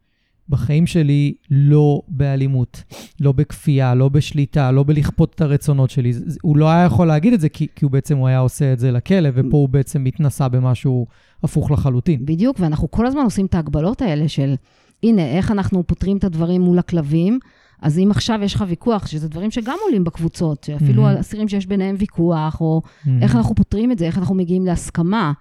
בחיים 0.53 0.86
שלי 0.86 1.34
לא 1.50 2.03
באלימות, 2.09 2.82
לא 3.20 3.32
בכפייה, 3.32 3.94
לא 3.94 4.09
בשליטה, 4.09 4.70
לא 4.70 4.82
בלכפות 4.82 5.34
את 5.34 5.40
הרצונות 5.40 5.90
שלי. 5.90 6.12
הוא 6.42 6.57
לא 6.57 6.70
היה 6.70 6.84
יכול 6.84 7.07
להגיד 7.07 7.32
את 7.32 7.40
זה 7.40 7.48
כי, 7.48 7.66
כי 7.76 7.84
הוא 7.84 7.92
בעצם 7.92 8.16
הוא 8.16 8.28
היה 8.28 8.38
עושה 8.38 8.72
את 8.72 8.78
זה 8.78 8.90
לכלב, 8.90 9.34
ופה 9.36 9.57
הוא 9.57 9.68
בעצם 9.68 10.05
מתנסה 10.05 10.48
במשהו 10.48 11.07
הפוך 11.42 11.70
לחלוטין. 11.70 12.26
בדיוק, 12.26 12.57
ואנחנו 12.61 12.90
כל 12.90 13.07
הזמן 13.07 13.22
עושים 13.22 13.46
את 13.46 13.55
ההגבלות 13.55 14.03
האלה 14.03 14.28
של, 14.28 14.55
הנה, 15.03 15.26
איך 15.26 15.50
אנחנו 15.50 15.86
פותרים 15.86 16.16
את 16.16 16.24
הדברים 16.24 16.61
מול 16.61 16.78
הכלבים. 16.78 17.38
אז 17.82 17.98
אם 17.98 18.09
עכשיו 18.11 18.40
יש 18.42 18.55
לך 18.55 18.64
ויכוח, 18.68 19.07
שזה 19.07 19.28
דברים 19.28 19.50
שגם 19.50 19.76
עולים 19.84 20.05
בקבוצות, 20.05 20.64
שאפילו 20.64 21.09
mm-hmm. 21.09 21.20
אסירים 21.20 21.48
שיש 21.48 21.66
ביניהם 21.66 21.96
ויכוח, 21.98 22.61
או 22.61 22.82
mm-hmm. 22.84 23.11
איך 23.22 23.36
אנחנו 23.36 23.55
פותרים 23.55 23.92
את 23.92 23.98
זה, 23.98 24.07
איך 24.07 24.18
אנחנו 24.18 24.34
מגיעים 24.34 24.66
להסכמה. 24.66 25.32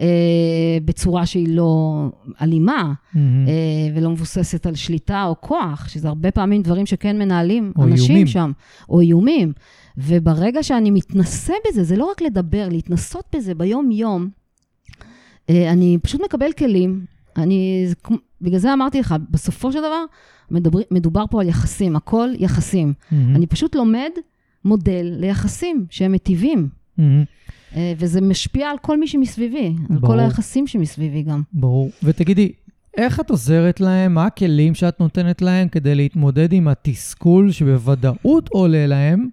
אה, 0.00 0.78
בצורה 0.84 1.26
שהיא 1.26 1.48
לא 1.48 2.04
אלימה. 2.40 2.92
אה, 3.16 3.20
ולא 3.94 4.10
מבוססת 4.10 4.66
על 4.66 4.74
שליטה 4.74 5.24
או 5.24 5.34
כוח, 5.40 5.88
שזה 5.88 6.08
הרבה 6.08 6.30
פעמים 6.30 6.62
דברים 6.62 6.86
שכן 6.86 7.18
מנהלים 7.18 7.72
אנשים 7.78 8.10
איומים. 8.10 8.26
שם, 8.26 8.52
או 8.88 9.00
איומים. 9.00 9.52
וברגע 9.96 10.62
שאני 10.62 10.90
מתנסה 10.90 11.54
בזה, 11.68 11.84
זה 11.84 11.96
לא 11.96 12.04
רק 12.04 12.22
לדבר, 12.22 12.68
להתנסות 12.70 13.24
בזה 13.36 13.54
ביום-יום, 13.54 14.28
אה, 15.50 15.72
אני 15.72 15.98
פשוט 16.02 16.20
מקבל 16.24 16.52
כלים. 16.52 17.04
אני, 17.36 17.84
זה, 17.88 17.94
בגלל 18.40 18.58
זה 18.58 18.72
אמרתי 18.72 19.00
לך, 19.00 19.14
בסופו 19.30 19.72
של 19.72 19.78
דבר, 19.78 20.04
מדבר, 20.50 20.78
מדובר 20.90 21.24
פה 21.30 21.40
על 21.40 21.48
יחסים, 21.48 21.96
הכל 21.96 22.28
יחסים. 22.38 22.92
Mm-hmm. 22.92 23.14
אני 23.34 23.46
פשוט 23.46 23.74
לומד 23.74 24.10
מודל 24.64 25.14
ליחסים 25.18 25.86
שהם 25.90 26.12
מיטיבים. 26.12 26.68
Mm-hmm. 26.98 27.76
אה, 27.76 27.92
וזה 27.98 28.20
משפיע 28.20 28.70
על 28.70 28.76
כל 28.78 29.00
מי 29.00 29.08
שמסביבי, 29.08 29.74
על 29.90 29.96
ברור. 29.98 30.12
כל 30.12 30.20
היחסים 30.20 30.66
שמסביבי 30.66 31.22
גם. 31.22 31.42
ברור. 31.52 31.90
ותגידי, 32.02 32.52
איך 32.96 33.20
את 33.20 33.30
עוזרת 33.30 33.80
להם? 33.80 34.14
מה 34.14 34.26
הכלים 34.26 34.74
שאת 34.74 35.00
נותנת 35.00 35.42
להם 35.42 35.68
כדי 35.68 35.94
להתמודד 35.94 36.52
עם 36.52 36.68
התסכול 36.68 37.50
שבוודאות 37.50 38.48
עולה 38.48 38.86
להם, 38.86 39.28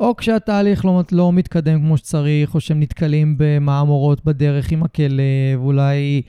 או 0.00 0.16
כשהתהליך 0.16 0.84
לא, 0.84 1.02
לא 1.12 1.32
מתקדם 1.32 1.80
כמו 1.80 1.96
שצריך, 1.96 2.54
או 2.54 2.60
שהם 2.60 2.80
נתקלים 2.80 3.34
במהמורות 3.38 4.24
בדרך 4.24 4.72
עם 4.72 4.82
הכלב, 4.82 5.58
אולי 5.58 6.22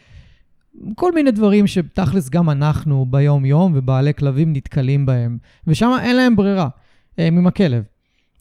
כל 0.96 1.12
מיני 1.12 1.32
דברים 1.32 1.68
שתכלס 1.68 2.30
גם 2.30 2.50
אנחנו 2.50 3.06
ביום-יום 3.10 3.72
ובעלי 3.76 4.14
כלבים 4.14 4.54
נתקלים 4.54 5.06
בהם. 5.06 5.38
ושם 5.68 5.92
אין 6.02 6.16
להם 6.16 6.36
ברירה, 6.36 6.70
הם 7.18 7.38
עם 7.38 7.48
הכלב. 7.48 7.84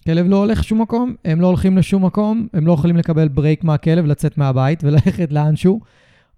כלב 0.05 0.27
לא 0.29 0.37
הולך 0.37 0.61
לשום 0.61 0.81
מקום, 0.81 1.15
הם 1.25 1.41
לא 1.41 1.47
הולכים 1.47 1.79
לשום 1.79 2.05
מקום, 2.05 2.49
הם 2.53 2.67
לא 2.67 2.73
יכולים 2.73 2.97
לקבל 2.97 3.29
ברייק 3.29 3.65
מהכלב, 3.65 4.05
לצאת 4.07 4.39
מהבית 4.39 4.85
וללכת 4.85 5.33
לאנשהו, 5.33 5.81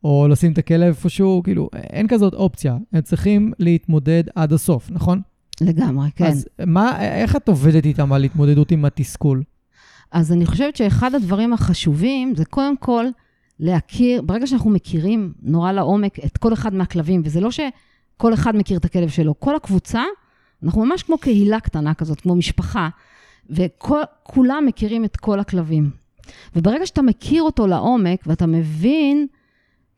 או 0.05 0.29
לשים 0.31 0.53
את 0.53 0.59
הכלב 0.59 0.87
איפשהו, 0.87 1.43
כאילו, 1.45 1.69
אין 1.75 2.09
כזאת 2.09 2.35
אופציה. 2.35 2.77
הם 2.93 3.03
צריכים 3.03 3.53
להתמודד 3.59 4.25
עד 4.35 4.53
הסוף, 4.53 4.91
נכון? 4.91 5.21
לגמרי, 5.61 6.09
כן. 6.17 6.25
אז 6.25 6.49
מה, 6.67 7.01
איך 7.01 7.37
את 7.37 7.49
עובדת 7.49 7.87
איתם 7.87 8.13
על 8.13 8.25
התמודדות 8.25 8.71
עם 8.71 8.85
התסכול? 8.85 9.43
אז 10.13 10.33
אני 10.33 10.47
חושבת 10.47 10.77
שאחד 10.77 11.15
הדברים 11.15 11.53
החשובים 11.53 12.35
זה 12.37 12.45
קודם 12.45 12.77
כל 12.77 13.07
להכיר, 13.61 14.23
ברגע 14.23 14.47
שאנחנו 14.47 14.71
מכירים 14.71 15.33
נורא 15.43 15.73
לעומק 15.73 16.25
את 16.25 16.37
כל 16.37 16.53
אחד 16.53 16.75
מהכלבים, 16.75 17.23
וזה 17.25 17.41
לא 17.41 17.51
שכל 17.51 18.35
אחד 18.35 18.57
מכיר 18.57 18.79
את 18.79 18.85
הכלב 18.85 19.09
שלו, 19.09 19.41
כל 19.41 19.57
הקבוצה, 19.57 20.03
אנחנו 20.65 20.85
ממש 20.85 21.03
כמו 21.03 21.19
קהילה 21.19 21.61
קטנה 21.61 21.95
כזאת, 21.95 22.21
כמו 22.21 22.35
משפחה, 22.35 22.89
וכולם 23.51 24.64
מכירים 24.66 25.05
את 25.05 25.16
כל 25.16 25.40
הכלבים. 25.40 25.90
וברגע 26.57 26.86
שאתה 26.86 27.03
מכיר 27.03 27.43
אותו 27.43 27.66
לעומק 27.66 28.22
ואתה 28.26 28.47
מבין 28.47 29.26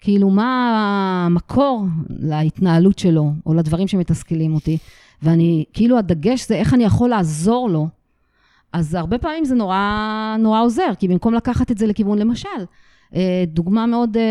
כאילו 0.00 0.30
מה 0.30 1.26
המקור 1.26 1.84
להתנהלות 2.08 2.98
שלו, 2.98 3.32
או 3.46 3.54
לדברים 3.54 3.88
שמתסכלים 3.88 4.54
אותי, 4.54 4.78
ואני, 5.22 5.64
כאילו 5.72 5.98
הדגש 5.98 6.48
זה 6.48 6.54
איך 6.54 6.74
אני 6.74 6.84
יכול 6.84 7.10
לעזור 7.10 7.70
לו, 7.70 7.88
אז 8.72 8.94
הרבה 8.94 9.18
פעמים 9.18 9.44
זה 9.44 9.54
נורא, 9.54 10.36
נורא 10.38 10.62
עוזר, 10.62 10.90
כי 10.98 11.08
במקום 11.08 11.34
לקחת 11.34 11.70
את 11.70 11.78
זה 11.78 11.86
לכיוון, 11.86 12.18
למשל, 12.18 12.48
דוגמה 13.46 13.86
מאוד, 13.86 14.16
אה, 14.16 14.22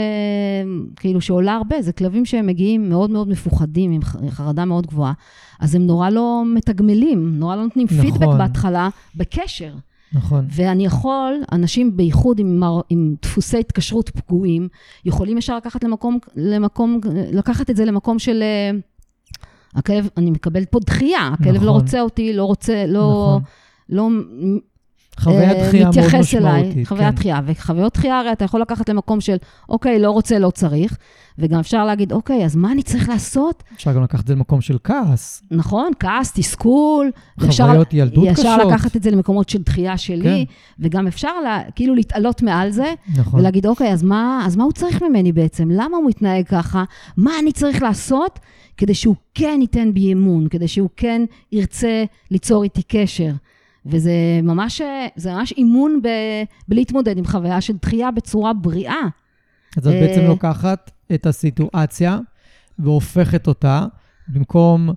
כאילו, 0.95 1.21
שעולה 1.21 1.53
הרבה, 1.53 1.81
זה 1.81 1.93
כלבים 1.93 2.25
שהם 2.25 2.47
מגיעים 2.47 2.89
מאוד 2.89 3.09
מאוד 3.09 3.29
מפוחדים, 3.29 3.91
עם 3.91 4.29
חרדה 4.29 4.65
מאוד 4.65 4.87
גבוהה, 4.87 5.13
אז 5.59 5.75
הם 5.75 5.87
נורא 5.87 6.09
לא 6.09 6.43
מתגמלים, 6.45 7.39
נורא 7.39 7.55
לא 7.55 7.63
נותנים 7.63 7.87
נכון. 7.91 8.01
פידבק 8.01 8.27
בהתחלה, 8.37 8.89
בקשר. 9.15 9.73
נכון. 10.13 10.45
ואני 10.49 10.85
יכול, 10.85 11.33
אנשים 11.51 11.97
בייחוד 11.97 12.39
עם, 12.39 12.63
עם 12.89 13.15
דפוסי 13.21 13.59
התקשרות 13.59 14.09
פגועים, 14.09 14.67
יכולים 15.05 15.37
ישר 15.37 15.57
לקחת 15.57 15.83
למקום, 15.83 16.17
למקום, 16.35 16.99
לקחת 17.33 17.69
את 17.69 17.75
זה 17.75 17.85
למקום 17.85 18.19
של... 18.19 18.43
אה, 18.43 18.71
הכלב, 19.75 20.09
אני 20.17 20.31
מקבלת 20.31 20.69
פה 20.69 20.79
דחייה, 20.79 21.29
הכלב 21.33 21.47
לא 21.47 21.53
נכון. 21.53 21.67
לא 21.67 21.71
רוצה 21.71 22.01
אותי, 22.01 22.33
לא 22.33 22.43
רוצה, 22.43 22.85
לא... 22.87 22.99
נכון. 22.99 23.41
לא 23.89 24.09
חוויית 25.19 25.57
אה, 25.57 25.67
דחייה 25.67 25.89
מאוד 25.95 26.19
משמעותית. 26.19 26.35
אליי, 26.35 26.85
חוויית 26.85 27.09
כן. 27.09 27.15
דחייה. 27.15 27.39
וחוויות 27.45 27.93
דחייה 27.93 28.19
הרי 28.19 28.31
אתה 28.31 28.45
יכול 28.45 28.61
לקחת 28.61 28.89
למקום 28.89 29.21
של, 29.21 29.35
אוקיי, 29.69 29.99
לא 29.99 30.11
רוצה, 30.11 30.39
לא 30.39 30.49
צריך, 30.49 30.97
וגם 31.39 31.59
אפשר 31.59 31.85
להגיד, 31.85 32.11
אוקיי, 32.11 32.45
אז 32.45 32.55
מה 32.55 32.71
אני 32.71 32.83
צריך 32.83 33.09
לעשות? 33.09 33.63
אפשר 33.75 33.93
גם 33.93 34.03
לקחת 34.03 34.21
את 34.23 34.27
זה 34.27 34.35
למקום 34.35 34.61
של 34.61 34.77
כעס. 34.83 35.43
נכון, 35.51 35.91
כעס, 35.99 36.31
תסכול. 36.31 37.11
חוויות 37.39 37.49
אפשר, 37.49 37.97
ילדות 37.97 38.25
ישר 38.25 38.33
קשות. 38.33 38.45
ישר 38.45 38.67
לקחת 38.67 38.95
את 38.95 39.03
זה 39.03 39.11
למקומות 39.11 39.49
של 39.49 39.61
דחייה 39.61 39.97
שלי, 39.97 40.45
כן. 40.47 40.83
וגם 40.83 41.07
אפשר 41.07 41.39
לה, 41.43 41.61
כאילו 41.75 41.95
להתעלות 41.95 42.41
מעל 42.41 42.71
זה, 42.71 42.93
נכון. 43.17 43.39
ולהגיד, 43.39 43.65
אוקיי, 43.65 43.93
אז 43.93 44.03
מה, 44.03 44.43
אז 44.45 44.55
מה 44.55 44.63
הוא 44.63 44.71
צריך 44.71 45.03
ממני 45.03 45.31
בעצם? 45.31 45.69
למה 45.71 45.97
הוא 45.97 46.09
מתנהג 46.09 46.45
ככה? 46.47 46.83
מה 47.17 47.31
אני 47.39 47.51
צריך 47.51 47.81
לעשות 47.81 48.39
כדי 48.77 48.93
שהוא 48.93 49.15
כן 49.33 49.57
ייתן 49.61 49.93
בי 49.93 50.13
אמון, 50.13 50.47
כדי 50.47 50.67
שהוא 50.67 50.89
כן 50.97 51.21
ירצה 51.51 52.03
ליצור 52.31 52.63
איתי 52.63 52.81
קשר? 52.87 53.31
וזה 53.85 54.11
ממש, 54.43 54.81
זה 55.15 55.33
ממש 55.33 55.51
אימון 55.51 56.01
ב, 56.03 56.07
בלהתמודד 56.67 57.17
עם 57.17 57.25
חוויה 57.25 57.61
של 57.61 57.73
דחייה 57.81 58.11
בצורה 58.11 58.53
בריאה. 58.53 59.01
אז 59.77 59.87
את 59.87 59.93
בעצם 59.93 60.21
אה, 60.21 60.27
לוקחת 60.27 60.91
את 61.13 61.25
הסיטואציה 61.25 62.19
והופכת 62.79 63.47
אותה, 63.47 63.85
במקום 64.27 64.89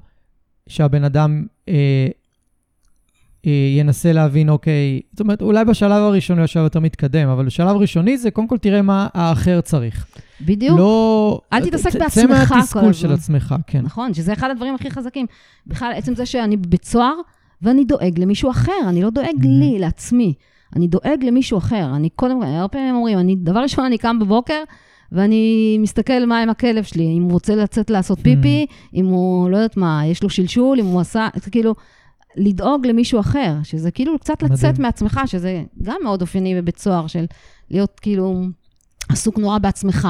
שהבן 0.68 1.04
אדם 1.04 1.46
אה, 1.68 2.08
אה, 3.46 3.74
ינסה 3.78 4.12
להבין, 4.12 4.48
אוקיי, 4.48 5.00
זאת 5.12 5.20
אומרת, 5.20 5.42
אולי 5.42 5.64
בשלב 5.64 6.02
הראשוני 6.02 6.40
הוא 6.54 6.62
יותר 6.62 6.80
מתקדם, 6.80 7.28
אבל 7.28 7.46
בשלב 7.46 7.68
הראשוני 7.68 8.18
זה 8.18 8.30
קודם 8.30 8.48
כל 8.48 8.58
תראה 8.58 8.82
מה 8.82 9.08
האחר 9.14 9.60
צריך. 9.60 10.06
בדיוק. 10.40 10.78
לא... 10.78 11.40
אל 11.52 11.66
תתעסק 11.66 11.96
בעצמך 11.96 12.24
כל 12.26 12.34
הזמן. 12.34 12.46
צא 12.46 12.54
מהתסכול 12.54 12.92
של 12.92 13.12
עצמך, 13.12 13.54
כן. 13.66 13.80
נכון, 13.82 14.14
שזה 14.14 14.32
אחד 14.32 14.50
הדברים 14.50 14.74
הכי 14.74 14.90
חזקים. 14.90 15.26
בכלל, 15.66 15.92
עצם 15.96 16.14
זה 16.14 16.26
שאני 16.26 16.56
בבית 16.56 16.84
סוהר, 16.84 17.14
ואני 17.62 17.84
דואג 17.84 18.18
למישהו 18.18 18.50
אחר, 18.50 18.72
אני 18.88 19.02
לא 19.02 19.10
דואג 19.10 19.26
mm-hmm. 19.26 19.46
לי, 19.46 19.78
לעצמי. 19.78 20.34
אני 20.76 20.88
דואג 20.88 21.24
למישהו 21.24 21.58
אחר. 21.58 21.92
אני 21.96 22.10
קודם, 22.10 22.42
הרבה 22.42 22.68
פעמים 22.68 22.94
אומרים, 22.94 23.18
אני, 23.18 23.36
דבר 23.36 23.60
ראשון, 23.60 23.84
אני 23.84 23.98
קם 23.98 24.18
בבוקר, 24.18 24.62
ואני 25.12 25.76
מסתכל 25.80 26.26
מה 26.26 26.42
עם 26.42 26.50
הכלב 26.50 26.84
שלי, 26.84 27.04
אם 27.18 27.22
הוא 27.22 27.32
רוצה 27.32 27.54
לצאת 27.54 27.90
לעשות 27.90 28.18
פיפי. 28.20 28.66
אם 28.94 29.06
הוא, 29.06 29.50
לא 29.50 29.56
יודעת 29.56 29.76
מה, 29.76 30.02
יש 30.06 30.22
לו 30.22 30.30
שלשול, 30.30 30.80
אם 30.80 30.86
הוא 30.86 31.00
עשה, 31.00 31.28
כאילו, 31.50 31.74
לדאוג 32.36 32.86
למישהו 32.86 33.20
אחר, 33.20 33.54
שזה 33.62 33.90
כאילו 33.90 34.18
קצת 34.18 34.42
מדהים. 34.42 34.52
לצאת 34.52 34.78
מעצמך, 34.78 35.20
שזה 35.26 35.62
גם 35.82 35.96
מאוד 36.02 36.20
אופייני 36.20 36.54
בבית 36.54 36.78
סוהר, 36.78 37.06
של 37.06 37.24
להיות 37.70 38.00
כאילו 38.00 38.42
עסוק 39.08 39.38
נורא 39.38 39.58
בעצמך, 39.58 40.08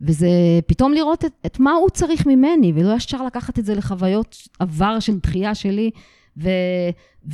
וזה 0.00 0.28
פתאום 0.66 0.92
לראות 0.92 1.24
את, 1.24 1.32
את 1.46 1.60
מה 1.60 1.72
הוא 1.72 1.90
צריך 1.90 2.26
ממני, 2.26 2.72
ולא 2.74 2.94
ישר 2.94 3.24
לקחת 3.24 3.58
את 3.58 3.64
זה 3.64 3.74
לחוויות 3.74 4.36
עבר 4.58 5.00
של 5.00 5.18
דחייה 5.18 5.54
שלי. 5.54 5.90
ו, 6.36 6.50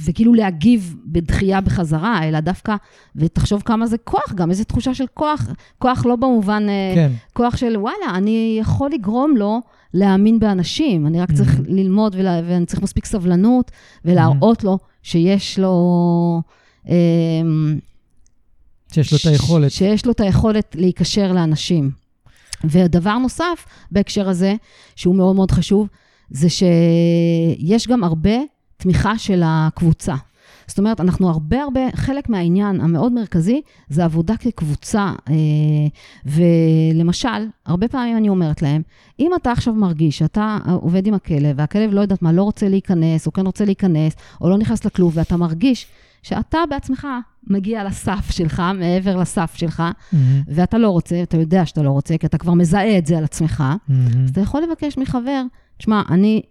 וכאילו 0.04 0.34
להגיב 0.34 0.96
בדחייה 1.06 1.60
בחזרה, 1.60 2.28
אלא 2.28 2.40
דווקא, 2.40 2.76
ותחשוב 3.16 3.62
כמה 3.64 3.86
זה 3.86 3.98
כוח 3.98 4.32
גם, 4.34 4.50
איזו 4.50 4.64
תחושה 4.64 4.94
של 4.94 5.04
כוח, 5.14 5.48
כוח 5.78 6.06
לא 6.06 6.16
במובן, 6.16 6.66
אה, 6.68 6.92
כן. 6.94 7.12
כוח 7.32 7.56
של 7.56 7.76
וואלה, 7.76 8.14
אני 8.14 8.56
יכול 8.60 8.90
לגרום 8.90 9.36
לו 9.36 9.60
להאמין 9.94 10.38
באנשים, 10.38 11.06
אני 11.06 11.20
רק 11.20 11.32
צריך 11.32 11.54
mm-hmm. 11.54 11.62
ללמוד 11.68 12.14
ולה, 12.18 12.40
ואני 12.48 12.66
צריך 12.66 12.82
מספיק 12.82 13.04
סבלנות 13.04 13.70
ולהראות 14.04 14.60
mm-hmm. 14.60 14.66
לו 14.66 14.78
שיש 15.02 15.58
לו... 15.58 16.42
אה, 16.88 16.94
שיש 18.92 19.12
לו 19.12 19.18
את 19.18 19.26
היכולת. 19.26 19.70
שיש 19.70 20.06
לו 20.06 20.12
את 20.12 20.20
היכולת 20.20 20.76
להיקשר 20.78 21.32
לאנשים. 21.32 21.90
ודבר 22.64 23.18
נוסף 23.18 23.66
בהקשר 23.90 24.28
הזה, 24.28 24.54
שהוא 24.96 25.14
מאוד 25.14 25.36
מאוד 25.36 25.50
חשוב, 25.50 25.88
זה 26.30 26.48
שיש 26.50 27.88
גם 27.88 28.04
הרבה 28.04 28.38
תמיכה 28.78 29.18
של 29.18 29.42
הקבוצה. 29.44 30.14
זאת 30.66 30.78
אומרת, 30.78 31.00
אנחנו 31.00 31.28
הרבה 31.28 31.62
הרבה, 31.62 31.80
חלק 31.94 32.28
מהעניין 32.28 32.80
המאוד 32.80 33.12
מרכזי 33.12 33.60
זה 33.88 34.04
עבודה 34.04 34.36
כקבוצה. 34.36 35.12
אה, 35.28 35.34
ולמשל, 36.24 37.28
הרבה 37.66 37.88
פעמים 37.88 38.16
אני 38.16 38.28
אומרת 38.28 38.62
להם, 38.62 38.82
אם 39.20 39.30
אתה 39.36 39.52
עכשיו 39.52 39.74
מרגיש 39.74 40.18
שאתה 40.18 40.58
עובד 40.80 41.06
עם 41.06 41.14
הכלב, 41.14 41.54
והכלב 41.58 41.90
לא 41.92 42.00
יודעת 42.00 42.22
מה, 42.22 42.32
לא 42.32 42.42
רוצה 42.42 42.68
להיכנס, 42.68 43.26
או 43.26 43.32
כן 43.32 43.46
רוצה 43.46 43.64
להיכנס, 43.64 44.12
או 44.40 44.50
לא 44.50 44.58
נכנס 44.58 44.84
לכלוב, 44.84 45.12
ואתה 45.16 45.36
מרגיש 45.36 45.86
שאתה 46.22 46.58
בעצמך 46.70 47.06
מגיע 47.46 47.84
לסף 47.84 48.30
שלך, 48.30 48.62
מעבר 48.74 49.16
לסף 49.16 49.54
שלך, 49.54 49.82
mm-hmm. 49.82 50.16
ואתה 50.48 50.78
לא 50.78 50.90
רוצה, 50.90 51.22
אתה 51.22 51.36
יודע 51.36 51.66
שאתה 51.66 51.82
לא 51.82 51.90
רוצה, 51.90 52.18
כי 52.18 52.26
אתה 52.26 52.38
כבר 52.38 52.54
מזהה 52.54 52.98
את 52.98 53.06
זה 53.06 53.18
על 53.18 53.24
עצמך, 53.24 53.64
mm-hmm. 53.70 53.92
אז 54.24 54.30
אתה 54.30 54.40
יכול 54.40 54.62
לבקש 54.62 54.98
מחבר, 54.98 55.42
תשמע, 55.78 56.02
אני 56.10 56.42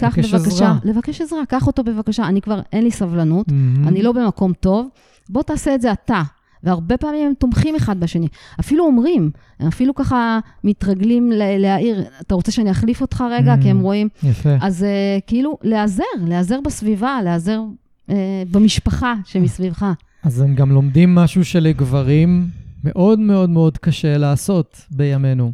קח 0.00 0.18
בבקשה, 0.18 0.36
עזרה. 0.36 0.78
לבקש 0.84 1.20
עזרה, 1.20 1.46
קח 1.48 1.66
אותו 1.66 1.84
בבקשה, 1.84 2.26
אני 2.26 2.40
כבר, 2.40 2.60
אין 2.72 2.84
לי 2.84 2.90
סבלנות, 2.90 3.48
mm-hmm. 3.48 3.88
אני 3.88 4.02
לא 4.02 4.12
במקום 4.12 4.52
טוב, 4.52 4.88
בוא 5.28 5.42
תעשה 5.42 5.74
את 5.74 5.80
זה 5.80 5.92
אתה. 5.92 6.22
והרבה 6.62 6.96
פעמים 6.96 7.26
הם 7.26 7.32
תומכים 7.38 7.74
אחד 7.76 8.00
בשני. 8.00 8.28
אפילו 8.60 8.84
אומרים, 8.84 9.30
הם 9.60 9.66
אפילו 9.66 9.94
ככה 9.94 10.38
מתרגלים 10.64 11.32
להעיר, 11.34 12.04
אתה 12.20 12.34
רוצה 12.34 12.52
שאני 12.52 12.70
אחליף 12.70 13.00
אותך 13.00 13.24
רגע? 13.30 13.54
Mm, 13.54 13.62
כי 13.62 13.70
הם 13.70 13.80
רואים. 13.80 14.08
יפה. 14.22 14.56
אז 14.60 14.82
uh, 14.82 15.20
כאילו, 15.26 15.58
להיעזר, 15.62 16.02
להיעזר 16.26 16.60
בסביבה, 16.64 17.18
להיעזר 17.24 17.60
uh, 18.08 18.12
במשפחה 18.50 19.14
שמסביבך. 19.24 19.86
אז 20.22 20.40
הם 20.40 20.54
גם 20.54 20.70
לומדים 20.70 21.14
משהו 21.14 21.44
שלגברים 21.44 22.46
מאוד 22.84 23.18
מאוד 23.18 23.50
מאוד 23.50 23.78
קשה 23.78 24.18
לעשות 24.18 24.80
בימינו. 24.90 25.52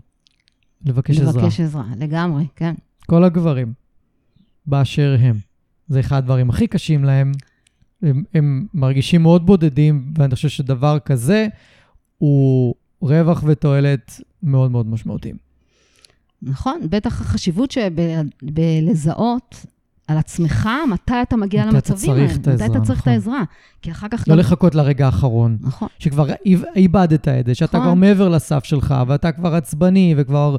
לבקש 0.85 1.21
עזרה. 1.21 1.43
לבקש 1.43 1.61
עזרה, 1.61 1.85
לגמרי, 1.99 2.45
כן. 2.57 2.75
כל 3.07 3.25
הגברים. 3.25 3.86
באשר 4.67 5.17
הם. 5.21 5.37
זה 5.89 6.01
אחד 6.01 6.17
הדברים 6.17 6.51
הכי 6.51 6.67
קשים 6.67 7.05
להם. 7.05 7.33
הם, 8.03 8.25
הם 8.35 8.67
מרגישים 8.75 9.23
מאוד 9.23 9.47
בודדים, 9.47 10.13
ואני 10.19 10.35
חושב 10.35 10.49
שדבר 10.49 10.99
כזה 10.99 11.47
הוא 12.19 12.75
רווח 13.03 13.43
ותועלת 13.47 14.21
מאוד 14.43 14.71
מאוד 14.71 14.87
משמעותיים. 14.87 15.37
נכון, 16.43 16.81
בטח 16.91 17.21
החשיבות 17.21 17.71
שבלזהות 17.71 19.67
על 20.09 20.19
עצמך, 20.19 20.69
מתי 20.93 21.15
אתה 21.23 21.37
מגיע 21.37 21.65
מתי 21.67 21.75
למצבים 21.75 22.11
האלה. 22.11 22.25
את 22.35 22.47
העזרה, 22.49 22.69
מתי 22.69 22.79
אתה 22.79 22.85
צריך 22.87 22.99
נכון. 23.01 23.13
את 23.13 23.19
העזרה. 23.19 23.43
כי 23.83 23.91
אחר 23.91 24.07
כך 24.11 24.25
לא 24.29 24.35
גם... 24.35 24.41
לחכות 24.41 24.75
לרגע 24.75 25.07
האחרון. 25.07 25.59
נכון. 25.61 25.89
שכבר 25.99 26.27
איב- 26.47 26.65
איבדת 26.77 27.29
את 27.29 27.47
זה, 27.47 27.55
שאתה 27.55 27.79
נכון. 27.79 27.89
כבר 27.89 27.95
מעבר 27.95 28.29
לסף 28.29 28.65
שלך, 28.65 28.95
ואתה 29.07 29.33
כבר 29.33 29.55
עצבני, 29.55 30.15
וכבר 30.17 30.57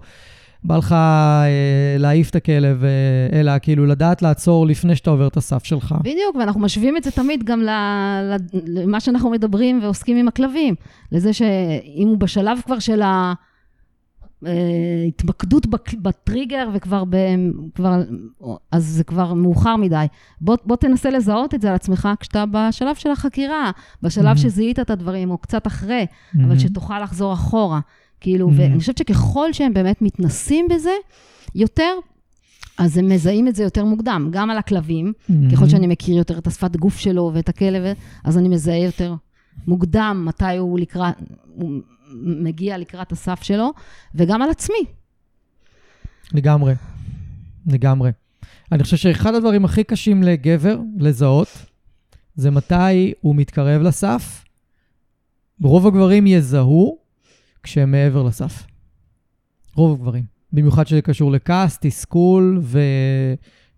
בא 0.64 0.78
לך 0.78 0.92
אה, 0.92 1.48
להעיף 2.00 2.30
את 2.30 2.36
הכלב, 2.36 2.84
אה, 2.84 3.40
אלא 3.40 3.52
כאילו 3.62 3.86
לדעת 3.86 4.22
לעצור 4.22 4.68
לפני 4.68 4.96
שאתה 4.96 5.10
עובר 5.10 5.28
את 5.28 5.38
הסף 5.38 5.64
שלך. 5.64 5.96
בדיוק, 6.00 6.36
ואנחנו 6.40 6.62
משווים 6.62 6.98
את 6.98 7.04
זה 7.04 7.12
תמיד 7.12 7.44
גם 7.44 7.62
ל- 7.62 7.70
ל- 7.70 8.38
למה 8.82 9.00
שאנחנו 9.00 9.30
מדברים 9.30 9.80
ועוסקים 9.84 10.18
עם 10.18 10.28
הכלבים. 10.28 10.76
לזה 11.12 11.34
שאם 11.34 12.08
הוא 12.08 12.18
בשלב 12.18 12.60
כבר 12.66 12.80
של 12.80 13.02
ההתמקדות 13.02 13.47
בק- 15.70 15.94
בטריגר 16.02 16.70
וכבר 16.74 17.04
ב... 17.10 17.16
כבר, 17.76 18.02
אז 18.72 18.86
זה 18.86 19.04
כבר 19.04 19.34
מאוחר 19.34 19.76
מדי. 19.76 20.06
בוא, 20.42 20.58
בוא 20.66 20.76
תנסה 20.76 21.10
לזהות 21.10 21.54
את 21.54 21.62
זה 21.62 21.70
על 21.70 21.76
עצמך 21.76 22.10
כשאתה 22.20 22.44
בשלב 22.52 22.96
של 22.96 23.10
החקירה, 23.12 23.72
בשלב 24.04 24.24
מהמם. 24.24 24.38
שזיהית 24.38 24.80
את 24.80 24.90
הדברים, 24.90 25.32
או 25.32 25.38
קצת 25.38 25.68
אחרי, 25.68 26.06
אבל 26.36 26.44
מהמם. 26.44 26.60
שתוכל 26.60 27.00
לחזור 27.00 27.34
אחורה. 27.34 27.80
כאילו, 28.22 28.48
מהמם. 28.48 28.60
ואני 28.60 28.80
חושבת 28.80 28.98
שככל 28.98 29.54
שהם 29.54 29.74
באמת 29.74 30.02
מתנסים 30.02 30.66
בזה 30.70 30.92
יותר, 31.56 31.94
אז 32.78 32.98
הם 32.98 33.10
מזהים 33.10 33.48
את 33.48 33.56
זה 33.56 33.64
יותר 33.64 33.86
מוקדם, 33.86 34.30
גם 34.32 34.50
על 34.50 34.58
הכלבים, 34.58 35.14
מהמם. 35.30 35.52
ככל 35.52 35.70
שאני 35.70 35.88
מכיר 35.88 36.18
יותר 36.18 36.38
את 36.38 36.48
השפת 36.48 36.76
גוף 36.76 36.98
שלו 36.98 37.32
ואת 37.34 37.50
הכלב, 37.50 37.84
אז 38.24 38.38
אני 38.38 38.50
מזהה 38.50 38.78
יותר 38.78 39.16
מוקדם 39.68 40.24
מתי 40.28 40.58
הוא 40.58 40.80
לקראת, 40.80 41.14
מגיע 42.24 42.78
לקראת 42.78 43.12
הסף 43.12 43.44
שלו, 43.44 43.74
וגם 44.16 44.42
על 44.42 44.50
עצמי. 44.50 44.86
לגמרי, 46.34 46.74
לגמרי. 47.68 48.12
אני 48.72 48.84
חושב 48.84 48.98
שאחד 48.98 49.36
הדברים 49.36 49.66
הכי 49.66 49.84
קשים 49.84 50.24
לגבר 50.24 50.80
לזהות, 50.98 51.48
זה 52.36 52.52
מתי 52.52 53.14
הוא 53.22 53.36
מתקרב 53.36 53.82
לסף. 53.82 54.44
רוב 55.62 55.88
הגברים 55.88 56.28
יזהו 56.28 56.98
כשהם 57.64 57.92
מעבר 57.92 58.24
לסף. 58.24 58.68
רוב 59.76 60.00
הגברים. 60.00 60.24
במיוחד 60.54 60.88
שזה 60.88 61.02
קשור 61.02 61.32
לכעס, 61.32 61.78
תסכול 61.82 62.62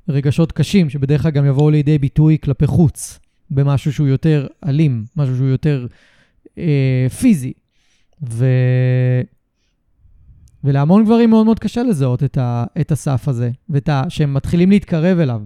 ורגשות 0.08 0.52
קשים, 0.52 0.90
שבדרך 0.90 1.22
כלל 1.22 1.32
גם 1.32 1.46
יבואו 1.46 1.70
לידי 1.70 1.98
ביטוי 1.98 2.38
כלפי 2.44 2.68
חוץ, 2.68 3.20
במשהו 3.52 3.94
שהוא 3.94 4.08
יותר 4.08 4.48
אלים, 4.68 5.06
משהו 5.16 5.36
שהוא 5.36 5.48
יותר 5.48 5.88
אה, 6.58 7.08
פיזי. 7.20 7.54
ו... 8.24 8.45
ולהמון 10.63 11.05
גברים 11.05 11.30
מאוד 11.30 11.45
מאוד 11.45 11.59
קשה 11.59 11.84
לזהות 11.84 12.24
את, 12.24 12.38
ה, 12.38 12.65
את 12.82 12.91
הסף 12.91 13.28
הזה, 13.28 13.49
ואת 13.70 13.89
ה, 13.89 14.03
שהם 14.09 14.34
מתחילים 14.34 14.70
להתקרב 14.70 15.20
אליו. 15.20 15.41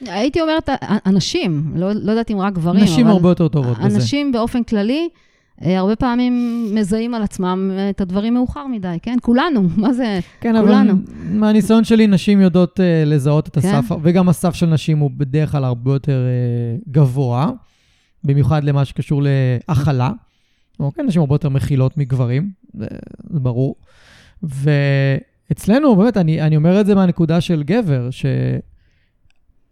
הייתי 0.00 0.40
אומרת, 0.40 0.68
אנשים, 1.06 1.72
לא, 1.76 1.92
לא 1.92 2.10
יודעת 2.10 2.30
אם 2.30 2.40
רק 2.40 2.52
גברים, 2.52 2.84
נשים 2.84 3.06
אבל 3.06 3.14
הרבה 3.14 3.28
יותר 3.28 3.48
טובות 3.48 3.78
בזה. 3.78 3.96
אנשים 3.96 4.32
באופן 4.32 4.62
כללי, 4.62 5.08
אה, 5.64 5.78
הרבה 5.78 5.96
פעמים 5.96 6.64
מזהים 6.74 7.14
על 7.14 7.22
עצמם 7.22 7.70
את 7.90 8.00
הדברים 8.00 8.34
מאוחר 8.34 8.66
מדי, 8.66 8.96
כן? 9.02 9.16
כולנו, 9.22 9.62
מה 9.76 9.92
זה? 9.92 10.20
כן, 10.40 10.54
כולנו. 10.60 10.92
אבל 10.92 11.00
מהניסיון 11.30 11.84
שלי, 11.84 12.06
נשים 12.06 12.40
יודעות 12.40 12.80
uh, 12.80 12.82
לזהות 13.06 13.48
את 13.48 13.58
כן? 13.58 13.74
הסף, 13.74 13.96
וגם 14.02 14.28
הסף 14.28 14.54
של 14.54 14.66
נשים 14.66 14.98
הוא 14.98 15.10
בדרך 15.16 15.52
כלל 15.52 15.64
הרבה 15.64 15.92
יותר 15.92 16.20
uh, 16.86 16.90
גבוה, 16.90 17.50
במיוחד 18.24 18.64
למה 18.64 18.84
שקשור 18.84 19.22
להכלה. 19.68 20.10
אוקיי, 20.80 21.04
נשים 21.04 21.20
הרבה 21.20 21.34
יותר 21.34 21.48
מכילות 21.48 21.96
מגברים, 21.96 22.50
זה, 22.74 22.86
זה 23.30 23.40
ברור. 23.40 23.76
ואצלנו, 24.42 25.96
באמת, 25.96 26.16
אני, 26.16 26.42
אני 26.42 26.56
אומר 26.56 26.80
את 26.80 26.86
זה 26.86 26.94
מהנקודה 26.94 27.40
של 27.40 27.62
גבר, 27.62 28.08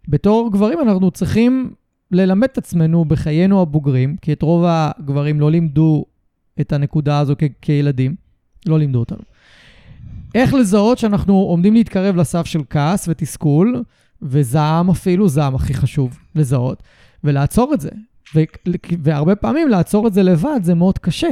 שבתור 0.07 0.51
גברים 0.51 0.79
אנחנו 0.81 1.11
צריכים 1.11 1.73
ללמד 2.11 2.47
את 2.51 2.57
עצמנו 2.57 3.05
בחיינו 3.05 3.61
הבוגרים, 3.61 4.17
כי 4.21 4.33
את 4.33 4.41
רוב 4.41 4.63
הגברים 4.67 5.39
לא 5.39 5.51
לימדו 5.51 6.05
את 6.61 6.73
הנקודה 6.73 7.19
הזו 7.19 7.35
כ- 7.37 7.43
כילדים, 7.61 8.15
לא 8.65 8.79
לימדו 8.79 8.99
אותנו. 8.99 9.21
איך 10.35 10.53
לזהות 10.53 10.97
שאנחנו 10.97 11.33
עומדים 11.33 11.73
להתקרב 11.73 12.15
לסף 12.15 12.45
של 12.45 12.61
כעס 12.69 13.07
ותסכול, 13.07 13.83
וזעם 14.21 14.89
אפילו, 14.89 15.27
זעם 15.27 15.55
הכי 15.55 15.73
חשוב 15.73 16.19
לזהות, 16.35 16.83
ולעצור 17.23 17.73
את 17.73 17.81
זה. 17.81 17.89
והרבה 19.03 19.35
פעמים 19.35 19.67
לעצור 19.67 20.07
את 20.07 20.13
זה 20.13 20.23
לבד 20.23 20.59
זה 20.63 20.75
מאוד 20.75 20.97
קשה. 20.97 21.29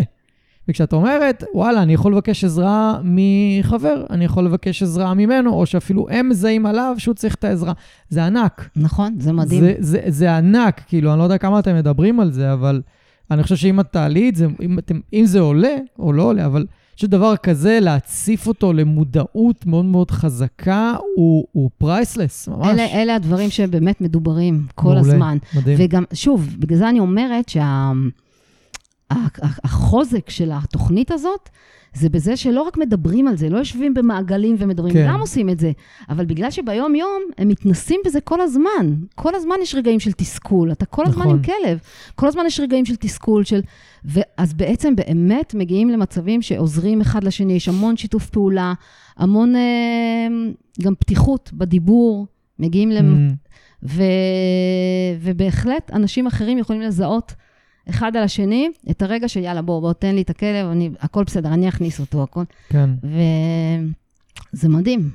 וכשאת 0.68 0.94
אומרת, 0.94 1.44
וואלה, 1.54 1.82
אני 1.82 1.94
יכול 1.94 2.12
לבקש 2.12 2.44
עזרה 2.44 3.00
מחבר, 3.04 4.06
אני 4.10 4.26
יכול 4.26 4.46
לבקש 4.46 4.84
עזרה 4.84 5.14
ממנו, 5.14 5.54
או 5.54 5.66
שאפילו 5.66 6.10
הם 6.10 6.30
מזהים 6.30 6.66
עליו 6.66 6.96
שהוא 6.98 7.16
צריך 7.16 7.36
את 7.36 7.44
העזרה. 7.44 7.74
זה 8.10 8.26
ענק. 8.26 8.70
נכון, 8.76 9.16
זה 9.20 9.34
מדהים. 9.34 9.62
זה, 9.62 9.76
זה, 9.80 10.02
זה 10.08 10.38
ענק, 10.38 10.82
כאילו, 10.88 11.12
אני 11.12 11.20
לא 11.20 11.24
יודע 11.24 11.38
כמה 11.38 11.60
אתם 11.60 11.76
מדברים 11.76 12.20
על 12.20 12.32
זה, 12.32 12.54
אבל 12.54 12.82
אני 13.32 13.44
חושב 13.44 13.56
שאם 13.56 13.80
את 13.80 13.86
תעלי 13.92 14.30
את 14.30 14.36
זה, 14.36 14.48
אם, 14.62 14.80
אתם, 14.80 15.00
אם 15.14 15.26
זה 15.26 15.40
עולה 15.40 15.76
או 16.00 16.14
לא 16.14 16.24
עולה, 16.24 16.46
אבל 16.46 16.66
שדבר 16.96 17.36
כזה, 17.38 17.80
להציף 17.82 18.48
אותו 18.48 18.74
למודעות 18.74 19.66
מאוד 19.66 19.86
מאוד 19.86 20.12
חזקה, 20.12 20.94
הוא, 21.16 21.46
הוא 21.52 21.70
פרייסלס, 21.78 22.48
ממש. 22.48 22.68
אלה, 22.68 22.86
אלה 22.86 23.16
הדברים 23.16 23.50
שבאמת 23.50 24.02
מדוברים 24.02 24.66
כל 24.76 24.84
מעולה, 24.88 25.00
הזמן. 25.02 25.38
מדהים. 25.56 25.78
וגם, 25.80 26.04
שוב, 26.14 26.56
בגלל 26.60 26.78
זה 26.78 26.90
אני 26.90 27.00
אומרת 27.00 27.50
שהחוזק 29.14 30.30
של 30.30 30.52
התוכנית 30.54 31.12
הזאת, 31.12 31.50
זה 31.94 32.10
בזה 32.10 32.38
שלא 32.38 32.62
רק 32.62 32.78
מדברים 32.78 33.28
על 33.28 33.38
זה, 33.38 33.50
לא 33.50 33.58
יושבים 33.58 33.94
במעגלים 33.94 34.56
ומדברים, 34.60 34.94
כן. 34.94 35.08
גם 35.08 35.20
עושים 35.20 35.50
את 35.50 35.60
זה, 35.60 35.72
אבל 36.10 36.26
בגלל 36.26 36.52
שביום-יום 36.52 37.22
הם 37.38 37.48
מתנסים 37.48 38.02
בזה 38.06 38.22
כל 38.22 38.42
הזמן. 38.42 38.96
כל 39.16 39.36
הזמן 39.36 39.56
יש 39.62 39.76
רגעים 39.76 40.00
של 40.00 40.12
תסכול, 40.12 40.72
אתה 40.72 40.86
כל 40.86 41.06
הזמן 41.06 41.22
נכון. 41.26 41.36
עם 41.36 41.44
כלב, 41.44 41.80
כל 42.16 42.28
הזמן 42.28 42.44
יש 42.46 42.60
רגעים 42.60 42.86
של 42.86 42.96
תסכול, 42.96 43.44
של... 43.44 43.62
ואז 44.06 44.54
בעצם 44.54 44.96
באמת 44.96 45.54
מגיעים 45.54 45.90
למצבים 45.90 46.42
שעוזרים 46.42 47.02
אחד 47.02 47.24
לשני, 47.24 47.54
יש 47.54 47.68
המון 47.68 47.98
שיתוף 47.98 48.30
פעולה, 48.30 48.74
המון 49.18 49.56
אה, 49.56 50.28
גם 50.82 50.96
פתיחות 50.96 51.50
בדיבור, 51.54 52.28
מגיעים 52.60 52.92
למ... 52.92 53.30
Mm, 53.30 53.34
ו... 53.84 54.04
ובהחלט 55.22 55.92
אנשים 55.94 56.28
אחרים 56.28 56.58
יכולים 56.58 56.82
לזהות 56.82 57.34
אחד 57.90 58.18
על 58.18 58.24
השני 58.24 58.70
את 58.92 59.02
הרגע 59.02 59.28
של 59.28 59.40
יאללה, 59.40 59.62
בוא, 59.62 59.80
בוא, 59.80 59.94
תן 59.94 60.16
לי 60.16 60.22
את 60.22 60.30
הכלב, 60.30 60.68
אני, 60.72 60.90
הכל 61.00 61.24
בסדר, 61.24 61.54
אני 61.54 61.70
אכניס 61.70 62.00
אותו, 62.00 62.24
הכל. 62.24 62.44
כן. 62.70 62.90
וזה 64.54 64.70
מדהים. 64.70 65.10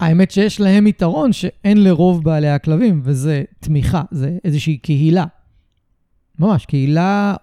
האמת 0.00 0.30
שיש 0.30 0.60
להם 0.60 0.86
יתרון 0.86 1.32
שאין 1.32 1.84
לרוב 1.84 2.24
בעלי 2.24 2.48
הכלבים, 2.48 3.00
וזה 3.04 3.42
תמיכה, 3.60 4.02
זה 4.10 4.36
איזושהי 4.44 4.76
קהילה. 4.76 5.24
ממש, 6.38 6.66
קהילה, 6.66 7.34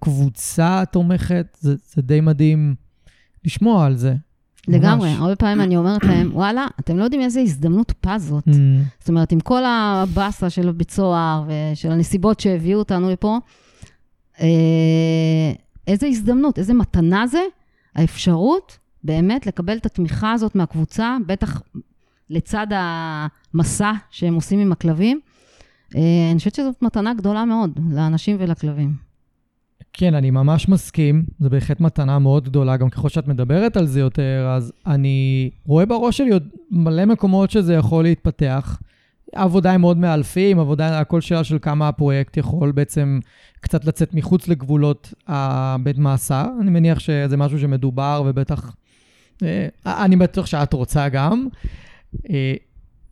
קבוצה 0.00 0.82
תומכת, 0.92 1.46
זה, 1.60 1.74
זה 1.94 2.02
די 2.02 2.20
מדהים 2.20 2.74
לשמוע 3.44 3.86
על 3.86 3.96
זה. 3.96 4.14
לגמרי, 4.68 5.08
ממש. 5.10 5.20
הרבה 5.20 5.36
פעמים 5.36 5.60
אני 5.60 5.76
אומרת 5.76 6.04
להם, 6.04 6.30
וואלה, 6.36 6.66
אתם 6.80 6.98
לא 6.98 7.04
יודעים 7.04 7.22
איזה 7.22 7.40
הזדמנות 7.40 7.92
פז 8.00 8.28
זאת. 8.28 8.48
Mm, 8.48 8.52
זאת 8.98 9.08
אומרת, 9.08 9.32
עם 9.32 9.40
כל 9.40 9.62
הבאסה 9.66 10.50
של 10.50 10.72
בית 10.72 10.90
סוהר 10.90 11.44
ושל 11.48 11.90
הנסיבות 11.90 12.40
שהביאו 12.40 12.78
אותנו 12.78 13.10
לפה, 13.10 13.38
איזה 15.86 16.06
הזדמנות, 16.06 16.58
איזה 16.58 16.74
מתנה 16.74 17.26
זה, 17.26 17.40
האפשרות 17.94 18.78
באמת 19.04 19.46
לקבל 19.46 19.76
את 19.76 19.86
התמיכה 19.86 20.32
הזאת 20.32 20.54
מהקבוצה, 20.54 21.16
בטח 21.26 21.62
לצד 22.30 22.66
המסע 22.70 23.92
שהם 24.10 24.34
עושים 24.34 24.60
עם 24.60 24.72
הכלבים. 24.72 25.20
אה, 25.96 26.00
אני 26.30 26.38
חושבת 26.38 26.54
שזאת 26.54 26.82
מתנה 26.82 27.14
גדולה 27.14 27.44
מאוד 27.44 27.78
לאנשים 27.90 28.36
ולכלבים. 28.40 28.94
כן, 29.92 30.14
אני 30.14 30.30
ממש 30.30 30.68
מסכים, 30.68 31.24
זו 31.40 31.50
בהחלט 31.50 31.80
מתנה 31.80 32.18
מאוד 32.18 32.44
גדולה, 32.44 32.76
גם 32.76 32.90
ככל 32.90 33.08
שאת 33.08 33.28
מדברת 33.28 33.76
על 33.76 33.86
זה 33.86 34.00
יותר, 34.00 34.52
אז 34.56 34.72
אני 34.86 35.50
רואה 35.66 35.86
בראש 35.86 36.18
שלי 36.18 36.30
עוד 36.30 36.48
מלא 36.70 37.04
מקומות 37.04 37.50
שזה 37.50 37.74
יכול 37.74 38.04
להתפתח. 38.04 38.78
העבודה 39.34 39.70
היא 39.70 39.78
מאוד 39.78 39.98
מאלפים, 39.98 40.58
עבודה, 40.58 41.00
הכל 41.00 41.20
שאלה 41.20 41.44
של 41.44 41.58
כמה 41.62 41.88
הפרויקט 41.88 42.36
יכול 42.36 42.72
בעצם 42.72 43.18
קצת 43.60 43.84
לצאת 43.84 44.14
מחוץ 44.14 44.48
לגבולות 44.48 45.14
הבית 45.26 45.98
מאסר. 45.98 46.46
אני 46.60 46.70
מניח 46.70 46.98
שזה 46.98 47.36
משהו 47.36 47.58
שמדובר, 47.58 48.22
ובטח, 48.26 48.76
אה, 49.42 49.68
אני 49.86 50.16
בטוח 50.16 50.46
שאת 50.46 50.72
רוצה 50.72 51.08
גם. 51.08 51.48
אה, 52.30 52.54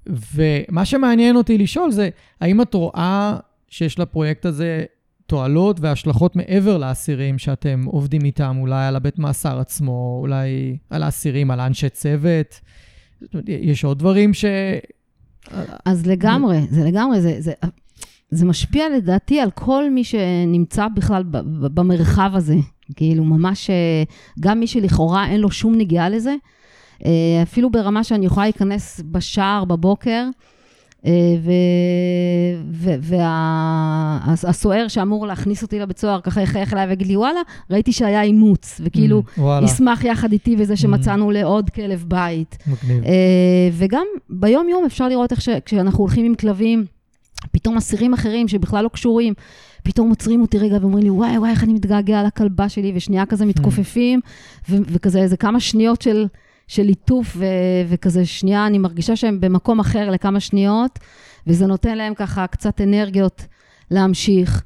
ומה 0.06 0.84
שמעניין 0.84 1.36
אותי 1.36 1.58
לשאול 1.58 1.90
זה, 1.90 2.08
האם 2.40 2.62
את 2.62 2.74
רואה 2.74 3.36
שיש 3.68 3.98
לפרויקט 3.98 4.46
הזה 4.46 4.84
תועלות 5.26 5.80
והשלכות 5.80 6.36
מעבר 6.36 6.78
לאסירים 6.78 7.38
שאתם 7.38 7.84
עובדים 7.84 8.24
איתם, 8.24 8.56
אולי 8.60 8.86
על 8.86 8.96
הבית 8.96 9.18
מאסר 9.18 9.60
עצמו, 9.60 10.18
אולי 10.20 10.76
על 10.90 11.02
האסירים, 11.02 11.50
על 11.50 11.60
האנשי 11.60 11.88
צוות? 11.88 12.60
יש 13.46 13.84
עוד 13.84 13.98
דברים 13.98 14.34
ש... 14.34 14.44
אז 15.84 16.06
לגמרי, 16.06 16.60
זה 16.70 16.84
לגמרי, 16.84 17.20
זה, 17.20 17.36
זה, 17.38 17.52
זה 18.30 18.46
משפיע 18.46 18.88
לדעתי 18.88 19.40
על 19.40 19.50
כל 19.50 19.90
מי 19.90 20.04
שנמצא 20.04 20.88
בכלל 20.88 21.22
במרחב 21.74 22.30
הזה. 22.34 22.56
כאילו, 22.96 23.24
ממש, 23.24 23.70
אה, 23.70 24.02
גם 24.40 24.60
מי 24.60 24.66
שלכאורה 24.66 25.26
אין 25.26 25.40
לו 25.40 25.50
שום 25.50 25.74
נגיעה 25.74 26.08
לזה, 26.08 26.34
אה, 27.04 27.42
אפילו 27.42 27.70
ברמה 27.70 28.04
שאני 28.04 28.26
יכולה 28.26 28.46
להיכנס 28.46 29.00
בשער 29.10 29.64
בבוקר, 29.64 30.28
והסוער 34.42 34.88
שאמור 34.88 35.26
להכניס 35.26 35.62
אותי 35.62 35.78
לבית 35.78 35.98
סוהר 35.98 36.20
ככה 36.20 36.42
יחייך 36.42 36.72
אליי 36.72 36.86
ויגיד 36.86 37.06
לי, 37.06 37.16
וואלה, 37.16 37.40
ראיתי 37.70 37.92
שהיה 37.92 38.22
אימוץ, 38.22 38.80
וכאילו, 38.84 39.22
mm, 39.36 39.40
ישמח 39.64 40.04
יחד 40.04 40.32
איתי 40.32 40.56
בזה 40.56 40.76
שמצאנו 40.76 41.30
mm. 41.30 41.32
לעוד 41.32 41.70
כלב 41.70 42.04
בית. 42.08 42.58
מגניב. 42.66 43.04
וגם 43.72 44.06
ביום-יום 44.30 44.84
אפשר 44.84 45.08
לראות 45.08 45.32
איך 45.32 45.40
כשאנחנו 45.64 45.98
הולכים 45.98 46.24
עם 46.24 46.34
כלבים, 46.34 46.84
פתאום 47.52 47.76
אסירים 47.76 48.12
אחרים 48.12 48.48
שבכלל 48.48 48.84
לא 48.84 48.88
קשורים, 48.88 49.34
פתאום 49.82 50.10
עוצרים 50.10 50.42
אותי 50.42 50.58
רגע 50.58 50.78
ואומרים 50.80 51.04
לי, 51.04 51.10
וואי, 51.10 51.38
וואי, 51.38 51.50
איך 51.50 51.64
אני 51.64 51.72
מתגעגע 51.72 52.22
לכלבה 52.22 52.68
שלי, 52.68 52.92
ושנייה 52.94 53.26
כזה 53.26 53.46
מתכופפים, 53.46 54.20
ו- 54.68 54.76
וכזה 54.86 55.18
איזה 55.18 55.36
כמה 55.36 55.60
שניות 55.60 56.02
של, 56.02 56.26
של 56.72 56.82
ליטוף, 56.82 57.36
ו- 57.36 57.44
וכזה 57.88 58.26
שנייה, 58.26 58.66
אני 58.66 58.78
מרגישה 58.78 59.16
שהם 59.16 59.40
במקום 59.40 59.80
אחר 59.80 60.10
לכמה 60.10 60.40
שניות, 60.40 60.98
וזה 61.46 61.66
נותן 61.66 61.98
להם 61.98 62.14
ככה 62.14 62.46
קצת 62.46 62.80
אנרגיות 62.80 63.46
להמשיך. 63.90 64.62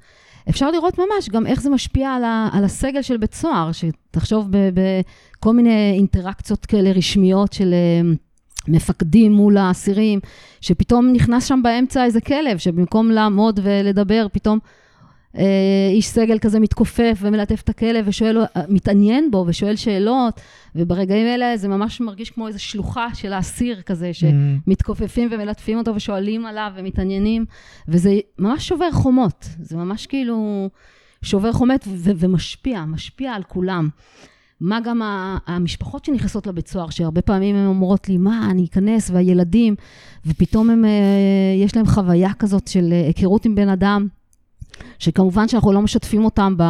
אפשר 0.48 0.70
לראות 0.70 0.98
ממש 0.98 1.28
גם 1.32 1.46
איך 1.46 1.62
זה 1.62 1.70
משפיע 1.70 2.10
על, 2.10 2.24
ה- 2.24 2.48
על 2.52 2.64
הסגל 2.64 3.02
של 3.02 3.16
בית 3.16 3.34
סוהר, 3.34 3.70
שתחשוב 3.72 4.48
בכל 4.50 5.54
מיני 5.54 5.92
אינטראקציות 5.96 6.66
כאלה 6.66 6.92
רשמיות 6.92 7.52
של... 7.52 7.74
מפקדים 8.68 9.32
מול 9.32 9.56
האסירים, 9.56 10.20
שפתאום 10.60 11.12
נכנס 11.12 11.46
שם 11.46 11.60
באמצע 11.64 12.04
איזה 12.04 12.20
כלב, 12.20 12.58
שבמקום 12.58 13.10
לעמוד 13.10 13.60
ולדבר, 13.62 14.26
פתאום 14.32 14.58
איש 15.94 16.06
סגל 16.06 16.38
כזה 16.38 16.60
מתכופף 16.60 17.18
ומלטף 17.20 17.60
את 17.60 17.68
הכלב 17.68 18.04
ושואל, 18.08 18.38
אה, 18.38 18.62
מתעניין 18.68 19.30
בו 19.30 19.44
ושואל 19.48 19.76
שאלות, 19.76 20.40
וברגעים 20.74 21.26
אלה 21.26 21.56
זה 21.56 21.68
ממש 21.68 22.00
מרגיש 22.00 22.30
כמו 22.30 22.48
איזו 22.48 22.62
שלוחה 22.62 23.06
של 23.14 23.32
האסיר 23.32 23.82
כזה, 23.82 24.10
שמתכופפים 24.14 25.28
ומלטפים 25.32 25.78
אותו 25.78 25.94
ושואלים 25.94 26.46
עליו 26.46 26.72
ומתעניינים, 26.76 27.44
וזה 27.88 28.18
ממש 28.38 28.68
שובר 28.68 28.90
חומות, 28.92 29.48
זה 29.60 29.76
ממש 29.76 30.06
כאילו 30.06 30.68
שובר 31.22 31.52
חומות 31.52 31.84
ו- 31.88 32.12
ומשפיע, 32.16 32.84
משפיע 32.84 33.32
על 33.32 33.42
כולם. 33.42 33.88
מה 34.60 34.80
גם 34.80 35.00
המשפחות 35.46 36.04
שנכנסות 36.04 36.46
לבית 36.46 36.68
סוהר, 36.68 36.90
שהרבה 36.90 37.22
פעמים 37.22 37.56
הן 37.56 37.66
אומרות 37.66 38.08
לי, 38.08 38.18
מה, 38.18 38.48
אני 38.50 38.64
אכנס, 38.64 39.10
והילדים, 39.10 39.74
ופתאום 40.26 40.70
הם, 40.70 40.84
אה, 40.84 40.90
יש 41.64 41.76
להם 41.76 41.86
חוויה 41.86 42.34
כזאת 42.38 42.68
של 42.68 42.92
היכרות 43.06 43.44
עם 43.44 43.54
בן 43.54 43.68
אדם. 43.68 44.08
שכמובן 44.98 45.48
שאנחנו 45.48 45.72
לא 45.72 45.82
משתפים 45.82 46.24
אותם 46.24 46.54
ב... 46.56 46.62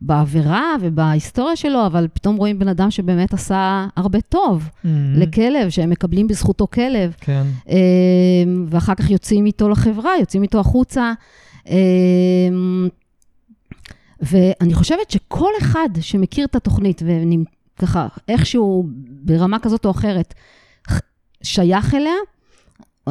בעבירה 0.00 0.74
ובהיסטוריה 0.80 1.56
שלו, 1.56 1.86
אבל 1.86 2.08
פתאום 2.12 2.36
רואים 2.36 2.58
בן 2.58 2.68
אדם 2.68 2.90
שבאמת 2.90 3.34
עשה 3.34 3.86
הרבה 3.96 4.20
טוב 4.20 4.68
mm-hmm. 4.68 4.88
לכלב, 5.16 5.68
שהם 5.68 5.90
מקבלים 5.90 6.26
בזכותו 6.26 6.66
כלב. 6.66 7.14
כן. 7.20 7.42
אמ, 7.68 8.66
ואחר 8.68 8.94
כך 8.94 9.10
יוצאים 9.10 9.46
איתו 9.46 9.68
לחברה, 9.68 10.10
יוצאים 10.20 10.42
איתו 10.42 10.60
החוצה. 10.60 11.12
אמ, 11.68 12.88
ואני 14.20 14.74
חושבת 14.74 15.10
שכל 15.10 15.50
אחד 15.58 15.88
שמכיר 16.00 16.46
את 16.46 16.54
התוכנית, 16.54 17.02
וככה, 17.78 18.06
איכשהו, 18.28 18.86
ברמה 19.08 19.58
כזאת 19.58 19.84
או 19.84 19.90
אחרת, 19.90 20.34
שייך 21.42 21.94
אליה, 21.94 22.12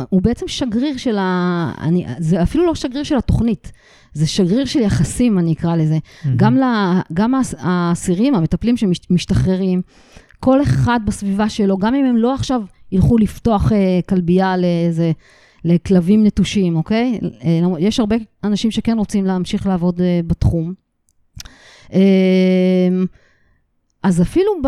הוא 0.09 0.21
בעצם 0.21 0.47
שגריר 0.47 0.97
של 0.97 1.17
ה... 1.17 1.71
אני, 1.81 2.05
זה 2.19 2.43
אפילו 2.43 2.65
לא 2.65 2.75
שגריר 2.75 3.03
של 3.03 3.17
התוכנית, 3.17 3.71
זה 4.13 4.27
שגריר 4.27 4.65
של 4.65 4.79
יחסים, 4.79 5.39
אני 5.39 5.53
אקרא 5.53 5.75
לזה. 5.75 5.97
Mm-hmm. 5.97 6.27
גם, 6.35 6.57
לה, 6.57 7.01
גם 7.13 7.33
האסירים, 7.57 8.35
המטפלים 8.35 8.77
שמשתחררים, 8.77 9.81
כל 10.39 10.61
אחד 10.61 10.99
בסביבה 11.05 11.49
שלו, 11.49 11.77
גם 11.77 11.95
אם 11.95 12.05
הם 12.05 12.17
לא 12.17 12.33
עכשיו 12.33 12.61
ילכו 12.91 13.17
לפתוח 13.17 13.71
אה, 13.71 13.99
כלבייה 14.09 14.57
לאיזה... 14.57 15.11
לכלבים 15.65 16.23
נטושים, 16.23 16.75
אוקיי? 16.75 17.19
אה, 17.43 17.59
יש 17.79 17.99
הרבה 17.99 18.15
אנשים 18.43 18.71
שכן 18.71 18.97
רוצים 18.97 19.25
להמשיך 19.25 19.67
לעבוד 19.67 20.01
אה, 20.01 20.19
בתחום. 20.27 20.73
אה, 21.93 22.89
אז 24.03 24.21
אפילו 24.21 24.51
ב, 24.63 24.67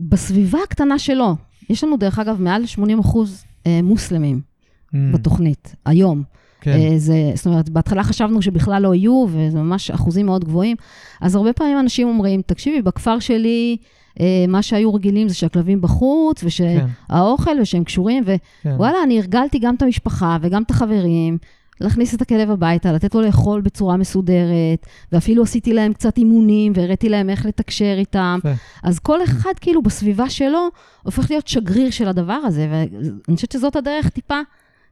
בסביבה 0.00 0.58
הקטנה 0.64 0.98
שלו, 0.98 1.34
יש 1.70 1.84
לנו 1.84 1.96
דרך 1.96 2.18
אגב 2.18 2.40
מעל 2.40 2.66
80 2.66 2.98
אחוז 2.98 3.44
מוסלמים 3.82 4.40
mm. 4.40 4.96
בתוכנית, 5.12 5.74
היום. 5.84 6.22
כן. 6.60 6.70
אה, 6.70 6.98
זה, 6.98 7.32
זאת 7.34 7.46
אומרת, 7.46 7.68
בהתחלה 7.68 8.04
חשבנו 8.04 8.42
שבכלל 8.42 8.82
לא 8.82 8.94
יהיו, 8.94 9.26
וזה 9.28 9.58
ממש 9.58 9.90
אחוזים 9.90 10.26
מאוד 10.26 10.44
גבוהים. 10.44 10.76
אז 11.20 11.34
הרבה 11.34 11.52
פעמים 11.52 11.78
אנשים 11.78 12.08
אומרים, 12.08 12.42
תקשיבי, 12.42 12.82
בכפר 12.82 13.18
שלי, 13.18 13.76
אה, 14.20 14.44
מה 14.48 14.62
שהיו 14.62 14.94
רגילים 14.94 15.28
זה 15.28 15.34
שהכלבים 15.34 15.80
בחוץ, 15.80 16.44
ושהאוכל, 16.44 17.50
כן. 17.54 17.60
ושהם 17.62 17.84
קשורים, 17.84 18.24
ווואלה, 18.64 18.92
כן. 18.92 19.02
אני 19.04 19.18
הרגלתי 19.18 19.58
גם 19.58 19.74
את 19.74 19.82
המשפחה 19.82 20.36
וגם 20.40 20.62
את 20.62 20.70
החברים. 20.70 21.38
להכניס 21.80 22.14
את 22.14 22.22
הכלב 22.22 22.50
הביתה, 22.50 22.92
לתת 22.92 23.14
לו 23.14 23.20
לאכול 23.20 23.60
בצורה 23.60 23.96
מסודרת, 23.96 24.86
ואפילו 25.12 25.42
עשיתי 25.42 25.72
להם 25.72 25.92
קצת 25.92 26.18
אימונים, 26.18 26.72
והראיתי 26.76 27.08
להם 27.08 27.30
איך 27.30 27.46
לתקשר 27.46 27.94
איתם. 27.98 28.38
ו... 28.44 28.52
אז 28.82 28.98
כל 28.98 29.24
אחד 29.24 29.52
כאילו 29.60 29.82
בסביבה 29.82 30.30
שלו 30.30 30.68
הופך 31.02 31.30
להיות 31.30 31.48
שגריר 31.48 31.90
של 31.90 32.08
הדבר 32.08 32.32
הזה, 32.44 32.68
ואני 32.70 33.36
חושבת 33.36 33.52
שזאת 33.52 33.76
הדרך 33.76 34.08
טיפה, 34.08 34.40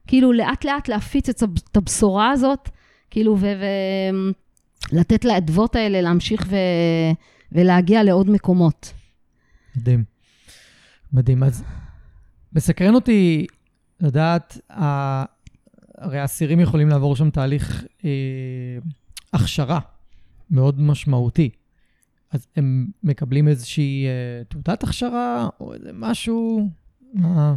כאילו 0.07 0.33
לאט 0.33 0.65
לאט 0.65 0.87
להפיץ 0.87 1.29
את 1.29 1.77
הבשורה 1.77 2.31
הזאת, 2.31 2.69
כאילו, 3.09 3.37
ולתת 4.91 5.25
לאדוות 5.25 5.75
האלה 5.75 6.01
להמשיך 6.01 6.45
ו... 6.49 6.55
ולהגיע 7.51 8.03
לעוד 8.03 8.29
מקומות. 8.29 8.93
מדהים. 9.75 10.03
מדהים. 11.13 11.43
אז 11.43 11.63
מסקרן 12.53 12.95
אותי 12.95 13.45
לדעת, 13.99 14.57
הרי 15.97 16.19
האסירים 16.19 16.59
יכולים 16.59 16.89
לעבור 16.89 17.15
שם 17.15 17.29
תהליך 17.29 17.85
אה, 18.05 18.09
הכשרה 19.33 19.79
מאוד 20.51 20.81
משמעותי. 20.81 21.49
אז 22.31 22.47
הם 22.55 22.87
מקבלים 23.03 23.47
איזושהי 23.47 24.05
אה, 24.05 24.43
תעודת 24.43 24.83
הכשרה 24.83 25.49
או 25.59 25.73
איזה 25.73 25.89
משהו? 25.93 26.69
אה. 27.23 27.55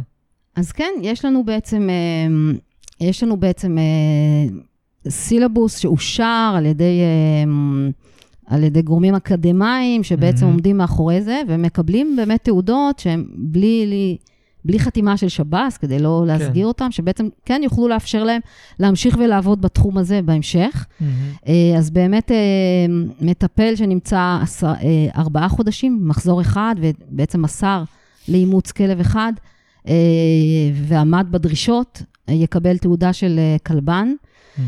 אז 0.55 0.71
כן, 0.71 0.91
יש 1.01 1.25
לנו 1.25 1.45
בעצם, 1.45 1.89
אה, 1.89 2.57
יש 3.01 3.23
לנו 3.23 3.37
בעצם 3.37 3.77
אה, 3.77 4.57
סילבוס 5.09 5.77
שאושר 5.77 6.53
על 6.57 6.65
ידי... 6.65 7.01
אה, 7.01 7.51
על 8.45 8.63
ידי 8.63 8.81
גורמים 8.81 9.15
אקדמיים 9.15 10.03
שבעצם 10.03 10.45
mm-hmm. 10.45 10.49
עומדים 10.49 10.77
מאחורי 10.77 11.21
זה, 11.21 11.41
ומקבלים 11.47 12.15
באמת 12.15 12.43
תעודות 12.43 12.99
שהן 12.99 13.25
בלי, 13.35 14.17
בלי 14.65 14.79
חתימה 14.79 15.17
של 15.17 15.29
שב"ס, 15.29 15.77
כדי 15.77 15.99
לא 15.99 16.21
כן. 16.21 16.27
להסגיר 16.27 16.67
אותם, 16.67 16.91
שבעצם 16.91 17.29
כן 17.45 17.61
יוכלו 17.63 17.87
לאפשר 17.87 18.23
להם 18.23 18.41
להמשיך 18.79 19.17
ולעבוד 19.19 19.61
בתחום 19.61 19.97
הזה 19.97 20.21
בהמשך. 20.21 20.85
Mm-hmm. 20.85 21.45
אז 21.77 21.89
באמת 21.89 22.31
אה, 22.31 22.37
מטפל 23.21 23.75
שנמצא 23.75 24.39
עשר, 24.41 24.67
אה, 24.67 25.07
ארבעה 25.15 25.49
חודשים, 25.49 25.99
מחזור 26.07 26.41
אחד, 26.41 26.75
ובעצם 26.79 27.41
מסר 27.41 27.83
לאימוץ 28.27 28.71
כלב 28.71 28.99
אחד, 28.99 29.33
ועמד 30.73 31.27
בדרישות, 31.31 32.03
יקבל 32.27 32.77
תעודה 32.77 33.13
של 33.13 33.39
כלבן. 33.65 34.13
Mm-hmm. 34.57 34.61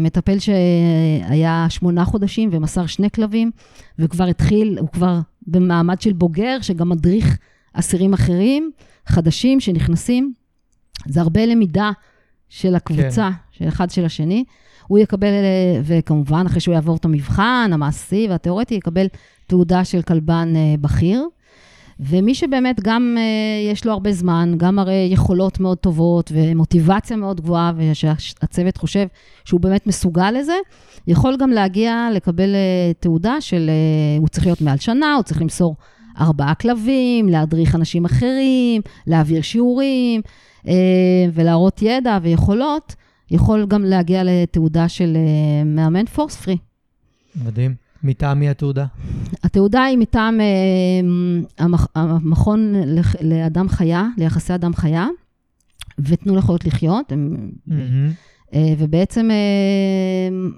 מטפל 0.00 0.38
שהיה 0.38 1.66
שמונה 1.68 2.04
חודשים 2.04 2.48
ומסר 2.52 2.86
שני 2.86 3.10
כלבים, 3.10 3.50
וכבר 3.98 4.24
התחיל, 4.24 4.78
הוא 4.78 4.88
כבר 4.88 5.20
במעמד 5.46 6.00
של 6.00 6.12
בוגר, 6.12 6.58
שגם 6.60 6.88
מדריך 6.88 7.38
אסירים 7.72 8.12
אחרים. 8.12 8.70
חדשים 9.06 9.60
שנכנסים, 9.60 10.32
זה 11.06 11.20
הרבה 11.20 11.46
למידה 11.46 11.90
של 12.48 12.74
הקבוצה, 12.74 13.30
כן. 13.30 13.58
של 13.58 13.68
אחד 13.68 13.90
של 13.90 14.04
השני. 14.04 14.44
הוא 14.86 14.98
יקבל, 14.98 15.32
וכמובן, 15.84 16.46
אחרי 16.46 16.60
שהוא 16.60 16.74
יעבור 16.74 16.96
את 16.96 17.04
המבחן 17.04 17.70
המעשי 17.72 18.26
והתיאורטי, 18.30 18.74
יקבל 18.74 19.06
תעודה 19.46 19.84
של 19.84 20.02
כלבן 20.02 20.52
אה, 20.56 20.74
בכיר. 20.80 21.28
ומי 22.00 22.34
שבאמת 22.34 22.80
גם 22.80 23.16
אה, 23.18 23.72
יש 23.72 23.86
לו 23.86 23.92
הרבה 23.92 24.12
זמן, 24.12 24.54
גם 24.56 24.78
הרי 24.78 25.08
יכולות 25.10 25.60
מאוד 25.60 25.78
טובות 25.78 26.32
ומוטיבציה 26.34 27.16
מאוד 27.16 27.40
גבוהה, 27.40 27.72
ושהצוות 27.76 28.76
חושב 28.76 29.06
שהוא 29.44 29.60
באמת 29.60 29.86
מסוגל 29.86 30.30
לזה, 30.30 30.56
יכול 31.06 31.36
גם 31.36 31.50
להגיע 31.50 32.08
לקבל 32.14 32.54
אה, 32.54 32.92
תעודה 33.00 33.40
של, 33.40 33.70
הוא 34.18 34.28
צריך 34.28 34.46
להיות 34.46 34.60
מעל 34.60 34.78
שנה, 34.78 35.14
הוא 35.14 35.22
צריך 35.22 35.40
למסור 35.42 35.76
ארבעה 36.20 36.54
כלבים, 36.54 37.28
להדריך 37.28 37.74
אנשים 37.74 38.04
אחרים, 38.04 38.82
להעביר 39.06 39.42
שיעורים 39.42 40.20
אה, 40.68 40.74
ולהראות 41.34 41.82
ידע 41.82 42.18
ויכולות, 42.22 42.94
יכול 43.30 43.66
גם 43.66 43.84
להגיע 43.84 44.22
לתעודה 44.24 44.88
של 44.88 45.16
אה, 45.16 45.64
מאמן 45.64 46.06
פורס 46.06 46.36
פרי. 46.36 46.56
מדהים. 47.44 47.74
מטעם 48.04 48.40
מי 48.40 48.48
התעודה? 48.48 48.86
התעודה 49.44 49.84
היא 49.84 49.98
מטעם 49.98 50.40
אה, 50.40 51.66
המכון 51.94 52.74
לאדם 53.20 53.68
חיה, 53.68 54.06
ליחסי 54.18 54.54
אדם 54.54 54.74
חיה, 54.74 55.06
ותנו 55.98 56.36
לחיות 56.36 56.64
לחיות. 56.64 57.12
Mm-hmm. 57.12 58.52
ובעצם 58.78 59.28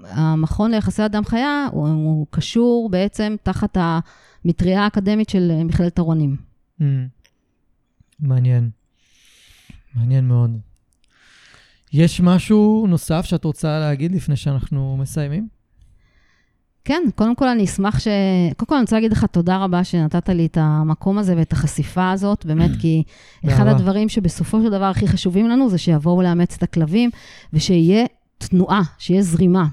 המכון 0.09 0.71
ליחסי 0.71 1.05
אדם 1.05 1.25
חיה 1.25 1.67
הוא, 1.71 1.87
הוא 1.87 2.25
קשור 2.29 2.89
בעצם 2.89 3.35
תחת 3.43 3.77
המטריה 4.45 4.83
האקדמית 4.83 5.29
של 5.29 5.51
אה, 5.51 5.63
מכללת 5.63 5.99
הרונים. 5.99 6.35
Mm. 6.81 6.83
מעניין. 8.19 8.69
מעניין 9.95 10.27
מאוד. 10.27 10.57
יש 11.93 12.21
משהו 12.21 12.85
נוסף 12.89 13.25
שאת 13.25 13.43
רוצה 13.43 13.79
להגיד 13.79 14.15
לפני 14.15 14.35
שאנחנו 14.35 14.97
מסיימים? 14.99 15.47
כן, 16.85 17.01
קודם 17.15 17.35
כל 17.35 17.47
אני 17.47 17.63
אשמח 17.63 17.99
ש... 17.99 18.07
קודם 18.57 18.67
כל 18.69 18.75
אני 18.75 18.81
רוצה 18.81 18.95
להגיד 18.95 19.11
לך 19.11 19.25
תודה 19.25 19.57
רבה 19.57 19.83
שנתת 19.83 20.29
לי 20.29 20.45
את 20.45 20.57
המקום 20.61 21.17
הזה 21.17 21.33
ואת 21.37 21.53
החשיפה 21.53 22.11
הזאת, 22.11 22.45
באמת, 22.45 22.71
כי 22.81 23.03
אחד 23.47 23.67
הדברים 23.67 24.09
שבסופו 24.09 24.61
של 24.61 24.69
דבר 24.69 24.85
הכי 24.85 25.07
חשובים 25.07 25.49
לנו 25.49 25.69
זה 25.69 25.77
שיבואו 25.77 26.21
לאמץ 26.21 26.55
את 26.57 26.63
הכלבים, 26.63 27.09
ושיהיה 27.53 28.05
תנועה, 28.37 28.81
שיהיה 28.97 29.21
זרימה. 29.21 29.65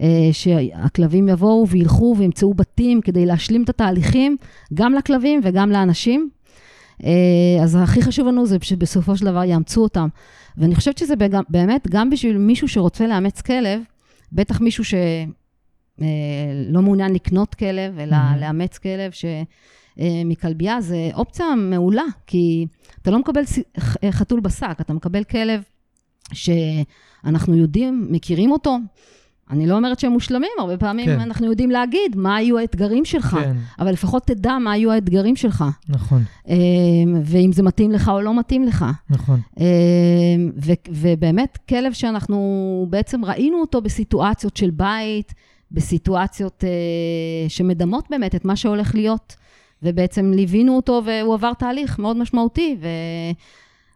אה, 0.00 0.28
שהכלבים 0.32 1.28
יבואו 1.28 1.68
וילכו 1.68 2.14
וימצאו 2.18 2.54
בתים 2.54 3.00
כדי 3.00 3.26
להשלים 3.26 3.62
את 3.62 3.68
התהליכים, 3.68 4.36
גם 4.74 4.92
לכלבים 4.94 5.40
וגם 5.42 5.70
לאנשים. 5.70 6.30
אה, 7.04 7.62
אז 7.62 7.78
הכי 7.82 8.02
חשוב 8.02 8.26
לנו 8.26 8.46
זה 8.46 8.56
שבסופו 8.62 9.16
של 9.16 9.24
דבר 9.24 9.44
יאמצו 9.44 9.82
אותם. 9.82 10.08
ואני 10.56 10.74
חושבת 10.74 10.98
שזה 10.98 11.14
באמת, 11.48 11.88
גם 11.90 12.10
בשביל 12.10 12.38
מישהו 12.38 12.68
שרוצה 12.68 13.06
לאמץ 13.06 13.40
כלב, 13.40 13.80
בטח 14.32 14.60
מישהו 14.60 14.84
שלא 14.84 14.98
אה, 16.76 16.80
מעוניין 16.82 17.12
לקנות 17.12 17.54
כלב, 17.54 17.98
אלא 17.98 18.16
mm-hmm. 18.16 18.40
לאמץ 18.40 18.78
כלב 18.78 19.10
ש... 19.10 19.24
מכלבייה, 20.24 20.80
זה 20.80 21.10
אופציה 21.14 21.46
מעולה, 21.56 22.02
כי 22.26 22.66
אתה 23.02 23.10
לא 23.10 23.18
מקבל 23.18 23.42
חתול 24.10 24.40
בשק, 24.40 24.76
אתה 24.80 24.92
מקבל 24.92 25.24
כלב 25.24 25.62
שאנחנו 26.32 27.56
יודעים, 27.56 28.06
מכירים 28.10 28.52
אותו, 28.52 28.76
אני 29.50 29.66
לא 29.66 29.76
אומרת 29.76 30.00
שהם 30.00 30.12
מושלמים, 30.12 30.50
הרבה 30.58 30.76
פעמים 30.76 31.06
כן. 31.06 31.20
אנחנו 31.20 31.46
יודעים 31.46 31.70
להגיד 31.70 32.16
מה 32.16 32.36
היו 32.36 32.58
האתגרים 32.58 33.04
שלך, 33.04 33.26
כן. 33.26 33.56
אבל 33.78 33.92
לפחות 33.92 34.26
תדע 34.26 34.58
מה 34.58 34.72
היו 34.72 34.92
האתגרים 34.92 35.36
שלך. 35.36 35.64
נכון. 35.88 36.22
אמ, 36.48 36.54
ואם 37.24 37.52
זה 37.52 37.62
מתאים 37.62 37.92
לך 37.92 38.08
או 38.08 38.20
לא 38.20 38.38
מתאים 38.38 38.64
לך. 38.64 38.84
נכון. 39.10 39.40
אמ, 39.60 39.64
ו- 40.64 40.72
ובאמת, 40.90 41.58
כלב 41.68 41.92
שאנחנו 41.92 42.86
בעצם 42.90 43.24
ראינו 43.24 43.60
אותו 43.60 43.80
בסיטואציות 43.80 44.56
של 44.56 44.70
בית, 44.70 45.34
בסיטואציות 45.70 46.64
uh, 46.64 47.50
שמדמות 47.50 48.04
באמת 48.10 48.34
את 48.34 48.44
מה 48.44 48.56
שהולך 48.56 48.94
להיות, 48.94 49.36
ובעצם 49.82 50.32
ליווינו 50.34 50.76
אותו 50.76 51.02
והוא 51.04 51.34
עבר 51.34 51.52
תהליך 51.52 51.98
מאוד 51.98 52.16
משמעותי, 52.16 52.76
ו... 52.80 52.86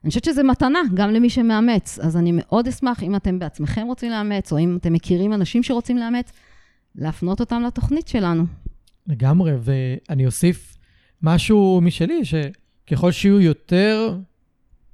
אני 0.04 0.08
חושבת 0.08 0.24
שזו 0.24 0.44
מתנה 0.44 0.78
גם 0.94 1.10
למי 1.10 1.30
שמאמץ, 1.30 1.98
אז 1.98 2.16
אני 2.16 2.30
מאוד 2.34 2.68
אשמח 2.68 3.02
אם 3.02 3.16
אתם 3.16 3.38
בעצמכם 3.38 3.86
רוצים 3.86 4.10
לאמץ, 4.10 4.52
או 4.52 4.58
אם 4.58 4.76
אתם 4.76 4.92
מכירים 4.92 5.32
אנשים 5.32 5.62
שרוצים 5.62 5.98
לאמץ, 5.98 6.32
להפנות 6.94 7.40
אותם 7.40 7.62
לתוכנית 7.66 8.08
שלנו. 8.08 8.44
לגמרי, 9.06 9.52
ואני 9.60 10.26
אוסיף 10.26 10.76
משהו 11.22 11.80
משלי, 11.82 12.20
שככל 12.24 13.12
שיהיו 13.12 13.40
יותר 13.40 14.18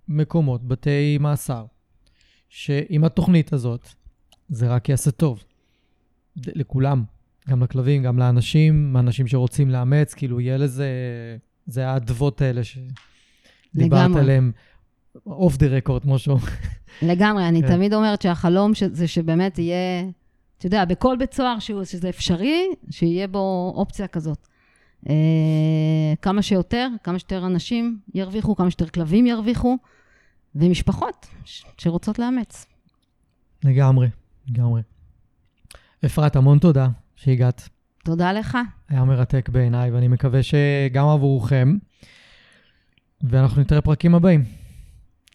מקומות, 0.09 0.69
בתי 0.69 1.19
מאסר, 1.21 1.65
שעם 2.49 3.05
התוכנית 3.05 3.53
הזאת, 3.53 3.89
זה 4.49 4.69
רק 4.69 4.89
יעשה 4.89 5.11
טוב. 5.11 5.45
לכולם, 6.37 7.05
גם 7.49 7.63
לכלבים, 7.63 8.03
גם 8.03 8.19
לאנשים, 8.19 8.97
האנשים 8.97 9.27
שרוצים 9.27 9.71
לאמץ, 9.71 10.15
כאילו, 10.15 10.41
יהיה 10.41 10.57
לזה, 10.57 10.89
זה 11.67 11.89
האדוות 11.89 12.43
האלה 12.43 12.61
שדיברת 12.65 14.17
עליהן. 14.17 14.53
אוף 15.27 15.57
דה 15.57 15.67
רקורד, 15.67 16.03
כמו 16.03 16.19
שהוא. 16.19 16.39
לגמרי, 17.03 17.49
אני 17.49 17.63
כן. 17.63 17.69
תמיד 17.69 17.95
אומרת 17.95 18.23
שהחלום 18.23 18.73
זה 18.75 19.09
שבאמת 19.09 19.59
יהיה, 19.59 20.05
אתה 20.59 20.67
יודע, 20.67 20.85
בכל 20.85 21.17
בית 21.19 21.35
סוהר 21.35 21.59
שזה 21.59 22.09
אפשרי, 22.09 22.67
שיהיה 22.91 23.29
בו 23.29 23.73
אופציה 23.77 24.07
כזאת. 24.07 24.49
אה, 25.09 25.15
כמה 26.23 26.43
שיותר, 26.43 26.89
כמה 27.03 27.19
שיותר 27.19 27.47
אנשים 27.47 27.99
ירוויחו, 28.15 28.57
כמה 28.57 28.71
שיותר 28.71 28.89
כלבים 28.89 29.27
ירוויחו, 29.27 29.77
ומשפחות 30.55 31.27
שרוצות 31.77 32.19
לאמץ. 32.19 32.67
לגמרי, 33.65 34.09
לגמרי. 34.49 34.83
אפרת, 36.05 36.37
המון 36.37 36.59
תודה 36.59 36.89
שהגעת. 37.17 37.69
תודה 38.05 38.33
לך. 38.33 38.59
היה 38.89 39.05
מרתק 39.05 39.49
בעיניי, 39.49 39.91
ואני 39.91 40.09
מקווה 40.09 40.41
שגם 40.43 41.09
עבורכם, 41.09 41.77
ואנחנו 43.23 43.61
נתראה 43.61 43.81
פרקים 43.81 44.15
הבאים. 44.15 44.45